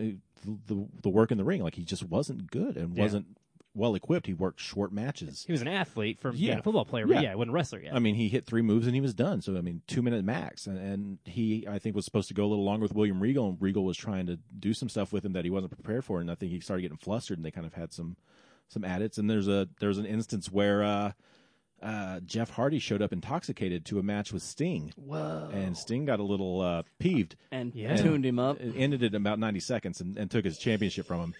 the 0.67 0.87
the 1.01 1.09
work 1.09 1.31
in 1.31 1.37
the 1.37 1.43
ring. 1.43 1.61
Like 1.63 1.75
he 1.75 1.83
just 1.83 2.03
wasn't 2.03 2.49
good 2.49 2.77
and 2.77 2.95
Yeah. 2.95 3.03
wasn't 3.03 3.27
well 3.75 3.93
equipped. 3.93 4.25
He 4.25 4.33
worked 4.33 4.59
short 4.59 4.91
matches. 4.91 5.43
He 5.45 5.51
was 5.51 5.61
an 5.61 5.67
athlete 5.67 6.19
from 6.19 6.35
being 6.35 6.45
Yeah. 6.47 6.57
a 6.57 6.61
football 6.63 6.85
player, 6.85 7.05
but 7.05 7.13
Yeah. 7.17 7.21
yeah, 7.21 7.35
wasn't 7.35 7.51
a 7.51 7.53
wrestler 7.53 7.79
yet. 7.79 7.93
I 7.93 7.99
mean, 7.99 8.15
he 8.15 8.27
hit 8.27 8.47
three 8.47 8.63
moves 8.63 8.87
and 8.87 8.95
he 8.95 9.01
was 9.01 9.13
done. 9.13 9.41
So 9.41 9.55
I 9.55 9.61
mean, 9.61 9.81
two 9.85 10.01
minute 10.01 10.25
max. 10.25 10.65
And, 10.65 10.79
and 10.79 11.17
he, 11.25 11.67
I 11.67 11.77
think, 11.77 11.95
was 11.95 12.03
supposed 12.03 12.27
to 12.29 12.33
go 12.33 12.45
a 12.45 12.47
little 12.47 12.65
longer 12.65 12.81
with 12.83 12.95
William 12.95 13.19
Regal, 13.19 13.47
and 13.49 13.61
Regal 13.61 13.83
was 13.85 13.95
trying 13.97 14.25
to 14.27 14.39
do 14.59 14.73
some 14.73 14.89
stuff 14.89 15.13
with 15.13 15.23
him 15.23 15.33
that 15.33 15.45
he 15.45 15.51
wasn't 15.51 15.73
prepared 15.73 16.03
for. 16.05 16.19
And 16.19 16.31
I 16.31 16.35
think 16.35 16.51
he 16.51 16.59
started 16.59 16.81
getting 16.81 16.97
flustered, 16.97 17.37
and 17.37 17.45
they 17.45 17.51
kind 17.51 17.67
of 17.67 17.75
had 17.75 17.93
some 17.93 18.17
some 18.67 18.83
adits. 18.83 19.19
And 19.19 19.29
there's 19.29 19.47
a 19.47 19.69
there's 19.79 19.99
an 19.99 20.07
instance 20.07 20.51
where 20.51 20.81
uh, 20.83 21.11
uh, 21.81 22.19
Jeff 22.21 22.49
Hardy 22.49 22.79
showed 22.79 23.01
up 23.01 23.13
intoxicated 23.13 23.85
to 23.85 23.99
a 23.99 24.03
match 24.03 24.33
with 24.33 24.41
Sting, 24.43 24.93
Whoa. 24.95 25.49
and 25.53 25.77
Sting 25.77 26.05
got 26.05 26.19
a 26.19 26.23
little 26.23 26.61
uh, 26.61 26.83
peeved. 26.99 27.35
and 27.51 27.73
Yeah. 27.75 27.95
tuned 27.97 28.25
him 28.25 28.39
up. 28.39 28.59
It 28.59 28.73
ended 28.75 29.03
it 29.03 29.13
in 29.13 29.21
about 29.21 29.39
90 29.39 29.59
seconds 29.59 30.01
and, 30.01 30.17
and 30.17 30.29
took 30.31 30.45
his 30.45 30.57
championship 30.57 31.05
from 31.05 31.19
him. 31.21 31.33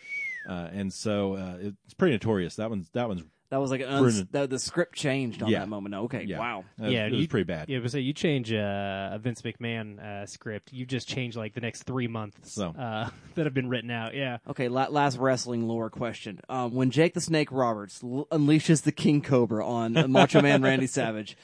Uh, 0.47 0.69
and 0.71 0.93
so 0.93 1.33
uh, 1.33 1.57
it's 1.59 1.93
pretty 1.93 2.13
notorious. 2.13 2.55
That 2.55 2.69
one's 2.69 2.89
that 2.91 3.07
one's 3.07 3.23
That 3.49 3.61
was 3.61 3.71
like 3.71 3.79
an 3.81 3.87
uns- 3.87 4.19
an- 4.19 4.27
the, 4.31 4.45
the 4.47 4.59
script 4.59 4.95
changed 4.95 5.41
on 5.41 5.49
Yeah. 5.49 5.59
that 5.59 5.69
moment. 5.69 5.95
Okay, 5.95 6.23
yeah, 6.23 6.37
wow. 6.37 6.65
Uh, 6.81 6.87
Yeah, 6.87 7.05
it 7.05 7.11
was 7.13 7.21
you- 7.21 7.27
pretty 7.29 7.45
bad. 7.45 7.69
Yeah, 7.69 7.79
but 7.79 7.91
say 7.91 8.01
you 8.01 8.11
change 8.11 8.51
uh, 8.51 9.11
a 9.13 9.19
Vince 9.21 9.41
McMahon 9.41 9.99
uh, 10.03 10.25
script, 10.25 10.73
you 10.73 10.85
just 10.85 11.07
change 11.07 11.37
like 11.37 11.53
the 11.53 11.61
next 11.61 11.83
three 11.83 12.07
months 12.07 12.51
So. 12.53 12.71
uh, 12.71 13.09
that 13.35 13.45
have 13.45 13.53
been 13.53 13.69
written 13.69 13.89
out. 13.89 14.13
Yeah, 14.15 14.39
Okay, 14.49 14.67
la- 14.67 14.87
last 14.89 15.17
wrestling 15.17 15.67
lore 15.67 15.89
question. 15.89 16.41
Um, 16.49 16.73
when 16.73 16.91
Jake 16.91 17.13
the 17.13 17.21
Snake 17.21 17.49
Roberts 17.51 18.03
l- 18.03 18.27
unleashes 18.31 18.81
the 18.83 18.91
King 18.91 19.21
Cobra 19.21 19.65
on 19.65 19.93
Macho 20.11 20.41
Man 20.41 20.61
Randy 20.61 20.87
Savage, 20.87 21.37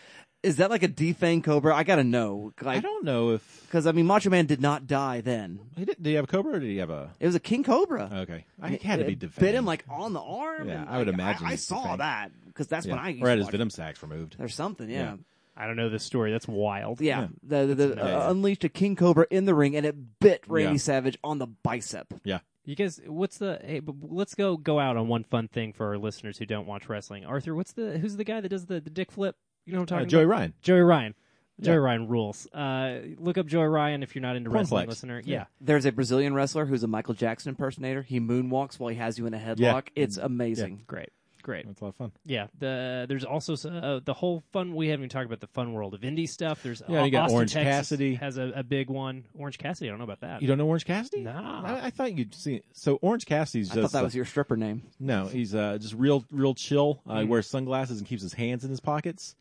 is 0.44 0.58
that 0.58 0.70
like 0.70 0.84
a 0.84 0.88
defanged 0.88 1.46
cobra? 1.46 1.76
I 1.76 1.84
gotta 1.84 2.04
know. 2.04 2.54
I 2.66 2.80
don't 2.80 3.04
know 3.06 3.32
if 3.32 3.62
because 3.66 3.88
I 3.88 3.92
mean, 3.94 4.06
Macho 4.06 4.30
Man 4.30 4.46
did 4.46 4.62
not 4.62 4.86
die 4.86 5.22
then. 5.22 5.60
he 5.76 5.86
did. 5.86 5.96
Did 6.02 6.10
he 6.10 6.14
have 6.16 6.26
a 6.26 6.28
cobra 6.28 6.56
or 6.56 6.60
did 6.60 6.68
he 6.70 6.78
have 6.78 6.90
a? 6.90 7.12
It 7.20 7.26
was 7.26 7.36
a 7.36 7.40
King 7.40 7.64
Cobra. 7.64 8.10
Okay, 8.14 8.46
I 8.62 8.80
had 8.84 9.00
to 9.00 9.06
be 9.06 9.14
It 9.14 9.20
defended. 9.20 9.52
Bit 9.52 9.56
him 9.56 9.66
like 9.66 9.84
on 9.90 10.14
the 10.14 10.22
arm. 10.22 10.68
Yeah, 10.68 10.82
and, 10.82 10.90
I 10.90 10.98
would 11.00 11.08
like, 11.08 11.14
imagine 11.16 11.48
I, 11.48 11.52
I 11.52 11.56
saw 11.56 11.84
defanged. 11.84 11.98
that 12.00 12.32
because 12.46 12.68
that's 12.68 12.86
yeah. 12.86 12.94
when 12.94 13.00
I 13.04 13.10
used 13.10 13.24
or 13.24 13.30
had 13.30 13.36
to 13.36 13.40
his 13.40 13.46
watch 13.46 13.52
venom 13.54 13.70
sacs 13.70 14.04
removed. 14.04 14.36
There's 14.38 14.54
something, 14.54 14.90
yeah. 14.90 14.98
Yeah. 15.02 15.16
I 15.56 15.68
don't 15.68 15.76
know 15.76 15.90
this 15.90 16.04
story. 16.04 16.32
That's 16.32 16.48
wild. 16.48 17.00
Yeah, 17.00 17.22
Yeah. 17.22 17.28
the, 17.44 17.66
the, 17.68 17.76
the, 17.76 17.96
Yeah. 17.96 18.26
uh, 18.26 18.32
unleashed 18.32 18.64
a 18.64 18.70
king 18.70 18.96
cobra 18.96 19.28
in 19.30 19.46
the 19.46 19.54
ring, 19.54 19.76
and 19.76 19.86
it 19.86 20.20
bit 20.20 20.44
Randy 20.48 20.74
Yeah. 20.74 20.78
Savage 20.78 21.18
on 21.24 21.38
the 21.38 21.46
bicep. 21.48 22.12
Yeah, 22.24 22.40
You 22.66 22.76
guys, 22.76 23.00
what's 23.06 23.38
the? 23.38 23.60
Hey, 23.64 23.80
but 23.80 23.96
let's 24.02 24.34
go 24.36 24.58
go 24.58 24.80
out 24.80 24.98
on 24.98 25.08
one 25.08 25.24
fun 25.24 25.48
thing 25.48 25.72
for 25.74 25.88
our 25.88 25.98
listeners 25.98 26.38
who 26.40 26.46
don't 26.48 26.66
watch 26.66 26.90
wrestling. 26.90 27.24
Arthur, 27.26 27.54
what's 27.56 27.74
the? 27.74 28.00
Who's 28.00 28.18
the 28.18 28.24
guy 28.24 28.42
that 28.42 28.50
does 28.50 28.66
the, 28.66 28.80
the 28.82 28.90
dick 28.90 29.12
flip? 29.12 29.36
You 29.66 29.74
know 29.74 29.80
what 29.82 29.92
I'm 29.92 29.96
uh, 29.96 30.00
talking 30.00 30.10
Joey 30.10 30.24
about? 30.24 30.32
Ryan. 30.32 30.54
Joey 30.62 30.80
Ryan. 30.82 31.16
Joey 31.62 31.74
Yeah. 31.76 31.80
Ryan 31.80 32.08
rules. 32.08 32.48
Uh, 32.54 33.00
look 33.20 33.38
up 33.38 33.46
Joey 33.46 33.68
Ryan 33.68 34.02
if 34.04 34.16
you're 34.16 34.22
not 34.24 34.36
into 34.36 34.50
wrestling, 34.50 34.88
listener. 34.88 35.22
Yeah. 35.24 35.36
Yeah. 35.36 35.46
There's 35.62 35.86
a 35.86 35.92
Brazilian 35.92 36.34
wrestler 36.34 36.66
who's 36.66 36.84
a 36.84 36.88
Michael 36.88 37.14
Jackson 37.14 37.50
impersonator. 37.50 38.02
He 38.02 38.20
moonwalks 38.20 38.80
while 38.80 38.90
he 38.90 38.98
has 38.98 39.18
you 39.18 39.26
in 39.28 39.34
a 39.34 39.38
headlock. 39.40 39.58
Yeah. 39.96 40.04
It's 40.04 40.18
amazing. 40.18 40.84
great, 40.88 41.10
great. 41.44 41.68
That's 41.68 41.80
a 41.80 41.84
lot 41.84 41.90
of 41.90 41.96
fun. 41.96 42.12
Yeah, 42.26 42.48
the 42.58 43.06
there's 43.08 43.24
also 43.24 43.54
uh, 43.70 44.00
the 44.04 44.16
whole 44.16 44.44
fun. 44.52 44.74
We 44.74 44.88
haven't 44.88 45.02
even 45.04 45.10
talked 45.10 45.28
about 45.28 45.42
the 45.42 45.48
fun 45.48 45.74
world 45.74 45.94
of 45.94 46.02
indie 46.02 46.28
stuff. 46.28 46.64
There's 46.64 46.82
Yeah, 46.90 47.06
you 47.06 47.12
got 47.12 47.26
Austin, 47.26 47.36
Orange 47.36 47.54
Texas 47.54 47.72
Cassidy. 47.76 48.16
has 48.16 48.38
a, 48.40 48.52
a 48.56 48.64
big 48.64 48.90
one. 48.90 49.24
Orange 49.38 49.60
Cassidy, 49.60 49.90
I 49.90 49.92
don't 49.92 50.00
know 50.00 50.06
about 50.06 50.22
that. 50.22 50.42
You 50.42 50.48
don't 50.48 50.58
know 50.58 50.68
Orange 50.68 50.86
Cassidy? 50.86 51.22
Nah. 51.22 51.62
I, 51.64 51.86
I 51.86 51.90
thought 51.92 52.18
you'd 52.18 52.34
see. 52.34 52.64
So 52.74 52.96
Orange 53.04 53.28
Cassidy's 53.28 53.70
I 53.72 53.76
just 53.76 53.92
thought 53.92 53.98
that 54.00 54.02
uh, 54.02 54.06
was 54.06 54.16
your 54.16 54.26
stripper 54.26 54.58
name. 54.58 54.82
no. 55.00 55.28
He's 55.28 55.54
uh, 55.54 55.78
just 55.80 55.94
real, 55.94 56.26
real 56.32 56.56
chill. 56.56 57.00
Uh, 57.08 57.14
Mm. 57.14 57.20
He 57.22 57.26
wears 57.28 57.48
sunglasses 57.48 58.00
and 58.00 58.08
keeps 58.08 58.24
his 58.24 58.34
hands 58.34 58.64
in 58.64 58.72
his 58.72 58.80
pockets. 58.80 59.36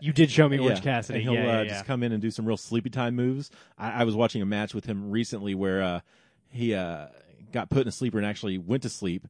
You 0.00 0.12
did 0.12 0.30
show 0.30 0.48
me 0.48 0.58
Orange 0.58 0.78
Yeah. 0.78 0.84
Cassidy. 0.84 1.18
And 1.20 1.22
he'll 1.28 1.34
yeah, 1.34 1.58
uh, 1.58 1.62
yeah. 1.62 1.68
just 1.70 1.84
come 1.86 2.02
in 2.02 2.12
and 2.12 2.20
do 2.20 2.30
some 2.30 2.44
real 2.46 2.56
sleepy 2.56 2.90
time 2.90 3.14
moves. 3.16 3.50
I, 3.78 4.02
I 4.02 4.04
was 4.04 4.14
watching 4.14 4.42
a 4.42 4.46
match 4.46 4.74
with 4.74 4.84
him 4.86 5.10
recently 5.10 5.54
where 5.54 5.82
uh, 5.82 6.00
he 6.50 6.74
uh, 6.74 7.06
got 7.52 7.70
put 7.70 7.82
in 7.82 7.88
a 7.88 7.92
sleeper 7.92 8.18
and 8.18 8.26
actually 8.26 8.58
went 8.58 8.82
to 8.82 8.88
sleep, 8.90 9.26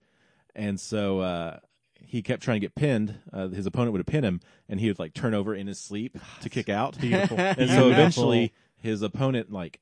and 0.54 0.80
so 0.80 1.20
uh, 1.20 1.58
he 2.00 2.22
kept 2.22 2.42
trying 2.42 2.56
to 2.56 2.64
get 2.64 2.74
pinned. 2.74 3.14
Uh, 3.32 3.48
his 3.48 3.66
opponent 3.66 3.92
would 3.92 4.00
have 4.00 4.06
pinned 4.06 4.24
him, 4.26 4.40
and 4.68 4.80
he 4.80 4.88
would 4.88 4.98
like 4.98 5.14
turn 5.14 5.34
over 5.34 5.54
in 5.54 5.66
his 5.66 5.78
sleep 5.78 6.16
to 6.40 6.48
kick 6.48 6.68
out. 6.68 6.98
Beautiful. 7.00 7.38
and 7.40 7.70
so 7.70 7.90
eventually, 7.90 8.52
his 8.76 9.02
opponent 9.02 9.52
like 9.52 9.80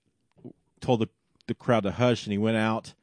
told 0.81 1.01
the 1.01 1.09
the 1.47 1.55
crowd 1.55 1.83
to 1.85 1.93
hush, 1.93 2.25
and 2.27 2.33
he 2.33 2.39
went 2.39 2.57
out. 2.57 2.95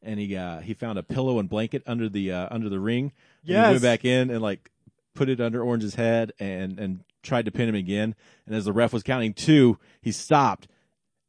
And 0.00 0.20
he 0.20 0.36
uh, 0.36 0.60
he 0.60 0.74
found 0.74 0.96
a 0.96 1.02
pillow 1.02 1.40
and 1.40 1.48
blanket 1.48 1.82
under 1.84 2.08
the 2.08 2.30
uh, 2.30 2.46
under 2.52 2.68
the 2.68 2.78
ring. 2.78 3.06
And 3.06 3.12
he 3.42 3.52
Yes. 3.54 3.70
went 3.70 3.82
back 3.82 4.04
in 4.04 4.30
and 4.30 4.40
like 4.40 4.70
put 5.14 5.28
it 5.28 5.40
under 5.40 5.60
Orange's 5.60 5.96
head 5.96 6.32
and 6.38 6.78
and 6.78 7.00
tried 7.22 7.44
to 7.46 7.50
pin 7.50 7.68
him 7.68 7.74
again. 7.74 8.14
And 8.46 8.54
as 8.54 8.64
the 8.64 8.72
ref 8.72 8.92
was 8.92 9.02
counting 9.02 9.34
two, 9.34 9.78
he 10.02 10.12
stopped 10.12 10.68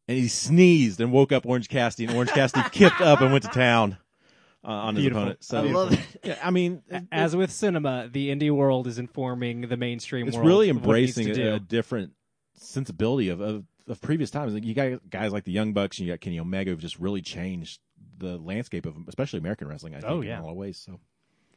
and 0.07 0.17
he 0.17 0.27
sneezed 0.27 0.99
and 1.01 1.11
woke 1.11 1.31
up 1.31 1.45
Orange 1.45 1.69
Cassidy. 1.69 2.05
And 2.05 2.15
Orange 2.15 2.31
Cassidy 2.31 2.67
kicked 2.71 3.01
up 3.01 3.21
and 3.21 3.31
went 3.31 3.43
to 3.43 3.49
town 3.51 3.97
uh, 4.63 4.67
on 4.67 4.95
his 4.95 5.05
opponent. 5.07 5.43
So 5.43 5.59
I 5.59 5.61
love 5.63 5.93
it. 5.93 5.99
Yeah, 6.23 6.39
I 6.43 6.49
mean, 6.51 6.81
As 7.11 7.35
with 7.35 7.51
cinema, 7.51 8.09
the 8.11 8.29
indie 8.29 8.51
world 8.51 8.87
is 8.87 8.97
informing 8.99 9.61
the 9.61 9.77
mainstream 9.77 10.21
world. 10.25 10.27
it's 10.29 10.37
world. 10.37 10.47
really 10.47 10.69
of 10.69 10.85
what 10.85 10.97
it 10.97 11.01
needs 11.01 11.17
embracing 11.17 11.45
a, 11.47 11.55
a 11.55 11.59
different 11.59 12.13
sensibility 12.55 13.29
of, 13.29 13.39
of 13.41 13.63
of 13.87 13.99
previous 14.01 14.29
times. 14.29 14.53
Like 14.53 14.65
you 14.65 14.75
got 14.75 15.09
guys 15.09 15.31
like 15.31 15.45
the 15.45 15.51
Young 15.51 15.73
Bucks 15.73 15.97
and 15.97 16.05
you 16.07 16.13
got 16.13 16.21
Kenny 16.21 16.39
Omega 16.39 16.69
who've 16.71 16.79
just 16.79 16.99
really 16.99 17.21
changed 17.21 17.79
the 18.17 18.37
landscape 18.37 18.85
of 18.85 18.95
especially 19.07 19.39
American 19.39 19.67
wrestling. 19.67 19.95
I 19.95 20.01
think 20.01 20.11
Oh, 20.11 20.21
in 20.21 20.27
yeah. 20.27 20.41
a 20.41 20.43
lot 20.43 20.51
of 20.51 20.57
ways. 20.57 20.77
So 20.77 20.99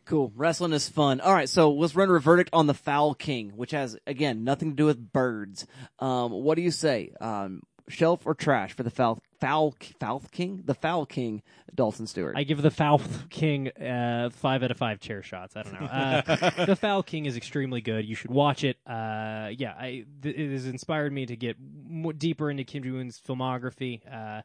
Cool. 0.04 0.32
Wrestling 0.34 0.72
is 0.72 0.88
fun. 0.88 1.20
All 1.20 1.32
right, 1.32 1.48
so 1.48 1.72
let's 1.72 1.94
render 1.94 2.16
a 2.16 2.20
verdict 2.20 2.50
on 2.52 2.66
the 2.66 2.74
Foul 2.74 3.14
King, 3.14 3.50
which 3.56 3.70
has 3.70 3.96
again 4.06 4.44
nothing 4.44 4.70
to 4.70 4.76
do 4.76 4.86
with 4.86 5.12
birds. 5.12 5.66
Um, 5.98 6.32
what 6.32 6.56
do 6.56 6.62
you 6.62 6.72
say? 6.72 7.12
Um, 7.20 7.62
shelf 7.88 8.26
or 8.26 8.34
trash 8.34 8.72
for 8.74 8.82
the 8.82 8.90
Foul 8.90 9.22
Foul 9.40 9.74
Foul 10.00 10.22
King? 10.32 10.62
The 10.64 10.74
Foul 10.74 11.06
King, 11.06 11.42
Dalton 11.74 12.06
Stewart. 12.06 12.36
I 12.36 12.44
give 12.44 12.62
the 12.62 12.70
Foul 12.70 13.00
King 13.30 13.68
uh, 13.68 14.30
five 14.30 14.62
out 14.62 14.70
of 14.70 14.76
five 14.76 15.00
chair 15.00 15.22
shots. 15.22 15.56
I 15.56 15.62
don't 15.62 15.80
know. 15.80 15.86
Uh, 15.86 16.64
the 16.66 16.76
Foul 16.76 17.02
King 17.02 17.26
is 17.26 17.36
extremely 17.36 17.80
good. 17.80 18.04
You 18.04 18.14
should 18.14 18.30
watch 18.30 18.64
it. 18.64 18.78
Uh, 18.86 19.50
yeah, 19.56 19.74
I, 19.78 20.04
th- 20.22 20.36
it 20.36 20.50
has 20.52 20.66
inspired 20.66 21.12
me 21.12 21.26
to 21.26 21.36
get 21.36 21.56
more, 21.88 22.12
deeper 22.12 22.50
into 22.50 22.64
Kim 22.64 22.82
Jee-woon's 22.82 23.20
filmography 23.20 24.00
uh, 24.12 24.42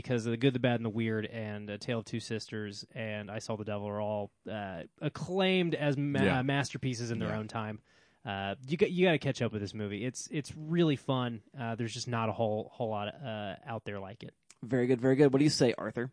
because 0.00 0.26
of 0.26 0.30
the 0.32 0.36
good, 0.36 0.52
the 0.52 0.58
bad, 0.58 0.74
and 0.76 0.84
the 0.84 0.90
weird, 0.90 1.24
and 1.24 1.70
A 1.70 1.78
Tale 1.78 2.00
of 2.00 2.04
Two 2.04 2.20
Sisters, 2.20 2.84
and 2.94 3.30
I 3.30 3.38
Saw 3.38 3.56
the 3.56 3.64
Devil 3.64 3.88
are 3.88 3.98
all 4.00 4.30
uh, 4.50 4.82
acclaimed 5.00 5.74
as 5.74 5.96
ma- 5.96 6.22
Yeah. 6.22 6.42
masterpieces 6.42 7.10
in 7.10 7.18
their 7.18 7.30
Yeah. 7.30 7.38
own 7.38 7.48
time. 7.48 7.80
Uh, 8.24 8.56
you 8.68 8.76
got 8.76 8.90
you 8.90 9.06
got 9.06 9.12
to 9.12 9.18
catch 9.18 9.40
up 9.40 9.52
with 9.52 9.62
this 9.62 9.72
movie. 9.72 10.04
It's 10.04 10.28
it's 10.30 10.52
really 10.54 10.96
fun. 10.96 11.40
Uh, 11.58 11.76
there's 11.76 11.94
just 11.94 12.08
not 12.08 12.28
a 12.28 12.32
whole 12.32 12.70
whole 12.74 12.90
lot 12.90 13.08
uh, 13.08 13.54
out 13.66 13.84
there 13.86 13.98
like 13.98 14.22
it. 14.22 14.34
very 14.62 14.86
good, 14.86 15.00
very 15.00 15.16
good. 15.16 15.32
What 15.32 15.38
do 15.38 15.44
you 15.44 15.50
say, 15.50 15.72
Arthur? 15.78 16.10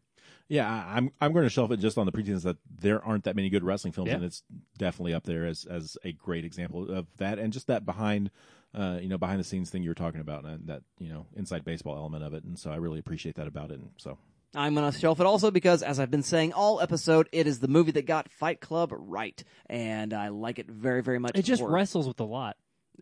Yeah, 0.47 0.69
I- 0.71 0.95
I'm 0.97 1.11
I'm 1.19 1.33
going 1.33 1.43
to 1.43 1.49
shelf 1.49 1.71
it 1.71 1.77
just 1.77 1.97
on 1.97 2.05
the 2.05 2.11
pretense 2.13 2.43
that 2.43 2.57
there 2.79 3.03
aren't 3.03 3.25
that 3.25 3.35
many 3.35 3.49
good 3.49 3.63
wrestling 3.63 3.91
films, 3.93 4.09
Yeah. 4.09 4.15
and 4.15 4.23
it's 4.25 4.43
definitely 4.77 5.13
up 5.13 5.23
there 5.25 5.45
as 5.45 5.65
as 5.65 5.97
a 6.05 6.13
great 6.13 6.45
example 6.45 6.89
of 6.89 7.07
that, 7.17 7.37
and 7.39 7.51
just 7.51 7.67
that 7.67 7.85
behind, 7.85 8.31
uh, 8.73 8.97
you 9.01 9.07
know, 9.07 9.17
behind 9.17 9.39
the 9.39 9.43
scenes 9.43 9.69
thing 9.69 9.83
you 9.83 9.89
were 9.89 9.95
talking 9.95 10.21
about, 10.21 10.45
and 10.45 10.67
that 10.67 10.81
you 10.99 11.09
know 11.09 11.25
inside 11.35 11.63
baseball 11.65 11.95
element 11.95 12.23
of 12.23 12.33
it, 12.33 12.43
and 12.43 12.57
so 12.57 12.71
I 12.71 12.75
really 12.77 12.99
appreciate 12.99 13.35
that 13.35 13.47
about 13.47 13.71
it. 13.71 13.79
And 13.79 13.89
so 13.97 14.17
I'm 14.55 14.75
going 14.75 14.91
to 14.91 14.97
shelf 14.97 15.19
it 15.19 15.25
also 15.25 15.51
because, 15.51 15.81
as 15.83 15.99
I've 15.99 16.11
been 16.11 16.23
saying 16.23 16.53
all 16.53 16.79
episode, 16.81 17.27
it 17.31 17.47
is 17.47 17.59
the 17.59 17.67
movie 17.67 17.91
that 17.91 18.05
got 18.05 18.29
Fight 18.31 18.61
Club 18.61 18.91
right, 18.93 19.43
and 19.67 20.13
I 20.13 20.29
like 20.29 20.59
it 20.59 20.67
very, 20.69 21.01
very 21.01 21.19
much. 21.19 21.31
It 21.35 21.43
just 21.43 21.61
for- 21.61 21.71
wrestles 21.71 22.07
with 22.07 22.19
a 22.19 22.23
lot. 22.25 22.57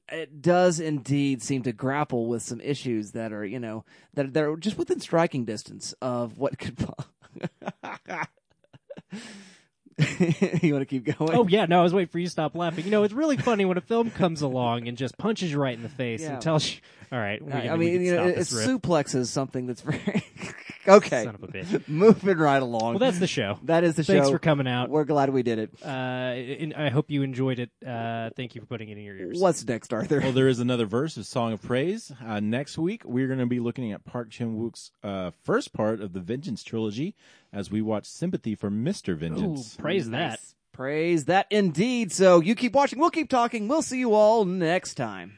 it 0.10 0.42
does 0.42 0.80
indeed 0.80 1.42
seem 1.42 1.64
to 1.64 1.74
grapple 1.74 2.28
with 2.28 2.42
some 2.42 2.62
issues 2.62 3.12
that 3.12 3.34
are, 3.34 3.46
you 3.46 3.60
know, 3.60 3.84
that 4.14 4.34
that 4.34 4.44
are 4.44 4.56
just 4.58 4.78
within 4.78 5.00
striking 5.00 5.46
distance 5.46 5.94
of 6.02 6.38
what 6.38 6.58
could. 6.58 6.78
you 10.62 10.74
want 10.74 10.82
to 10.82 10.86
keep 10.86 11.06
going? 11.18 11.36
Oh 11.36 11.48
yeah, 11.48 11.66
no, 11.66 11.80
I 11.80 11.84
was 11.84 11.94
waiting 11.94 12.10
for 12.10 12.20
you 12.20 12.26
to 12.26 12.32
stop 12.32 12.56
laughing. 12.56 12.86
You 12.86 12.92
know, 12.92 13.04
it's 13.04 13.14
really 13.14 13.38
funny 13.38 13.66
when 13.66 13.78
a 13.78 13.82
film 13.82 14.10
comes 14.12 14.42
along 14.42 14.88
and 14.88 14.98
just 14.98 15.18
punches 15.18 15.52
you 15.52 15.60
right 15.60 15.76
in 15.76 15.84
the 15.84 15.90
face 15.90 16.22
Yeah. 16.22 16.34
and 16.34 16.42
tells 16.42 16.70
you 16.70 16.78
All 17.12 17.20
right. 17.20 17.44
we 17.44 17.52
I, 17.52 17.62
can- 17.62 17.70
I 17.72 17.74
we 17.76 17.86
mean, 17.86 17.94
can 17.96 18.02
you 18.06 18.12
know, 18.16 18.18
stop 18.24 18.30
it, 18.30 18.36
this 18.38 18.52
riff. 18.54 18.68
suplexes 18.68 19.28
something 19.28 19.68
that's 19.68 19.82
very 19.82 20.00
okay. 20.88 21.26
Son 21.26 21.36
of 21.36 21.44
a 21.44 21.48
bitch. 21.48 21.88
Moving 21.90 22.38
right 22.38 22.62
along. 22.62 22.94
Well, 22.94 23.00
that's 23.00 23.20
the 23.20 23.28
show. 23.28 23.60
that 23.64 23.84
is 23.84 23.96
the 23.96 24.04
show. 24.04 24.14
Thanks 24.14 24.30
for 24.30 24.40
coming 24.40 24.66
out. 24.68 24.90
We're 24.90 25.04
glad 25.04 25.30
we 25.30 25.44
did 25.44 25.60
it. 25.60 25.72
Uh, 25.84 25.88
and 25.90 26.74
I 26.74 26.90
hope 26.90 27.12
you 27.12 27.22
enjoyed 27.24 27.60
it. 27.60 27.70
Uh, 27.86 28.30
thank 28.38 28.56
you 28.56 28.62
for 28.62 28.68
putting 28.68 28.88
it 28.90 28.98
in 28.98 29.04
your 29.04 29.18
ears. 29.18 29.40
What's 29.42 29.66
next, 29.68 29.92
Arthur? 29.94 30.22
Well, 30.22 30.32
there 30.32 30.48
is 30.48 30.60
another 30.60 30.86
verse 30.86 31.18
of 31.18 31.26
Song 31.26 31.52
of 31.52 31.62
Praise. 31.62 32.12
Uh, 32.26 32.40
next 32.40 32.78
week, 32.78 33.04
we're 33.04 33.28
going 33.28 33.40
to 33.40 33.46
be 33.46 33.60
looking 33.60 33.92
at 33.92 34.06
Park 34.06 34.30
Chan 34.30 34.56
Wook's 34.58 34.92
uh, 35.04 35.32
first 35.44 35.74
part 35.74 36.00
of 36.02 36.14
the 36.14 36.22
Vengeance 36.22 36.64
trilogy 36.64 37.16
as 37.52 37.70
we 37.70 37.82
watch 37.82 38.06
Sympathy 38.06 38.56
for 38.56 38.72
Mr. 38.72 39.10
Ooh, 39.10 39.16
Vengeance. 39.18 39.76
praise 39.76 40.10
that. 40.12 40.40
Praise 40.72 41.26
that 41.26 41.48
indeed. 41.50 42.14
So 42.14 42.40
you 42.40 42.56
keep 42.56 42.72
watching. 42.74 43.00
We'll 43.00 43.10
keep 43.10 43.30
talking. 43.30 43.68
We'll 43.68 43.82
see 43.82 44.00
you 44.00 44.14
all 44.14 44.46
next 44.46 44.94
time. 44.94 45.34